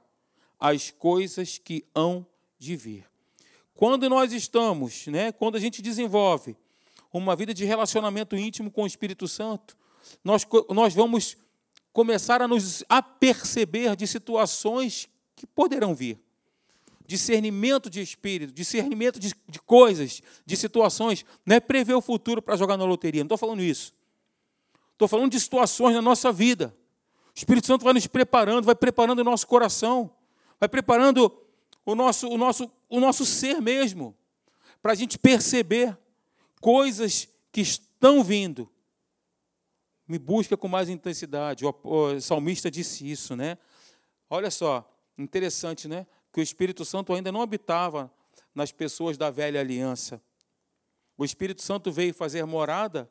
as 0.59 0.89
coisas 0.89 1.57
que 1.57 1.85
hão 1.93 2.25
de 2.66 2.76
vir. 2.76 3.05
Quando 3.76 4.09
nós 4.09 4.34
estamos, 4.34 5.07
né, 5.07 5.32
quando 5.32 5.55
a 5.55 5.59
gente 5.59 5.82
desenvolve 5.82 6.57
uma 7.13 7.36
vida 7.36 7.53
de 7.53 7.63
relacionamento 7.63 8.36
íntimo 8.36 8.72
com 8.72 8.84
o 8.84 8.88
Espírito 8.88 9.28
Santo, 9.28 9.78
nós, 10.24 10.45
nós 10.70 10.93
vamos 10.93 11.38
começar 11.93 12.41
a 12.41 12.47
nos 12.47 12.84
aperceber 12.89 13.95
de 13.95 14.07
situações 14.07 15.07
que 15.36 15.45
poderão 15.45 15.93
vir. 15.93 16.20
Discernimento 17.07 17.89
de 17.89 18.01
espírito, 18.01 18.51
discernimento 18.51 19.20
de, 19.20 19.34
de 19.47 19.59
coisas, 19.59 20.22
de 20.45 20.57
situações. 20.57 21.24
Não 21.45 21.55
é 21.55 21.59
prever 21.59 21.93
o 21.93 22.01
futuro 22.01 22.41
para 22.41 22.55
jogar 22.55 22.78
na 22.78 22.86
loteria, 22.86 23.22
não 23.22 23.28
estou 23.28 23.38
falando 23.38 23.61
isso. 23.61 23.93
Estou 24.93 25.07
falando 25.07 25.32
de 25.32 25.39
situações 25.39 25.93
na 25.93 26.01
nossa 26.01 26.32
vida. 26.32 26.76
O 27.28 27.38
Espírito 27.38 27.68
Santo 27.68 27.84
vai 27.84 27.93
nos 27.93 28.07
preparando, 28.07 28.66
vai 28.66 28.76
preparando 28.76 29.20
o 29.20 29.24
nosso 29.24 29.45
coração, 29.45 30.09
vai 30.59 30.70
preparando 30.70 31.44
o 31.86 31.93
nosso, 31.93 32.27
o 32.27 32.38
nosso, 32.38 32.71
o 32.89 32.99
nosso 32.99 33.25
ser 33.25 33.61
mesmo, 33.61 34.15
para 34.81 34.93
a 34.93 34.95
gente 34.95 35.19
perceber 35.19 35.97
coisas 36.59 37.27
que 37.51 37.61
estão 37.61 38.23
vindo. 38.23 38.69
Me 40.07 40.19
busca 40.19 40.57
com 40.57 40.67
mais 40.67 40.89
intensidade. 40.89 41.63
O 41.65 42.19
salmista 42.19 42.69
disse 42.69 43.09
isso, 43.09 43.36
né? 43.36 43.57
Olha 44.29 44.51
só, 44.51 44.88
interessante, 45.17 45.88
né? 45.88 46.05
Que 46.31 46.39
o 46.39 46.43
Espírito 46.43 46.83
Santo 46.83 47.13
ainda 47.13 47.31
não 47.31 47.41
habitava 47.41 48.11
nas 48.53 48.71
pessoas 48.71 49.17
da 49.17 49.29
velha 49.29 49.59
aliança. 49.59 50.21
O 51.17 51.23
Espírito 51.23 51.61
Santo 51.61 51.91
veio 51.91 52.13
fazer 52.13 52.45
morada 52.45 53.09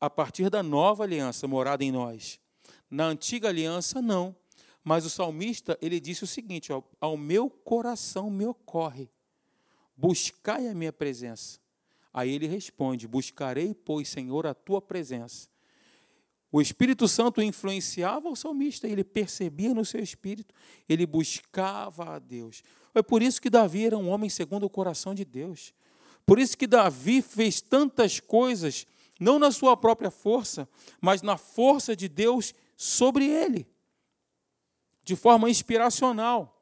a 0.00 0.08
partir 0.08 0.48
da 0.50 0.62
nova 0.62 1.04
aliança 1.04 1.48
morada 1.48 1.82
em 1.82 1.90
nós. 1.90 2.38
Na 2.90 3.06
antiga 3.06 3.48
aliança, 3.48 4.00
não. 4.00 4.34
Mas 4.88 5.04
o 5.04 5.10
salmista, 5.10 5.76
ele 5.82 5.98
disse 5.98 6.22
o 6.22 6.28
seguinte: 6.28 6.72
ó, 6.72 6.80
Ao 7.00 7.16
meu 7.16 7.50
coração 7.50 8.30
me 8.30 8.46
ocorre, 8.46 9.10
buscai 9.96 10.68
a 10.68 10.74
minha 10.76 10.92
presença. 10.92 11.58
Aí 12.14 12.30
ele 12.30 12.46
responde: 12.46 13.08
Buscarei, 13.08 13.74
pois, 13.74 14.08
Senhor, 14.08 14.46
a 14.46 14.54
tua 14.54 14.80
presença. 14.80 15.48
O 16.52 16.60
Espírito 16.60 17.08
Santo 17.08 17.42
influenciava 17.42 18.28
o 18.28 18.36
salmista, 18.36 18.86
ele 18.86 19.02
percebia 19.02 19.74
no 19.74 19.84
seu 19.84 20.00
espírito, 20.00 20.54
ele 20.88 21.04
buscava 21.04 22.14
a 22.14 22.20
Deus. 22.20 22.62
É 22.94 23.02
por 23.02 23.22
isso 23.22 23.42
que 23.42 23.50
Davi 23.50 23.86
era 23.86 23.98
um 23.98 24.08
homem 24.08 24.30
segundo 24.30 24.66
o 24.66 24.70
coração 24.70 25.16
de 25.16 25.24
Deus. 25.24 25.74
Por 26.24 26.38
isso 26.38 26.56
que 26.56 26.66
Davi 26.68 27.22
fez 27.22 27.60
tantas 27.60 28.20
coisas, 28.20 28.86
não 29.18 29.36
na 29.36 29.50
sua 29.50 29.76
própria 29.76 30.12
força, 30.12 30.68
mas 31.00 31.22
na 31.22 31.36
força 31.36 31.96
de 31.96 32.08
Deus 32.08 32.54
sobre 32.76 33.26
ele, 33.26 33.66
de 35.06 35.14
forma 35.14 35.48
inspiracional. 35.48 36.52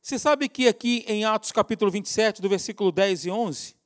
Você 0.00 0.18
sabe 0.18 0.48
que 0.48 0.66
aqui 0.66 1.04
em 1.06 1.26
Atos 1.26 1.52
capítulo 1.52 1.90
27, 1.90 2.40
do 2.40 2.48
versículo 2.48 2.90
10 2.90 3.26
e 3.26 3.30
11, 3.30 3.76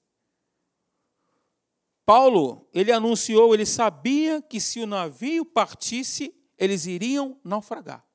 Paulo, 2.06 2.68
ele 2.72 2.92
anunciou, 2.92 3.52
ele 3.52 3.66
sabia 3.66 4.40
que 4.40 4.60
se 4.60 4.78
o 4.78 4.86
navio 4.86 5.44
partisse, 5.44 6.32
eles 6.56 6.86
iriam 6.86 7.36
naufragar. 7.42 8.06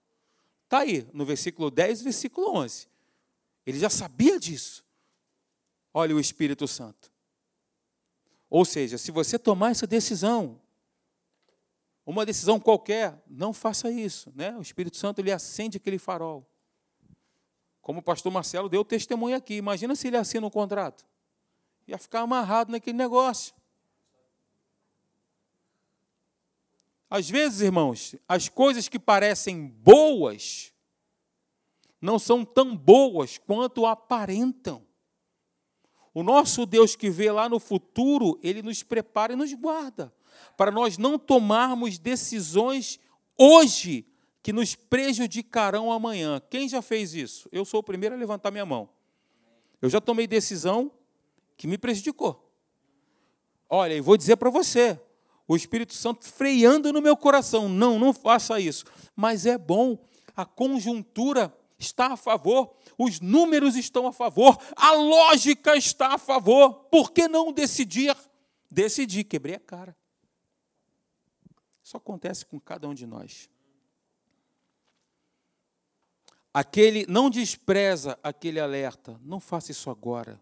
Está 0.63 0.79
aí, 0.79 1.05
no 1.11 1.25
versículo 1.25 1.69
10 1.69 1.99
e 1.99 2.03
versículo 2.05 2.55
11. 2.55 2.87
Ele 3.65 3.77
já 3.77 3.89
sabia 3.89 4.39
disso. 4.39 4.85
Olha 5.93 6.15
o 6.15 6.21
Espírito 6.21 6.67
Santo. 6.69 7.11
Ou 8.49 8.63
seja, 8.63 8.97
se 8.97 9.11
você 9.11 9.37
tomar 9.37 9.71
essa 9.71 9.85
decisão, 9.85 10.61
uma 12.09 12.25
decisão 12.25 12.59
qualquer, 12.59 13.21
não 13.27 13.53
faça 13.53 13.91
isso. 13.91 14.31
Né? 14.35 14.55
O 14.57 14.61
Espírito 14.61 14.97
Santo 14.97 15.19
ele 15.19 15.31
acende 15.31 15.77
aquele 15.77 15.99
farol. 15.99 16.43
Como 17.81 17.99
o 17.99 18.03
pastor 18.03 18.31
Marcelo 18.31 18.67
deu 18.67 18.83
testemunho 18.83 19.35
aqui. 19.35 19.55
Imagina 19.55 19.95
se 19.95 20.07
ele 20.07 20.17
assina 20.17 20.47
um 20.47 20.49
contrato. 20.49 21.05
Ia 21.87 21.99
ficar 21.99 22.21
amarrado 22.21 22.71
naquele 22.71 22.97
negócio. 22.97 23.53
Às 27.07 27.29
vezes, 27.29 27.61
irmãos, 27.61 28.15
as 28.27 28.49
coisas 28.49 28.87
que 28.87 28.97
parecem 28.97 29.67
boas 29.67 30.73
não 32.01 32.17
são 32.17 32.43
tão 32.43 32.75
boas 32.75 33.37
quanto 33.37 33.85
aparentam. 33.85 34.83
O 36.11 36.23
nosso 36.23 36.65
Deus 36.65 36.95
que 36.95 37.09
vê 37.09 37.31
lá 37.31 37.47
no 37.47 37.59
futuro, 37.59 38.39
ele 38.41 38.63
nos 38.63 38.81
prepara 38.81 39.33
e 39.33 39.35
nos 39.35 39.53
guarda, 39.53 40.11
para 40.57 40.71
nós 40.71 40.97
não 40.97 41.17
tomarmos 41.17 41.97
decisões 41.97 42.99
hoje 43.37 44.05
que 44.41 44.53
nos 44.53 44.75
prejudicarão 44.75 45.91
amanhã. 45.91 46.41
Quem 46.49 46.67
já 46.67 46.81
fez 46.81 47.13
isso? 47.13 47.47
Eu 47.51 47.65
sou 47.65 47.79
o 47.79 47.83
primeiro 47.83 48.15
a 48.15 48.17
levantar 48.17 48.51
minha 48.51 48.65
mão. 48.65 48.89
Eu 49.81 49.89
já 49.89 50.01
tomei 50.01 50.27
decisão 50.27 50.91
que 51.57 51.67
me 51.67 51.77
prejudicou. 51.77 52.51
Olha, 53.69 53.93
e 53.93 54.01
vou 54.01 54.17
dizer 54.17 54.37
para 54.37 54.49
você, 54.49 54.99
o 55.47 55.55
Espírito 55.55 55.93
Santo 55.93 56.27
freando 56.27 56.91
no 56.91 57.01
meu 57.01 57.15
coração. 57.15 57.69
Não, 57.69 57.99
não 57.99 58.13
faça 58.13 58.59
isso. 58.59 58.85
Mas 59.15 59.45
é 59.45 59.57
bom, 59.57 59.97
a 60.35 60.45
conjuntura 60.45 61.53
está 61.77 62.13
a 62.13 62.17
favor, 62.17 62.75
os 62.97 63.19
números 63.19 63.75
estão 63.75 64.05
a 64.07 64.11
favor, 64.11 64.57
a 64.75 64.91
lógica 64.93 65.75
está 65.75 66.13
a 66.13 66.17
favor. 66.17 66.73
Por 66.91 67.11
que 67.11 67.27
não 67.27 67.51
decidir? 67.51 68.15
Decidir, 68.69 69.23
quebrei 69.23 69.55
a 69.55 69.59
cara. 69.59 69.95
Isso 71.89 71.97
acontece 71.97 72.45
com 72.45 72.59
cada 72.59 72.87
um 72.87 72.93
de 72.93 73.07
nós. 73.07 73.49
Aquele 76.53 77.03
não 77.07 77.31
despreza 77.31 78.15
aquele 78.21 78.59
alerta. 78.59 79.19
Não 79.23 79.39
faça 79.39 79.71
isso 79.71 79.89
agora. 79.89 80.39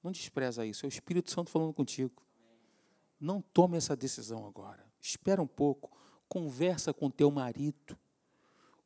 Não 0.00 0.12
despreza 0.12 0.64
isso. 0.64 0.86
É 0.86 0.88
o 0.88 0.88
Espírito 0.88 1.28
Santo 1.28 1.50
falando 1.50 1.72
contigo. 1.72 2.22
Não 3.18 3.42
tome 3.42 3.76
essa 3.76 3.96
decisão 3.96 4.46
agora. 4.46 4.86
Espera 5.00 5.42
um 5.42 5.46
pouco. 5.48 5.90
Conversa 6.28 6.94
com 6.94 7.10
teu 7.10 7.32
marido. 7.32 7.98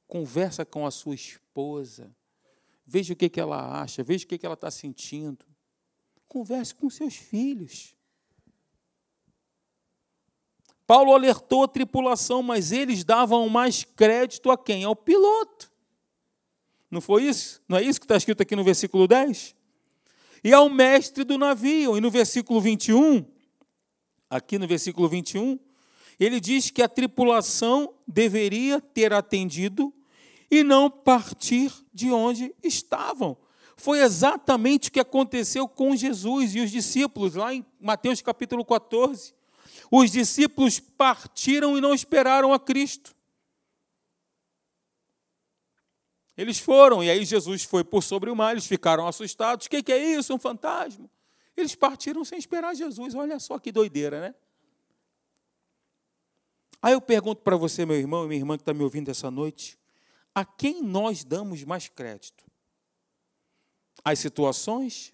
Conversa 0.07 0.65
com 0.65 0.87
a 0.87 0.91
sua 0.91 1.15
esposa. 1.15 2.17
Veja 2.87 3.13
o 3.13 3.17
que, 3.17 3.29
que 3.29 3.39
ela 3.39 3.79
acha. 3.83 4.03
Veja 4.03 4.25
o 4.25 4.29
que, 4.29 4.39
que 4.39 4.47
ela 4.47 4.55
está 4.55 4.71
sentindo. 4.71 5.45
Converse 6.27 6.75
com 6.75 6.89
seus 6.89 7.15
filhos. 7.17 7.95
Paulo 10.89 11.13
alertou 11.13 11.65
a 11.65 11.69
tripulação, 11.69 12.43
mas 12.43 12.73
eles 12.73 13.05
davam 13.05 13.47
mais 13.51 13.85
crédito 13.85 14.51
a 14.51 14.57
quem? 14.57 14.85
Ao 14.85 14.97
piloto. 14.97 15.71
Não 16.91 17.03
foi 17.03 17.25
isso? 17.25 17.61
Não 17.69 17.77
é 17.77 17.83
isso 17.83 18.01
que 18.01 18.07
está 18.07 18.17
escrito 18.17 18.43
aqui 18.43 18.57
no 18.57 18.65
versículo 18.65 19.07
10? 19.07 19.55
E 20.43 20.51
ao 20.51 20.71
mestre 20.71 21.25
do 21.25 21.37
navio. 21.37 21.99
E 21.99 22.01
no 22.01 22.11
versículo 22.11 22.59
21, 22.59 23.23
aqui 24.31 24.59
no 24.59 24.67
versículo 24.67 25.07
21, 25.11 25.59
ele 26.19 26.41
diz 26.41 26.71
que 26.71 26.81
a 26.81 26.89
tripulação 26.89 27.93
deveria 28.07 28.81
ter 28.81 29.13
atendido 29.13 29.93
e 30.51 30.65
não 30.65 30.91
partir 30.91 31.71
de 31.93 32.11
onde 32.11 32.55
estavam. 32.65 33.37
Foi 33.77 34.01
exatamente 34.01 34.89
o 34.89 34.93
que 34.93 35.01
aconteceu 35.01 35.69
com 35.69 35.95
Jesus 35.95 36.55
e 36.55 36.61
os 36.61 36.71
discípulos, 36.71 37.35
lá 37.35 37.53
em 37.53 37.63
Mateus 37.79 38.23
capítulo 38.23 38.65
14. 38.65 39.37
Os 39.91 40.11
discípulos 40.11 40.79
partiram 40.81 41.77
e 41.77 41.81
não 41.81 41.95
esperaram 41.95 42.53
a 42.53 42.61
Cristo. 42.61 43.17
Eles 46.37 46.61
foram, 46.61 47.03
e 47.03 47.11
aí 47.11 47.25
Jesus 47.25 47.65
foi 47.65 47.83
por 47.83 48.03
sobre 48.03 48.31
o 48.31 48.37
mar, 48.37 48.53
eles 48.53 48.67
ficaram 48.67 49.09
assustados. 49.09 49.67
O 49.67 49.69
que 49.69 49.93
é 49.93 49.99
isso? 49.99 50.33
Um 50.33 50.39
fantasma? 50.39 51.11
Eles 51.57 51.75
partiram 51.75 52.25
sem 52.25 52.39
esperar 52.39 52.77
Jesus. 52.77 53.15
Olha 53.15 53.41
só 53.41 53.59
que 53.59 53.73
doideira, 53.73 54.21
né? 54.21 54.35
Aí 56.81 56.93
eu 56.93 57.01
pergunto 57.01 57.43
para 57.43 57.57
você, 57.57 57.85
meu 57.85 57.97
irmão 57.97 58.25
e 58.25 58.29
minha 58.29 58.41
irmã 58.41 58.57
que 58.57 58.63
está 58.63 58.73
me 58.73 58.85
ouvindo 58.85 59.11
essa 59.11 59.31
noite, 59.31 59.77
a 60.33 60.45
quem 60.45 60.81
nós 60.81 61.25
damos 61.25 61.65
mais 61.65 61.89
crédito? 61.89 62.45
As 64.05 64.21
situações? 64.21 65.13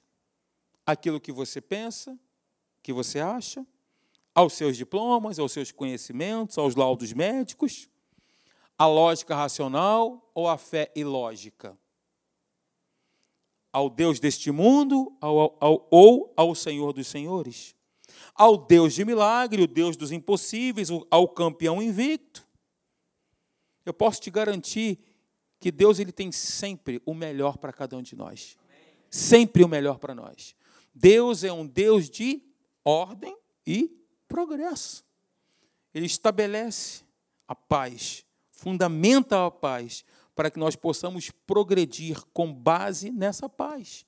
Aquilo 0.85 1.19
que 1.19 1.33
você 1.33 1.63
pensa? 1.63 2.19
Que 2.83 2.93
você 2.93 3.19
acha? 3.21 3.67
Aos 4.35 4.55
seus 4.55 4.77
diplomas, 4.77 5.39
aos 5.39 5.53
seus 5.53 5.71
conhecimentos, 5.71 6.59
aos 6.59 6.75
laudos 6.75 7.13
médicos? 7.13 7.89
A 8.77 8.87
lógica 8.87 9.35
racional 9.35 10.31
ou 10.35 10.49
a 10.49 10.59
fé 10.59 10.91
ilógica? 10.97 11.79
ao 13.75 13.91
Deus 13.91 14.21
deste 14.21 14.53
mundo 14.53 15.13
ao, 15.21 15.57
ao, 15.59 15.89
ou 15.91 16.33
ao 16.37 16.55
Senhor 16.55 16.93
dos 16.93 17.09
Senhores? 17.09 17.75
Ao 18.33 18.57
Deus 18.57 18.95
de 18.95 19.05
milagre, 19.05 19.63
o 19.63 19.67
Deus 19.67 19.97
dos 19.97 20.13
impossíveis, 20.13 20.91
ao 21.11 21.27
campeão 21.27 21.83
invicto? 21.83 22.47
Eu 23.85 23.93
posso 23.93 24.21
te 24.21 24.31
garantir 24.31 25.01
que 25.59 25.73
Deus 25.73 25.99
ele 25.99 26.13
tem 26.13 26.31
sempre 26.31 27.03
o 27.05 27.13
melhor 27.13 27.59
para 27.59 27.73
cada 27.73 27.97
um 27.97 28.03
de 28.03 28.15
nós. 28.15 28.57
Sempre 29.11 29.65
o 29.65 29.69
melhor 29.69 29.99
para 29.99 30.15
nós. 30.15 30.55
Deus 30.95 31.43
é 31.43 31.53
um 31.53 31.67
Deus 31.67 32.09
de 32.09 32.45
ordem 32.85 33.37
e 33.67 34.04
progresso. 34.35 35.05
Ele 35.95 36.07
estabelece 36.07 37.05
a 37.47 37.55
paz, 37.55 38.27
fundamenta 38.51 39.47
a 39.47 39.51
paz, 39.51 40.05
para 40.35 40.51
que 40.51 40.59
nós 40.59 40.75
possamos 40.75 41.31
progredir 41.47 42.21
com 42.33 42.53
base 42.53 43.13
nessa 43.13 43.49
paz 43.49 44.05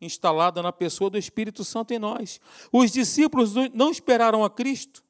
instalada 0.00 0.62
na 0.62 0.72
pessoa 0.72 1.08
do 1.08 1.18
Espírito 1.18 1.64
Santo 1.64 1.92
em 1.92 1.98
nós. 1.98 2.38
Os 2.72 2.90
discípulos 2.90 3.54
não 3.72 3.90
esperaram 3.90 4.44
a 4.44 4.50
Cristo. 4.50 5.02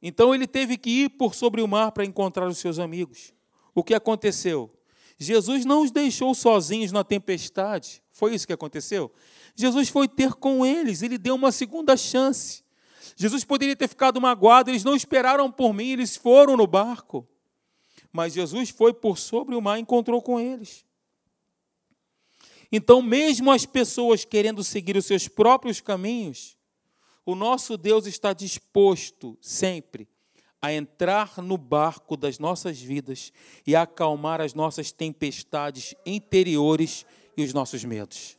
Então 0.00 0.34
ele 0.34 0.46
teve 0.46 0.76
que 0.76 1.04
ir 1.04 1.10
por 1.10 1.34
sobre 1.34 1.60
o 1.60 1.68
mar 1.68 1.92
para 1.92 2.04
encontrar 2.04 2.46
os 2.46 2.58
seus 2.58 2.78
amigos. 2.78 3.34
O 3.74 3.84
que 3.84 3.94
aconteceu? 3.94 4.72
Jesus 5.18 5.64
não 5.64 5.82
os 5.82 5.90
deixou 5.90 6.34
sozinhos 6.34 6.92
na 6.92 7.04
tempestade. 7.04 8.02
Foi 8.12 8.34
isso 8.34 8.46
que 8.46 8.52
aconteceu? 8.52 9.12
Jesus 9.54 9.88
foi 9.88 10.08
ter 10.08 10.34
com 10.34 10.64
eles, 10.64 11.02
ele 11.02 11.18
deu 11.18 11.34
uma 11.34 11.52
segunda 11.52 11.96
chance. 11.96 12.65
Jesus 13.14 13.44
poderia 13.44 13.76
ter 13.76 13.88
ficado 13.88 14.20
magoado, 14.20 14.70
eles 14.70 14.84
não 14.84 14.96
esperaram 14.96 15.50
por 15.50 15.72
mim, 15.72 15.90
eles 15.90 16.16
foram 16.16 16.56
no 16.56 16.66
barco. 16.66 17.26
Mas 18.12 18.32
Jesus 18.32 18.70
foi 18.70 18.94
por 18.94 19.18
sobre 19.18 19.54
o 19.54 19.60
mar 19.60 19.78
e 19.78 19.82
encontrou 19.82 20.22
com 20.22 20.40
eles. 20.40 20.84
Então, 22.72 23.00
mesmo 23.00 23.50
as 23.50 23.64
pessoas 23.64 24.24
querendo 24.24 24.64
seguir 24.64 24.96
os 24.96 25.06
seus 25.06 25.28
próprios 25.28 25.80
caminhos, 25.80 26.56
o 27.24 27.34
nosso 27.34 27.76
Deus 27.76 28.06
está 28.06 28.32
disposto 28.32 29.36
sempre 29.40 30.08
a 30.60 30.72
entrar 30.72 31.40
no 31.42 31.56
barco 31.56 32.16
das 32.16 32.38
nossas 32.38 32.80
vidas 32.80 33.32
e 33.66 33.76
acalmar 33.76 34.40
as 34.40 34.54
nossas 34.54 34.90
tempestades 34.90 35.94
interiores 36.04 37.04
e 37.36 37.42
os 37.42 37.52
nossos 37.52 37.84
medos. 37.84 38.36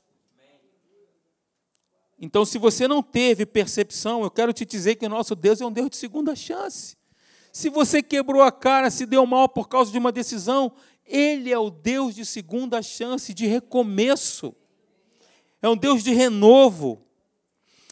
Então, 2.20 2.44
se 2.44 2.58
você 2.58 2.88
não 2.88 3.04
teve 3.04 3.46
percepção, 3.46 4.24
eu 4.24 4.32
quero 4.32 4.52
te 4.52 4.66
dizer 4.66 4.96
que 4.96 5.06
o 5.06 5.10
nosso 5.10 5.36
Deus 5.36 5.62
é 5.62 5.66
um 5.66 5.72
Deus 5.72 5.90
de 5.90 5.98
segunda 5.98 6.36
chance. 6.36 6.98
Se 7.54 7.70
você 7.70 8.02
quebrou 8.02 8.42
a 8.42 8.52
cara, 8.52 8.90
se 8.90 9.06
deu 9.06 9.26
mal 9.26 9.48
por 9.48 9.68
causa 9.68 9.92
de 9.92 9.98
uma 9.98 10.12
decisão, 10.12 10.72
Ele 11.06 11.52
é 11.52 11.60
o 11.60 11.70
Deus 11.70 12.16
de 12.16 12.26
segunda 12.26 12.82
chance, 12.82 13.34
de 13.34 13.46
recomeço. 13.46 14.56
É 15.62 15.70
um 15.70 15.78
Deus 15.78 16.04
de 16.04 16.12
renovo. 16.12 17.04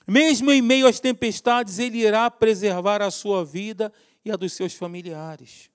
Mesmo 0.07 0.51
em 0.51 0.61
meio 0.61 0.87
às 0.87 0.99
tempestades, 0.99 1.77
Ele 1.77 1.99
irá 1.99 2.29
preservar 2.29 3.01
a 3.01 3.11
sua 3.11 3.45
vida 3.45 3.93
e 4.23 4.31
a 4.31 4.35
dos 4.35 4.53
seus 4.53 4.73
familiares. 4.73 5.69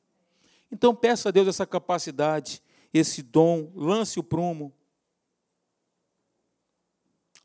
Então, 0.72 0.94
peça 0.94 1.28
a 1.28 1.32
Deus 1.32 1.48
essa 1.48 1.66
capacidade, 1.66 2.62
esse 2.92 3.22
dom, 3.22 3.72
lance 3.74 4.18
o 4.18 4.24
prumo. 4.24 4.72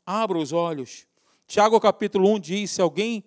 Abra 0.06 0.38
os 0.38 0.52
olhos. 0.52 1.04
Tiago 1.48 1.80
capítulo 1.80 2.32
1 2.34 2.38
diz: 2.38 2.70
se 2.70 2.80
alguém 2.80 3.24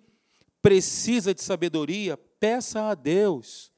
precisa 0.62 1.34
de 1.34 1.42
sabedoria, 1.42 2.16
peça 2.16 2.88
a 2.88 2.94
Deus, 2.94 3.70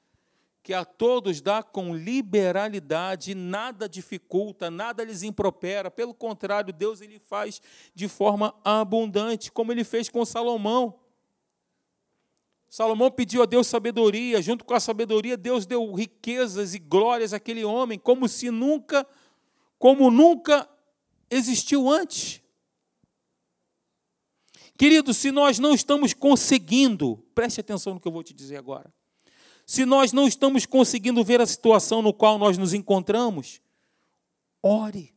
que 0.62 0.72
a 0.72 0.84
todos 0.84 1.40
dá 1.40 1.64
com 1.64 1.94
liberalidade, 1.94 3.34
nada 3.34 3.88
dificulta, 3.88 4.70
nada 4.70 5.02
lhes 5.02 5.24
impropera. 5.24 5.90
Pelo 5.90 6.14
contrário, 6.14 6.72
Deus 6.72 7.00
ele 7.00 7.18
faz 7.18 7.60
de 7.92 8.06
forma 8.06 8.54
abundante, 8.64 9.50
como 9.50 9.72
ele 9.72 9.82
fez 9.82 10.08
com 10.08 10.24
Salomão. 10.24 11.00
Salomão 12.68 13.10
pediu 13.10 13.42
a 13.42 13.46
Deus 13.46 13.66
sabedoria, 13.66 14.40
junto 14.40 14.64
com 14.64 14.74
a 14.74 14.80
sabedoria, 14.80 15.36
Deus 15.36 15.66
deu 15.66 15.92
riquezas 15.92 16.72
e 16.72 16.78
glórias 16.78 17.32
àquele 17.32 17.64
homem, 17.64 17.98
como 17.98 18.28
se 18.28 18.50
nunca, 18.50 19.06
como 19.78 20.10
nunca 20.10 20.68
existiu 21.28 21.90
antes. 21.90 22.41
Querido, 24.82 25.14
se 25.14 25.30
nós 25.30 25.60
não 25.60 25.72
estamos 25.72 26.12
conseguindo, 26.12 27.24
preste 27.36 27.60
atenção 27.60 27.94
no 27.94 28.00
que 28.00 28.08
eu 28.08 28.10
vou 28.10 28.24
te 28.24 28.34
dizer 28.34 28.56
agora. 28.56 28.92
Se 29.64 29.84
nós 29.84 30.12
não 30.12 30.26
estamos 30.26 30.66
conseguindo 30.66 31.22
ver 31.22 31.40
a 31.40 31.46
situação 31.46 32.02
no 32.02 32.12
qual 32.12 32.36
nós 32.36 32.58
nos 32.58 32.74
encontramos, 32.74 33.60
ore. 34.60 35.14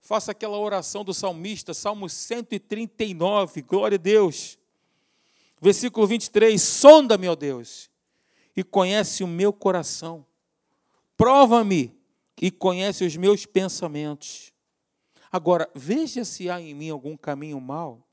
Faça 0.00 0.30
aquela 0.30 0.56
oração 0.56 1.02
do 1.02 1.12
salmista, 1.12 1.74
Salmo 1.74 2.08
139, 2.08 3.62
glória 3.62 3.96
a 3.96 3.98
Deus. 3.98 4.56
Versículo 5.60 6.06
23: 6.06 6.62
Sonda-me, 6.62 7.26
ó 7.26 7.34
Deus, 7.34 7.90
e 8.56 8.62
conhece 8.62 9.24
o 9.24 9.26
meu 9.26 9.52
coração. 9.52 10.24
Prova-me 11.16 11.92
e 12.40 12.52
conhece 12.52 13.04
os 13.04 13.16
meus 13.16 13.46
pensamentos. 13.46 14.52
Agora, 15.32 15.68
veja 15.74 16.24
se 16.24 16.48
há 16.48 16.60
em 16.60 16.72
mim 16.72 16.90
algum 16.90 17.16
caminho 17.16 17.60
mau 17.60 18.06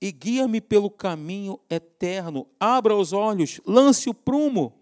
e 0.00 0.12
guia-me 0.12 0.60
pelo 0.60 0.90
caminho 0.90 1.58
eterno. 1.70 2.46
Abra 2.58 2.94
os 2.94 3.12
olhos, 3.12 3.60
lance 3.66 4.08
o 4.08 4.14
prumo. 4.14 4.78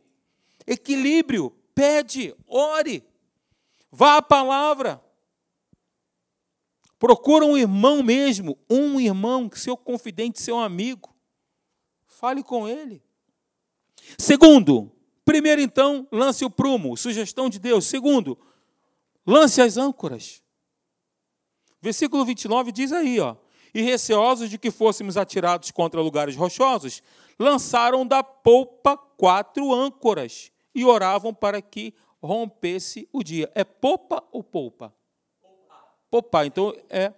Equilíbrio, 0.66 1.50
pede, 1.74 2.34
ore. 2.46 3.04
Vá 3.90 4.16
à 4.16 4.22
palavra. 4.22 5.02
Procura 6.98 7.44
um 7.44 7.56
irmão 7.56 8.02
mesmo, 8.02 8.56
um 8.70 8.98
irmão, 8.98 9.50
seu 9.54 9.76
confidente, 9.76 10.40
seu 10.40 10.58
amigo. 10.58 11.14
Fale 12.06 12.42
com 12.42 12.68
ele. 12.68 13.02
Segundo, 14.18 14.90
primeiro 15.24 15.60
então, 15.60 16.06
lance 16.12 16.44
o 16.44 16.50
prumo, 16.50 16.96
sugestão 16.96 17.48
de 17.48 17.58
Deus. 17.58 17.86
Segundo, 17.86 18.38
lance 19.26 19.60
as 19.60 19.76
âncoras. 19.76 20.42
Versículo 21.80 22.24
29 22.24 22.70
diz 22.70 22.92
aí, 22.92 23.18
ó 23.18 23.36
e 23.74 23.82
receosos 23.82 24.50
de 24.50 24.58
que 24.58 24.70
fôssemos 24.70 25.16
atirados 25.16 25.70
contra 25.70 26.00
lugares 26.00 26.36
rochosos, 26.36 27.02
lançaram 27.38 28.06
da 28.06 28.22
polpa 28.22 28.96
quatro 28.96 29.72
âncoras 29.72 30.52
e 30.74 30.84
oravam 30.84 31.32
para 31.32 31.60
que 31.62 31.94
rompesse 32.22 33.08
o 33.12 33.22
dia. 33.22 33.50
É 33.54 33.64
popa 33.64 34.22
ou 34.30 34.42
polpa? 34.42 34.94
Poupar. 36.10 36.46
Então, 36.46 36.74
é, 36.90 37.12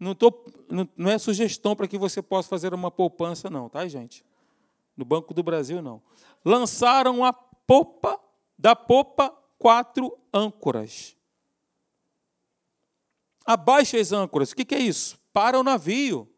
não, 0.00 0.14
tô, 0.14 0.32
não, 0.68 0.88
não 0.96 1.10
é 1.10 1.18
sugestão 1.18 1.76
para 1.76 1.86
que 1.86 1.98
você 1.98 2.22
possa 2.22 2.48
fazer 2.48 2.72
uma 2.72 2.90
poupança, 2.90 3.50
não, 3.50 3.68
tá, 3.68 3.86
gente? 3.86 4.24
No 4.96 5.04
Banco 5.04 5.34
do 5.34 5.42
Brasil, 5.42 5.82
não. 5.82 6.02
Lançaram 6.44 7.24
a 7.24 7.32
popa, 7.32 8.18
da 8.58 8.74
popa, 8.74 9.36
quatro 9.58 10.16
âncoras. 10.32 11.16
Abaixe 13.44 13.98
as 13.98 14.12
âncoras. 14.12 14.52
O 14.52 14.56
que 14.56 14.74
é 14.74 14.78
isso? 14.78 15.21
Para 15.32 15.58
o 15.58 15.62
navio. 15.62 16.28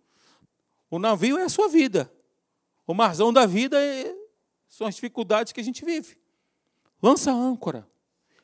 O 0.91 0.99
navio 0.99 1.39
é 1.39 1.43
a 1.45 1.49
sua 1.49 1.69
vida. 1.69 2.13
O 2.87 2.95
marzão 2.95 3.33
da 3.33 3.47
vida 3.47 3.81
é, 3.81 4.15
são 4.69 4.87
as 4.87 4.95
dificuldades 4.95 5.53
que 5.53 5.61
a 5.61 5.65
gente 5.65 5.85
vive. 5.85 6.19
Lança 7.03 7.31
a 7.31 7.35
âncora. 7.35 7.89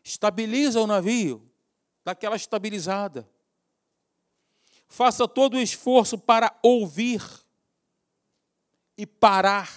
Estabiliza 0.03 0.81
o 0.81 0.87
navio. 0.87 1.49
Dá 2.05 2.13
aquela 2.13 2.37
estabilizada. 2.37 3.29
Faça 4.89 5.29
todo 5.29 5.55
o 5.55 5.61
esforço 5.61 6.19
para 6.19 6.59
ouvir 6.63 7.23
e 8.97 9.07
parar. 9.07 9.71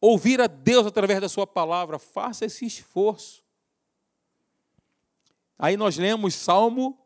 Ouvir 0.00 0.40
a 0.40 0.46
Deus 0.46 0.86
através 0.86 1.20
da 1.20 1.28
Sua 1.28 1.46
palavra. 1.46 1.98
Faça 1.98 2.44
esse 2.44 2.66
esforço. 2.66 3.44
Aí 5.58 5.76
nós 5.76 5.96
lemos 5.96 6.34
Salmo 6.34 6.98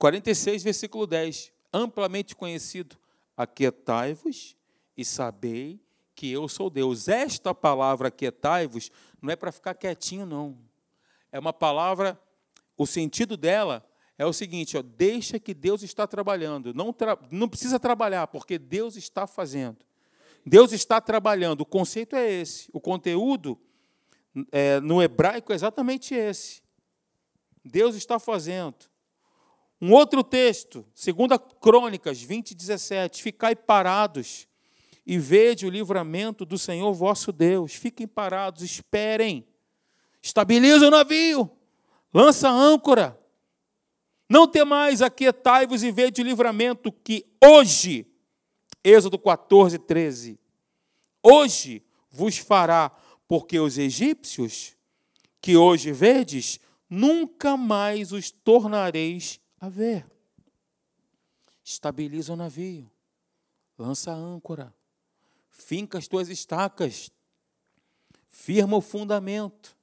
46, 0.00 0.62
versículo 0.62 1.06
10, 1.06 1.52
amplamente 1.70 2.34
conhecido: 2.34 2.96
Aquietai-vos 3.36 4.56
e 4.96 5.04
sabei 5.04 5.78
que 6.14 6.32
eu 6.32 6.48
sou 6.48 6.70
Deus. 6.70 7.06
Esta 7.06 7.54
palavra 7.54 8.08
aquietai-vos 8.08 8.90
não 9.20 9.30
é 9.30 9.36
para 9.36 9.52
ficar 9.52 9.74
quietinho, 9.74 10.24
não. 10.24 10.56
É 11.30 11.38
uma 11.38 11.52
palavra, 11.52 12.18
o 12.78 12.86
sentido 12.86 13.36
dela 13.36 13.86
é 14.16 14.24
o 14.24 14.32
seguinte: 14.32 14.74
ó, 14.78 14.80
deixa 14.82 15.38
que 15.38 15.52
Deus 15.52 15.82
está 15.82 16.06
trabalhando. 16.06 16.72
Não, 16.72 16.94
tra 16.94 17.18
não 17.30 17.46
precisa 17.46 17.78
trabalhar, 17.78 18.26
porque 18.28 18.58
Deus 18.58 18.96
está 18.96 19.26
fazendo. 19.26 19.84
Deus 20.46 20.72
está 20.72 20.98
trabalhando. 20.98 21.60
O 21.60 21.66
conceito 21.66 22.16
é 22.16 22.26
esse. 22.26 22.70
O 22.72 22.80
conteúdo 22.80 23.60
é, 24.50 24.80
no 24.80 25.02
hebraico 25.02 25.52
é 25.52 25.54
exatamente 25.54 26.14
esse. 26.14 26.62
Deus 27.62 27.94
está 27.94 28.18
fazendo. 28.18 28.89
Um 29.80 29.92
outro 29.92 30.22
texto, 30.22 30.84
2 30.94 31.40
Crônicas 31.60 32.20
20, 32.20 32.54
17. 32.54 33.22
Ficai 33.22 33.56
parados 33.56 34.46
e 35.06 35.18
vede 35.18 35.66
o 35.66 35.70
livramento 35.70 36.44
do 36.44 36.58
Senhor 36.58 36.92
vosso 36.92 37.32
Deus. 37.32 37.74
Fiquem 37.74 38.06
parados, 38.06 38.62
esperem. 38.62 39.46
Estabiliza 40.22 40.86
o 40.86 40.90
navio, 40.90 41.50
lança 42.12 42.48
a 42.50 42.52
âncora. 42.52 43.18
Não 44.28 44.46
temais, 44.46 45.00
aquietai-vos 45.00 45.82
e 45.82 45.90
vede 45.90 46.20
o 46.20 46.24
livramento 46.24 46.92
que 46.92 47.26
hoje, 47.42 48.06
Êxodo 48.84 49.18
14, 49.18 49.78
13, 49.78 50.38
hoje 51.22 51.82
vos 52.10 52.36
fará, 52.36 52.92
porque 53.26 53.58
os 53.58 53.78
egípcios 53.78 54.76
que 55.40 55.56
hoje 55.56 55.90
vedes, 55.90 56.60
nunca 56.88 57.56
mais 57.56 58.12
os 58.12 58.30
tornareis 58.30 59.40
a 59.60 59.68
ver. 59.68 60.10
Estabiliza 61.62 62.32
o 62.32 62.36
navio, 62.36 62.90
lança 63.78 64.10
a 64.10 64.14
âncora, 64.14 64.74
finca 65.50 65.98
as 65.98 66.08
tuas 66.08 66.28
estacas, 66.28 67.10
firma 68.28 68.76
o 68.76 68.80
fundamento. 68.80 69.76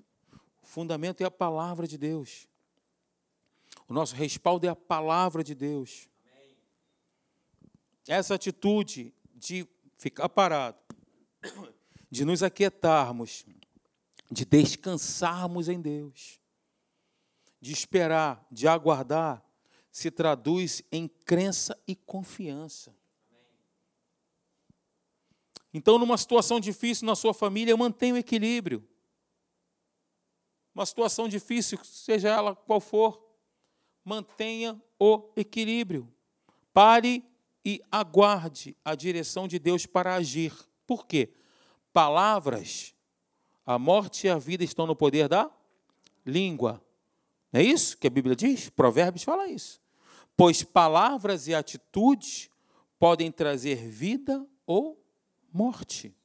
O 0.62 0.66
fundamento 0.66 1.22
é 1.22 1.26
a 1.26 1.32
palavra 1.32 1.88
de 1.88 1.98
Deus. 1.98 2.48
O 3.88 3.94
nosso 3.94 4.16
respaldo 4.16 4.66
é 4.66 4.70
a 4.70 4.76
palavra 4.76 5.44
de 5.44 5.56
Deus. 5.56 6.10
Essa 8.08 8.36
atitude 8.36 9.14
de 9.34 9.68
ficar 9.98 10.28
parado, 10.28 10.78
de 12.10 12.26
nos 12.26 12.42
aquietarmos, 12.42 13.46
de 14.30 14.44
descansarmos 14.46 15.70
em 15.70 15.80
Deus, 15.80 16.42
de 17.62 17.72
esperar, 17.72 18.46
de 18.52 18.68
aguardar, 18.68 19.47
se 19.98 20.12
traduz 20.12 20.84
em 20.92 21.08
crença 21.08 21.76
e 21.88 21.96
confiança. 21.96 22.96
Então, 25.74 25.98
numa 25.98 26.20
situação 26.20 26.60
difícil 26.60 27.08
na 27.08 27.16
sua 27.16 27.34
família, 27.34 27.76
mantenha 27.76 28.14
o 28.14 28.18
equilíbrio. 28.18 28.88
Uma 30.76 30.86
situação 30.86 31.28
difícil, 31.28 31.80
seja 31.84 32.30
ela 32.30 32.56
qual 32.56 32.80
for, 32.80 33.20
mantenha 34.06 34.80
o 35.00 35.32
equilíbrio. 35.36 36.08
Pare 36.72 37.26
e 37.66 37.82
aguarde 37.92 38.78
a 38.86 38.94
direção 38.94 39.48
de 39.48 39.58
Deus 39.58 39.88
para 39.88 40.14
agir. 40.14 40.54
Por 40.86 41.08
quê? 41.08 41.34
Palavras, 41.92 42.94
a 43.66 43.80
morte 43.80 44.28
e 44.28 44.30
a 44.30 44.38
vida 44.38 44.64
estão 44.64 44.86
no 44.86 44.96
poder 44.96 45.28
da 45.28 45.50
língua. 46.24 46.80
Não 47.52 47.62
é 47.62 47.64
isso 47.64 47.98
que 47.98 48.06
a 48.06 48.12
Bíblia 48.12 48.36
diz? 48.36 48.70
Provérbios 48.70 49.24
fala 49.24 49.48
isso 49.48 49.87
pois 50.38 50.62
palavras 50.62 51.48
e 51.48 51.56
atitudes 51.56 52.48
podem 53.00 53.32
trazer 53.32 53.78
vida 53.78 54.48
ou 54.68 55.04
morte. 55.52 56.16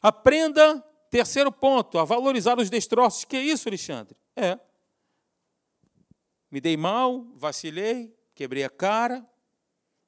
Aprenda, 0.00 0.80
terceiro 1.10 1.52
ponto, 1.52 1.98
a 1.98 2.04
valorizar 2.04 2.58
os 2.58 2.70
destroços. 2.70 3.24
Que 3.24 3.36
é 3.36 3.42
isso, 3.42 3.68
Alexandre? 3.68 4.16
É. 4.34 4.58
Me 6.50 6.60
dei 6.60 6.76
mal, 6.76 7.24
vacilei, 7.34 8.16
quebrei 8.34 8.64
a 8.64 8.70
cara, 8.70 9.26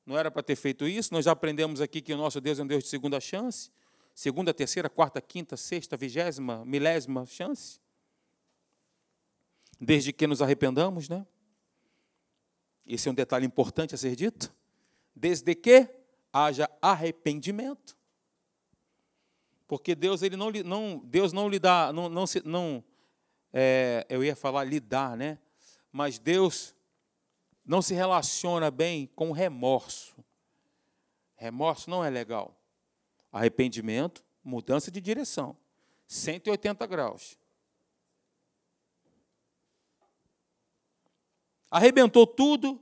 não 0.07 0.17
era 0.17 0.31
para 0.31 0.43
ter 0.43 0.57
feito 0.57 0.89
isso. 0.89 1.13
Nós 1.13 1.27
já 1.27 1.33
aprendemos 1.33 1.81
aqui 1.81 2.01
que 2.01 2.15
o 2.15 2.17
nosso 2.17 2.41
Deus 2.41 2.59
é 2.59 2.63
um 2.63 2.67
Deus 2.67 2.85
de 2.85 2.89
segunda 2.89 3.21
chance, 3.21 3.71
segunda, 4.15 4.55
terceira, 4.55 4.89
quarta, 4.89 5.21
quinta, 5.21 5.57
sexta, 5.57 5.97
vigésima, 5.97 6.65
milésima 6.65 7.27
chance. 7.27 7.79
Desde 9.79 10.13
que 10.13 10.27
nos 10.27 10.41
arrependamos, 10.41 11.09
né? 11.09 11.27
Esse 12.89 13.07
é 13.07 13.12
um 13.12 13.14
detalhe 13.14 13.45
importante 13.45 13.95
a 13.95 13.99
ser 13.99 14.16
dito. 14.16 14.53
Desde 15.14 15.55
que 15.55 15.86
haja 16.32 16.70
arrependimento. 16.80 17.97
Porque 19.66 19.95
Deus 19.95 20.22
ele 20.22 20.36
não, 20.36 20.51
não 20.51 20.99
Deus 21.05 21.32
não 21.32 21.49
lhe 21.49 21.59
dá, 21.59 21.93
não, 21.93 22.09
não, 22.09 22.24
não 22.47 22.84
é, 23.53 24.07
eu 24.09 24.24
ia 24.24 24.34
falar 24.34 24.64
lidar, 24.64 25.14
né? 25.14 25.39
Mas 25.93 26.18
Deus 26.18 26.74
não 27.64 27.82
se 27.82 27.93
relaciona 27.93 28.70
bem 28.70 29.07
com 29.14 29.30
remorso. 29.32 30.16
Remorso 31.36 31.91
não 31.91 32.03
é 32.03 32.09
legal. 32.09 32.59
Arrependimento, 33.30 34.24
mudança 34.43 34.91
de 34.91 35.01
direção. 35.03 35.55
180 36.07 36.86
graus. 36.86 37.39
Arrebentou 41.71 42.27
tudo, 42.27 42.81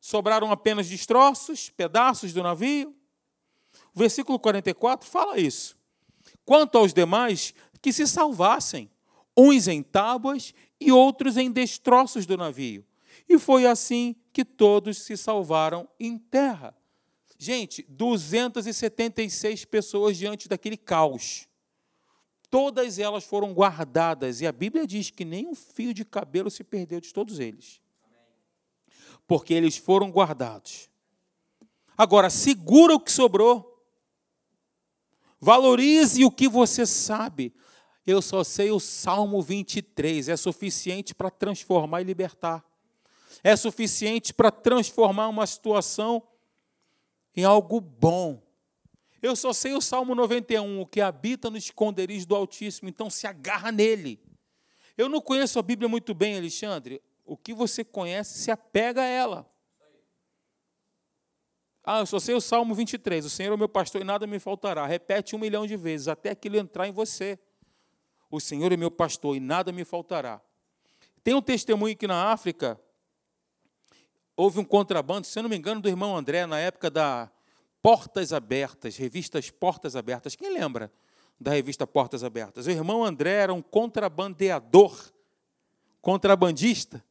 sobraram 0.00 0.50
apenas 0.50 0.88
destroços, 0.88 1.70
pedaços 1.70 2.32
do 2.32 2.42
navio. 2.42 2.94
O 3.94 3.98
versículo 3.98 4.38
44 4.38 5.08
fala 5.08 5.38
isso. 5.38 5.76
Quanto 6.44 6.78
aos 6.78 6.94
demais, 6.94 7.54
que 7.80 7.92
se 7.92 8.06
salvassem, 8.06 8.90
uns 9.36 9.68
em 9.68 9.82
tábuas 9.82 10.54
e 10.80 10.90
outros 10.90 11.36
em 11.36 11.50
destroços 11.50 12.26
do 12.26 12.36
navio. 12.36 12.84
E 13.28 13.38
foi 13.38 13.66
assim 13.66 14.16
que 14.32 14.44
todos 14.44 14.98
se 14.98 15.16
salvaram 15.16 15.88
em 15.98 16.18
terra. 16.18 16.74
Gente, 17.38 17.84
276 17.88 19.64
pessoas 19.66 20.16
diante 20.16 20.48
daquele 20.48 20.76
caos. 20.76 21.46
Todas 22.50 22.98
elas 22.98 23.24
foram 23.24 23.52
guardadas, 23.52 24.40
e 24.40 24.46
a 24.46 24.52
Bíblia 24.52 24.86
diz 24.86 25.10
que 25.10 25.24
nem 25.24 25.46
um 25.46 25.54
fio 25.54 25.92
de 25.92 26.04
cabelo 26.04 26.50
se 26.50 26.64
perdeu 26.64 27.00
de 27.00 27.12
todos 27.12 27.38
eles. 27.38 27.80
Porque 29.28 29.54
eles 29.54 29.76
foram 29.76 30.10
guardados. 30.10 30.88
Agora, 31.96 32.30
segura 32.30 32.94
o 32.94 33.00
que 33.00 33.12
sobrou. 33.12 33.84
Valorize 35.38 36.24
o 36.24 36.30
que 36.30 36.48
você 36.48 36.84
sabe. 36.84 37.54
Eu 38.06 38.22
só 38.22 38.42
sei 38.42 38.70
o 38.70 38.80
Salmo 38.80 39.42
23, 39.42 40.30
é 40.30 40.36
suficiente 40.36 41.14
para 41.14 41.30
transformar 41.30 42.00
e 42.00 42.04
libertar. 42.04 42.64
É 43.44 43.54
suficiente 43.54 44.32
para 44.32 44.50
transformar 44.50 45.28
uma 45.28 45.46
situação 45.46 46.22
em 47.36 47.44
algo 47.44 47.80
bom. 47.80 48.42
Eu 49.20 49.36
só 49.36 49.52
sei 49.52 49.74
o 49.74 49.80
Salmo 49.80 50.14
91, 50.14 50.80
o 50.80 50.86
que 50.86 51.00
habita 51.00 51.50
no 51.50 51.56
esconderijo 51.56 52.26
do 52.26 52.34
Altíssimo, 52.34 52.88
então 52.88 53.10
se 53.10 53.26
agarra 53.26 53.70
nele. 53.70 54.18
Eu 54.96 55.08
não 55.08 55.20
conheço 55.20 55.58
a 55.58 55.62
Bíblia 55.62 55.88
muito 55.88 56.14
bem, 56.14 56.36
Alexandre. 56.36 57.02
O 57.28 57.36
que 57.36 57.52
você 57.52 57.84
conhece, 57.84 58.38
se 58.38 58.50
apega 58.50 59.02
a 59.02 59.04
ela. 59.04 59.46
Ah, 61.84 61.98
eu 62.00 62.06
só 62.06 62.18
sei 62.18 62.34
o 62.34 62.40
Salmo 62.40 62.74
23. 62.74 63.26
O 63.26 63.28
Senhor 63.28 63.52
é 63.52 63.54
o 63.54 63.58
meu 63.58 63.68
pastor 63.68 64.00
e 64.00 64.04
nada 64.04 64.26
me 64.26 64.38
faltará. 64.38 64.86
Repete 64.86 65.36
um 65.36 65.38
milhão 65.38 65.66
de 65.66 65.76
vezes 65.76 66.08
até 66.08 66.30
aquilo 66.30 66.56
entrar 66.56 66.88
em 66.88 66.92
você. 66.92 67.38
O 68.30 68.40
Senhor 68.40 68.72
é 68.72 68.78
meu 68.78 68.90
pastor 68.90 69.36
e 69.36 69.40
nada 69.40 69.70
me 69.70 69.84
faltará. 69.84 70.40
Tem 71.22 71.34
um 71.34 71.42
testemunho 71.42 71.92
aqui 71.92 72.06
na 72.06 72.32
África. 72.32 72.80
Houve 74.34 74.58
um 74.58 74.64
contrabando, 74.64 75.26
se 75.26 75.38
eu 75.38 75.42
não 75.42 75.50
me 75.50 75.56
engano, 75.58 75.82
do 75.82 75.88
irmão 75.88 76.16
André, 76.16 76.46
na 76.46 76.58
época 76.58 76.90
da 76.90 77.30
Portas 77.82 78.32
Abertas, 78.32 78.96
revistas 78.96 79.50
Portas 79.50 79.96
Abertas. 79.96 80.34
Quem 80.34 80.50
lembra 80.50 80.90
da 81.38 81.50
revista 81.50 81.86
Portas 81.86 82.24
Abertas? 82.24 82.66
O 82.66 82.70
irmão 82.70 83.04
André 83.04 83.32
era 83.32 83.52
um 83.52 83.60
contrabandeador, 83.60 85.12
contrabandista 86.00 87.04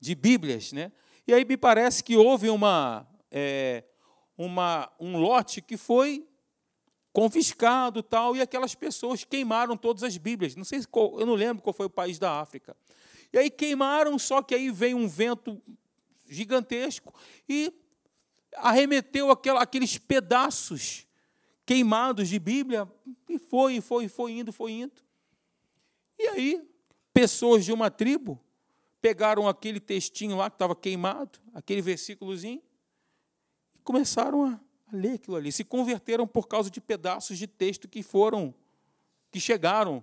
de 0.00 0.14
Bíblias. 0.14 0.72
Né? 0.72 0.90
E 1.26 1.34
aí 1.34 1.44
me 1.44 1.56
parece 1.56 2.02
que 2.02 2.16
houve 2.16 2.48
uma. 2.48 3.06
É, 3.30 3.84
uma, 4.36 4.90
um 4.98 5.18
lote 5.18 5.60
que 5.60 5.76
foi 5.76 6.26
confiscado 7.12 8.02
tal, 8.02 8.34
e 8.34 8.40
aquelas 8.40 8.74
pessoas 8.74 9.22
queimaram 9.22 9.76
todas 9.76 10.02
as 10.02 10.16
Bíblias. 10.16 10.56
Não 10.56 10.64
sei 10.64 10.82
qual, 10.86 11.20
eu 11.20 11.26
não 11.26 11.34
lembro 11.34 11.62
qual 11.62 11.74
foi 11.74 11.86
o 11.86 11.90
país 11.90 12.18
da 12.18 12.40
África. 12.40 12.74
E 13.32 13.38
aí 13.38 13.50
queimaram, 13.50 14.18
só 14.18 14.42
que 14.42 14.54
aí 14.54 14.70
veio 14.70 14.96
um 14.96 15.06
vento 15.06 15.60
gigantesco 16.26 17.12
e 17.48 17.72
arremeteu 18.56 19.30
aquela, 19.30 19.62
aqueles 19.62 19.98
pedaços 19.98 21.06
queimados 21.66 22.28
de 22.28 22.38
Bíblia, 22.38 22.90
e 23.28 23.38
foi, 23.38 23.76
e 23.76 23.80
foi, 23.80 24.04
e 24.06 24.08
foi 24.08 24.32
indo, 24.32 24.52
foi 24.52 24.72
indo. 24.72 25.02
E 26.18 26.28
aí, 26.28 26.68
pessoas 27.12 27.64
de 27.64 27.72
uma 27.72 27.90
tribo 27.90 28.40
pegaram 29.00 29.48
aquele 29.48 29.80
textinho 29.80 30.36
lá 30.36 30.50
que 30.50 30.56
estava 30.56 30.74
queimado, 30.76 31.38
aquele 31.54 31.80
versículozinho, 31.80 32.62
começaram 33.82 34.44
a, 34.44 34.60
a 34.92 34.96
ler 34.96 35.14
aquilo 35.14 35.36
ali, 35.36 35.50
se 35.50 35.64
converteram 35.64 36.26
por 36.26 36.46
causa 36.46 36.70
de 36.70 36.80
pedaços 36.80 37.38
de 37.38 37.46
texto 37.46 37.88
que 37.88 38.02
foram, 38.02 38.54
que 39.30 39.40
chegaram 39.40 40.02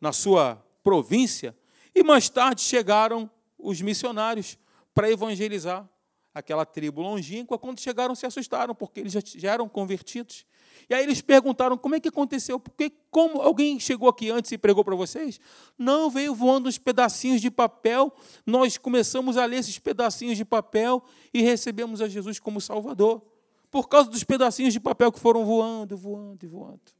na 0.00 0.12
sua 0.12 0.56
província, 0.82 1.56
e 1.94 2.02
mais 2.02 2.28
tarde 2.28 2.60
chegaram 2.60 3.30
os 3.58 3.80
missionários 3.80 4.58
para 4.92 5.10
evangelizar 5.10 5.88
aquela 6.34 6.66
tribo 6.66 7.00
longínqua. 7.00 7.58
Quando 7.58 7.80
chegaram, 7.80 8.14
se 8.14 8.26
assustaram, 8.26 8.74
porque 8.74 9.00
eles 9.00 9.12
já, 9.12 9.20
já 9.24 9.52
eram 9.52 9.68
convertidos. 9.68 10.44
E 10.88 10.94
aí 10.94 11.04
eles 11.04 11.20
perguntaram 11.20 11.76
como 11.76 11.94
é 11.94 12.00
que 12.00 12.08
aconteceu, 12.08 12.58
porque 12.60 12.90
como 13.10 13.40
alguém 13.40 13.78
chegou 13.80 14.08
aqui 14.08 14.30
antes 14.30 14.52
e 14.52 14.58
pregou 14.58 14.84
para 14.84 14.94
vocês? 14.94 15.40
Não, 15.78 16.10
veio 16.10 16.34
voando 16.34 16.68
uns 16.68 16.78
pedacinhos 16.78 17.40
de 17.40 17.50
papel, 17.50 18.12
nós 18.44 18.76
começamos 18.76 19.36
a 19.36 19.44
ler 19.46 19.58
esses 19.58 19.78
pedacinhos 19.78 20.36
de 20.36 20.44
papel 20.44 21.02
e 21.32 21.42
recebemos 21.42 22.00
a 22.00 22.08
Jesus 22.08 22.38
como 22.38 22.60
Salvador. 22.60 23.22
Por 23.70 23.88
causa 23.88 24.08
dos 24.10 24.22
pedacinhos 24.22 24.72
de 24.72 24.80
papel 24.80 25.10
que 25.10 25.18
foram 25.18 25.44
voando, 25.44 25.96
voando 25.96 26.44
e 26.44 26.48
voando. 26.48 26.92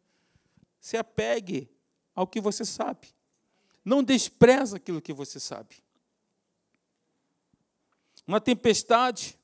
Se 0.81 0.97
apegue 0.97 1.70
ao 2.14 2.27
que 2.27 2.41
você 2.41 2.64
sabe. 2.64 3.09
Não 3.85 4.03
despreza 4.03 4.77
aquilo 4.77 5.01
que 5.01 5.12
você 5.12 5.39
sabe. 5.39 5.77
Uma 8.27 8.41
tempestade, 8.41 9.39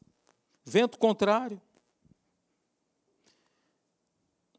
vento 0.64 0.98
contrário, 0.98 1.60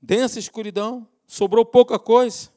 densa 0.01 0.39
escuridão, 0.39 1.07
sobrou 1.27 1.63
pouca 1.65 1.99
coisa, 1.99 2.49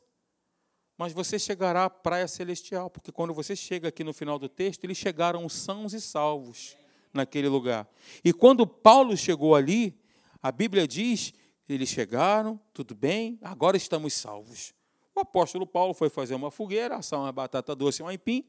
mas 0.96 1.12
você 1.12 1.38
chegará 1.38 1.84
à 1.84 1.90
praia 1.90 2.26
celestial, 2.28 2.88
porque 2.88 3.12
quando 3.12 3.34
você 3.34 3.54
chega 3.54 3.88
aqui 3.88 4.04
no 4.04 4.12
final 4.12 4.38
do 4.38 4.48
texto, 4.48 4.84
eles 4.84 4.96
chegaram 4.96 5.48
sãos 5.48 5.92
e 5.92 6.00
salvos 6.00 6.76
naquele 7.12 7.48
lugar. 7.48 7.88
E 8.24 8.32
quando 8.32 8.66
Paulo 8.66 9.16
chegou 9.16 9.54
ali, 9.54 9.98
a 10.42 10.52
Bíblia 10.52 10.86
diz: 10.86 11.32
eles 11.68 11.88
chegaram, 11.88 12.60
tudo 12.72 12.94
bem, 12.94 13.38
agora 13.42 13.76
estamos 13.76 14.14
salvos. 14.14 14.72
O 15.14 15.20
apóstolo 15.20 15.66
Paulo 15.66 15.94
foi 15.94 16.08
fazer 16.08 16.34
uma 16.34 16.50
fogueira, 16.50 16.96
assar 16.96 17.20
uma 17.20 17.32
batata 17.32 17.74
doce 17.74 18.02
e 18.02 18.04
um 18.04 18.08
aipim, 18.08 18.44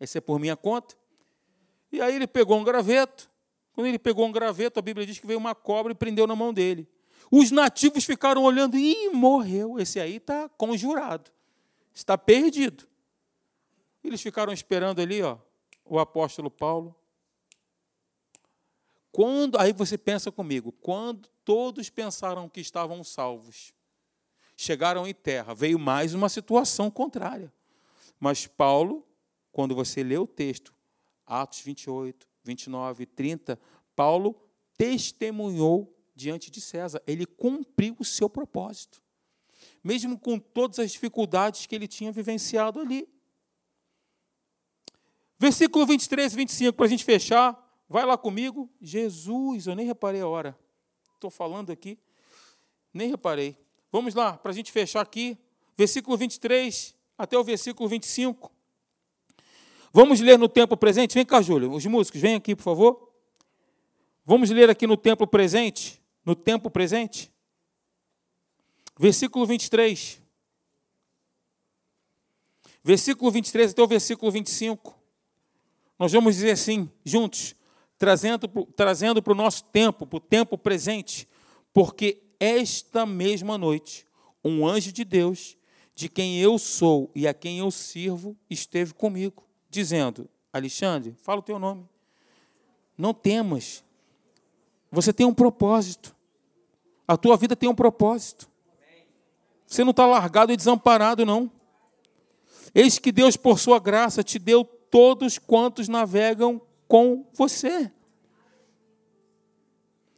esse 0.00 0.18
é 0.18 0.20
por 0.20 0.38
minha 0.38 0.56
conta. 0.56 0.96
E 1.90 2.00
aí 2.00 2.14
ele 2.14 2.26
pegou 2.26 2.58
um 2.58 2.64
graveto. 2.64 3.30
Quando 3.72 3.86
ele 3.86 3.98
pegou 3.98 4.26
um 4.26 4.32
graveto, 4.32 4.78
a 4.78 4.82
Bíblia 4.82 5.06
diz 5.06 5.18
que 5.18 5.26
veio 5.26 5.38
uma 5.38 5.54
cobra 5.54 5.92
e 5.92 5.94
prendeu 5.94 6.26
na 6.26 6.36
mão 6.36 6.52
dele. 6.52 6.88
Os 7.30 7.50
nativos 7.50 8.04
ficaram 8.04 8.42
olhando 8.42 8.76
e 8.76 9.08
morreu. 9.10 9.78
Esse 9.78 9.98
aí 10.00 10.16
está 10.16 10.48
conjurado, 10.48 11.30
está 11.92 12.16
perdido. 12.16 12.86
Eles 14.02 14.20
ficaram 14.20 14.52
esperando 14.52 15.00
ali, 15.00 15.22
ó, 15.22 15.38
o 15.84 15.98
apóstolo 15.98 16.50
Paulo. 16.50 16.94
Quando 19.10 19.58
aí 19.58 19.72
você 19.72 19.96
pensa 19.96 20.32
comigo, 20.32 20.72
quando 20.72 21.28
todos 21.44 21.88
pensaram 21.88 22.48
que 22.48 22.60
estavam 22.60 23.04
salvos, 23.04 23.72
chegaram 24.56 25.06
em 25.06 25.14
terra, 25.14 25.54
veio 25.54 25.78
mais 25.78 26.14
uma 26.14 26.28
situação 26.28 26.90
contrária. 26.90 27.52
Mas 28.18 28.46
Paulo, 28.46 29.06
quando 29.52 29.74
você 29.74 30.02
lê 30.02 30.18
o 30.18 30.26
texto, 30.26 30.74
Atos 31.26 31.60
28, 31.60 32.28
29, 32.42 33.06
30, 33.06 33.58
Paulo 33.94 34.34
testemunhou 34.76 35.93
diante 36.14 36.50
de 36.50 36.60
César. 36.60 37.02
Ele 37.06 37.26
cumpriu 37.26 37.96
o 37.98 38.04
seu 38.04 38.28
propósito, 38.28 39.02
mesmo 39.82 40.18
com 40.18 40.38
todas 40.38 40.78
as 40.78 40.92
dificuldades 40.92 41.66
que 41.66 41.74
ele 41.74 41.88
tinha 41.88 42.12
vivenciado 42.12 42.80
ali. 42.80 43.08
Versículo 45.38 45.84
23 45.86 46.32
e 46.32 46.36
25, 46.36 46.76
para 46.76 46.86
a 46.86 46.88
gente 46.88 47.04
fechar, 47.04 47.64
Vai 47.88 48.04
lá 48.04 48.16
comigo. 48.16 48.70
Jesus, 48.80 49.66
eu 49.66 49.74
nem 49.74 49.86
reparei 49.86 50.20
a 50.20 50.26
hora. 50.26 50.58
Estou 51.14 51.30
falando 51.30 51.70
aqui, 51.70 51.98
nem 52.92 53.08
reparei. 53.08 53.56
Vamos 53.92 54.14
lá, 54.14 54.36
para 54.36 54.50
a 54.50 54.54
gente 54.54 54.72
fechar 54.72 55.00
aqui, 55.00 55.38
versículo 55.76 56.16
23 56.16 56.94
até 57.16 57.38
o 57.38 57.44
versículo 57.44 57.88
25. 57.88 58.50
Vamos 59.92 60.20
ler 60.20 60.36
no 60.36 60.48
tempo 60.48 60.76
presente? 60.76 61.14
Vem 61.14 61.24
cá, 61.24 61.40
Júlio. 61.40 61.70
Os 61.70 61.86
músicos, 61.86 62.20
vem 62.20 62.34
aqui, 62.34 62.56
por 62.56 62.64
favor. 62.64 63.12
Vamos 64.26 64.50
ler 64.50 64.68
aqui 64.68 64.86
no 64.86 64.96
tempo 64.96 65.26
presente? 65.26 66.02
No 66.24 66.34
tempo 66.34 66.70
presente? 66.70 67.32
Versículo 68.98 69.46
23. 69.46 70.20
Versículo 72.82 73.30
23 73.30 73.72
até 73.72 73.82
o 73.82 73.86
versículo 73.86 74.30
25. 74.30 74.94
Nós 75.98 76.12
vamos 76.12 76.34
dizer 76.34 76.50
assim, 76.50 76.90
juntos, 77.04 77.54
trazendo, 77.98 78.48
trazendo 78.76 79.22
para 79.22 79.32
o 79.32 79.36
nosso 79.36 79.64
tempo, 79.64 80.06
para 80.06 80.16
o 80.16 80.20
tempo 80.20 80.58
presente, 80.58 81.28
porque 81.72 82.22
esta 82.38 83.06
mesma 83.06 83.56
noite, 83.56 84.06
um 84.44 84.66
anjo 84.66 84.92
de 84.92 85.04
Deus, 85.04 85.56
de 85.94 86.08
quem 86.08 86.40
eu 86.40 86.58
sou 86.58 87.10
e 87.14 87.26
a 87.26 87.32
quem 87.32 87.58
eu 87.58 87.70
sirvo, 87.70 88.36
esteve 88.50 88.92
comigo, 88.92 89.44
dizendo: 89.70 90.28
Alexandre, 90.52 91.14
fala 91.22 91.38
o 91.40 91.42
teu 91.42 91.58
nome. 91.58 91.88
Não 92.98 93.14
temas. 93.14 93.82
Você 94.90 95.12
tem 95.12 95.26
um 95.26 95.34
propósito. 95.34 96.13
A 97.06 97.16
tua 97.16 97.36
vida 97.36 97.54
tem 97.54 97.68
um 97.68 97.74
propósito. 97.74 98.48
Você 99.66 99.82
não 99.84 99.90
está 99.90 100.06
largado 100.06 100.52
e 100.52 100.56
desamparado, 100.56 101.24
não. 101.24 101.50
Eis 102.74 102.98
que 102.98 103.12
Deus, 103.12 103.36
por 103.36 103.58
sua 103.58 103.78
graça, 103.78 104.22
te 104.22 104.38
deu 104.38 104.64
todos 104.64 105.38
quantos 105.38 105.88
navegam 105.88 106.60
com 106.88 107.26
você. 107.32 107.90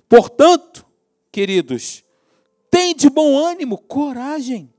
Portanto, 0.09 0.87
queridos, 1.33 2.05
tem 2.71 2.95
de 2.95 3.11
bom 3.11 3.39
ânimo, 3.39 3.79
coragem, 3.79 4.73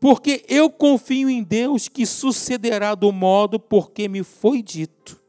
porque 0.00 0.44
eu 0.48 0.68
confio 0.68 1.30
em 1.30 1.42
Deus 1.42 1.88
que 1.88 2.04
sucederá 2.04 2.94
do 2.94 3.12
modo 3.12 3.58
porque 3.58 4.08
me 4.08 4.22
foi 4.22 4.62
dito. 4.62 5.22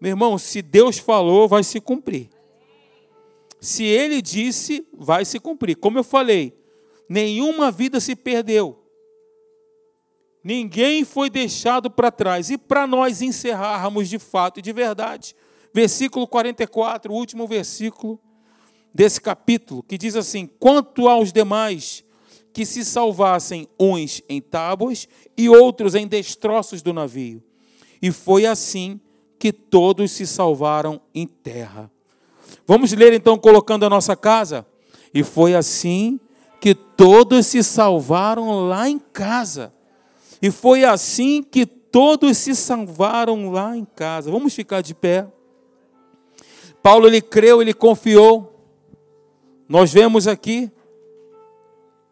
Meu 0.00 0.10
irmão, 0.10 0.38
se 0.38 0.62
Deus 0.62 0.98
falou, 0.98 1.48
vai 1.48 1.62
se 1.62 1.80
cumprir. 1.80 2.30
Se 3.60 3.84
Ele 3.84 4.22
disse, 4.22 4.86
vai 4.92 5.24
se 5.24 5.40
cumprir. 5.40 5.76
Como 5.76 5.98
eu 5.98 6.04
falei, 6.04 6.56
nenhuma 7.08 7.70
vida 7.70 8.00
se 8.00 8.14
perdeu. 8.14 8.84
Ninguém 10.42 11.04
foi 11.04 11.28
deixado 11.28 11.90
para 11.90 12.10
trás. 12.10 12.50
E 12.50 12.56
para 12.56 12.86
nós 12.86 13.20
encerrarmos 13.20 14.08
de 14.08 14.18
fato 14.18 14.60
e 14.60 14.62
de 14.62 14.72
verdade, 14.72 15.34
versículo 15.74 16.26
44, 16.26 17.12
o 17.12 17.16
último 17.16 17.46
versículo 17.46 18.20
desse 18.94 19.20
capítulo, 19.20 19.82
que 19.82 19.98
diz 19.98 20.16
assim: 20.16 20.46
Quanto 20.46 21.08
aos 21.08 21.32
demais 21.32 22.04
que 22.52 22.64
se 22.64 22.84
salvassem, 22.84 23.68
uns 23.78 24.22
em 24.28 24.40
tábuas 24.40 25.08
e 25.36 25.48
outros 25.48 25.94
em 25.94 26.06
destroços 26.06 26.82
do 26.82 26.92
navio. 26.92 27.42
E 28.00 28.10
foi 28.10 28.46
assim 28.46 29.00
que 29.38 29.52
todos 29.52 30.10
se 30.10 30.26
salvaram 30.26 31.00
em 31.14 31.26
terra. 31.26 31.90
Vamos 32.68 32.92
ler 32.92 33.14
então, 33.14 33.38
colocando 33.38 33.86
a 33.86 33.88
nossa 33.88 34.14
casa? 34.14 34.66
E 35.14 35.24
foi 35.24 35.54
assim 35.54 36.20
que 36.60 36.74
todos 36.74 37.46
se 37.46 37.64
salvaram 37.64 38.68
lá 38.68 38.86
em 38.86 38.98
casa. 38.98 39.72
E 40.42 40.50
foi 40.50 40.84
assim 40.84 41.42
que 41.42 41.64
todos 41.64 42.36
se 42.36 42.54
salvaram 42.54 43.50
lá 43.50 43.74
em 43.74 43.86
casa. 43.86 44.30
Vamos 44.30 44.54
ficar 44.54 44.82
de 44.82 44.94
pé. 44.94 45.26
Paulo 46.82 47.06
ele 47.06 47.22
creu, 47.22 47.62
ele 47.62 47.72
confiou. 47.72 48.62
Nós 49.66 49.90
vemos 49.90 50.28
aqui 50.28 50.70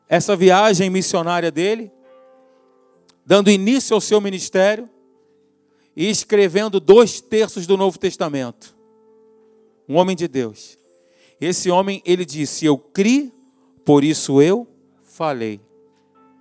essa 0.09 0.35
viagem 0.35 0.89
missionária 0.89 1.51
dele, 1.51 1.93
dando 3.27 3.51
início 3.51 3.93
ao 3.93 4.01
seu 4.01 4.23
ministério 4.23 4.89
e 5.95 6.09
escrevendo 6.09 6.81
dois 6.81 7.21
terços 7.21 7.67
do 7.67 7.77
Novo 7.77 7.99
Testamento. 7.99 8.76
Um 9.89 9.97
homem 9.97 10.17
de 10.17 10.27
Deus. 10.29 10.79
Esse 11.41 11.71
homem, 11.71 12.03
ele 12.05 12.25
disse: 12.25 12.65
Eu 12.65 12.79
criei, 12.79 13.33
por 13.85 14.03
isso 14.03 14.41
eu 14.41 14.67
falei. 15.03 15.61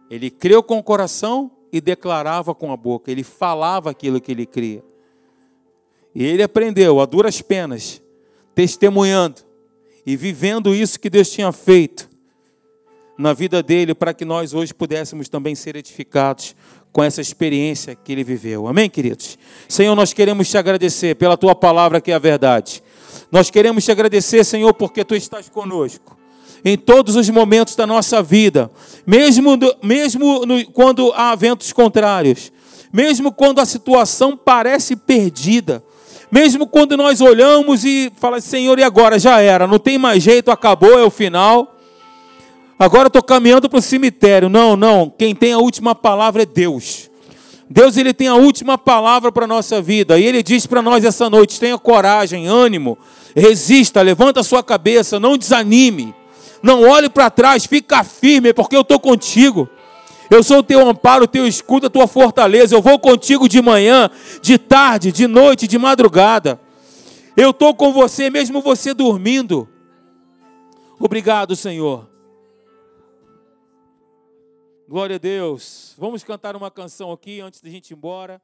Ele 0.10 0.30
creu 0.30 0.62
com 0.62 0.78
o 0.78 0.84
coração 0.84 1.52
e 1.72 1.82
declarava 1.82 2.56
com 2.56 2.72
a 2.72 2.78
boca. 2.78 3.12
Ele 3.12 3.24
falava 3.24 3.90
aquilo 3.90 4.22
que 4.22 4.32
ele 4.32 4.46
cria. 4.46 4.84
E 6.14 6.24
ele 6.24 6.42
aprendeu 6.42 7.02
a 7.02 7.06
duras 7.06 7.42
penas, 7.42 8.02
testemunhando 8.54 9.42
e 10.06 10.16
vivendo 10.16 10.74
isso 10.74 11.00
que 11.00 11.10
Deus 11.10 11.30
tinha 11.30 11.52
feito 11.52 12.10
na 13.18 13.34
vida 13.34 13.62
dele, 13.62 13.94
para 13.94 14.14
que 14.14 14.24
nós 14.24 14.54
hoje 14.54 14.74
pudéssemos 14.74 15.28
também 15.28 15.56
ser 15.56 15.76
edificados 15.76 16.56
com 16.92 17.04
essa 17.04 17.20
experiência 17.20 17.96
que 17.96 18.12
ele 18.12 18.24
viveu. 18.24 18.68
Amém, 18.68 18.90
queridos? 18.90 19.38
Senhor, 19.68 19.96
nós 19.96 20.14
queremos 20.14 20.50
te 20.50 20.58
agradecer 20.58 21.16
pela 21.16 21.36
tua 21.36 21.54
palavra 21.54 22.00
que 22.00 22.12
é 22.12 22.16
a 22.16 22.20
verdade. 22.20 22.82
Nós 23.32 23.50
queremos 23.50 23.84
te 23.84 23.92
agradecer, 23.92 24.44
Senhor, 24.44 24.74
porque 24.74 25.04
tu 25.04 25.16
estás 25.16 25.50
conosco 25.50 26.18
em 26.64 26.76
todos 26.76 27.16
os 27.16 27.30
momentos 27.30 27.76
da 27.76 27.86
nossa 27.86 28.24
vida, 28.24 28.72
mesmo, 29.06 29.56
mesmo 29.84 30.48
no, 30.48 30.66
quando 30.72 31.14
há 31.14 31.36
ventos 31.36 31.72
contrários, 31.72 32.52
mesmo 32.92 33.32
quando 33.32 33.60
a 33.60 33.66
situação 33.66 34.36
parece 34.36 34.96
perdida, 34.96 35.84
mesmo 36.32 36.66
quando 36.66 36.98
nós 36.98 37.22
olhamos 37.22 37.86
e 37.86 38.12
falamos, 38.16 38.46
Senhor, 38.46 38.80
e 38.80 38.84
agora? 38.84 39.20
Já 39.20 39.40
era, 39.42 39.68
não 39.68 39.78
tem 39.78 40.00
mais 40.00 40.24
jeito, 40.24 40.50
acabou, 40.50 40.98
é 40.98 41.04
o 41.04 41.12
final. 41.12 41.76
Agora 42.80 43.08
estou 43.08 43.24
caminhando 43.24 43.70
para 43.70 43.80
o 43.80 43.82
cemitério. 43.82 44.50
Não, 44.50 44.76
não, 44.76 45.10
quem 45.10 45.36
tem 45.36 45.54
a 45.54 45.60
última 45.60 45.94
palavra 45.94 46.42
é 46.42 46.46
Deus. 46.46 47.10
Deus 47.76 47.98
ele 47.98 48.14
tem 48.14 48.30
a 48.30 48.36
última 48.36 48.78
palavra 48.78 49.34
para 49.34 49.44
a 49.44 49.48
nossa 49.48 49.82
vida. 49.82 50.18
E 50.18 50.24
Ele 50.24 50.42
diz 50.42 50.66
para 50.66 50.82
nós 50.82 51.04
essa 51.04 51.30
noite: 51.30 51.60
tenha 51.60 51.78
coragem, 51.78 52.48
ânimo, 52.48 52.98
resista, 53.36 54.02
levanta 54.02 54.40
a 54.40 54.44
sua 54.44 54.64
cabeça, 54.64 55.20
não 55.20 55.38
desanime. 55.38 56.16
Não 56.64 56.84
olhe 56.88 57.10
para 57.10 57.30
trás, 57.30 57.66
fica 57.66 58.02
firme, 58.02 58.54
porque 58.54 58.78
eu 58.78 58.82
estou 58.82 58.98
contigo. 58.98 59.68
Eu 60.32 60.42
sou 60.42 60.60
o 60.60 60.64
teu 60.64 60.88
amparo, 60.88 61.26
o 61.26 61.28
teu 61.28 61.46
escudo, 61.46 61.88
a 61.88 61.90
tua 61.90 62.08
fortaleza. 62.08 62.74
Eu 62.74 62.82
vou 62.82 62.98
contigo 62.98 63.50
de 63.50 63.62
manhã, 63.62 64.10
de 64.42 64.58
tarde, 64.58 65.12
de 65.12 65.28
noite, 65.28 65.68
de 65.68 65.78
madrugada. 65.78 66.58
Eu 67.36 67.50
estou 67.50 67.76
com 67.76 67.92
você, 67.92 68.30
mesmo 68.30 68.62
você 68.62 68.94
dormindo. 68.94 69.68
Obrigado, 70.98 71.58
Senhor. 71.58 72.15
Glória 74.88 75.16
a 75.16 75.20
Deus. 75.20 75.96
Vamos 75.98 76.24
cantar 76.24 76.56
uma 76.56 76.70
canção 76.70 77.12
aqui 77.12 77.42
antes 77.42 77.60
da 77.60 77.72
gente 77.72 77.90
ir 77.90 77.96
embora. 77.96 78.40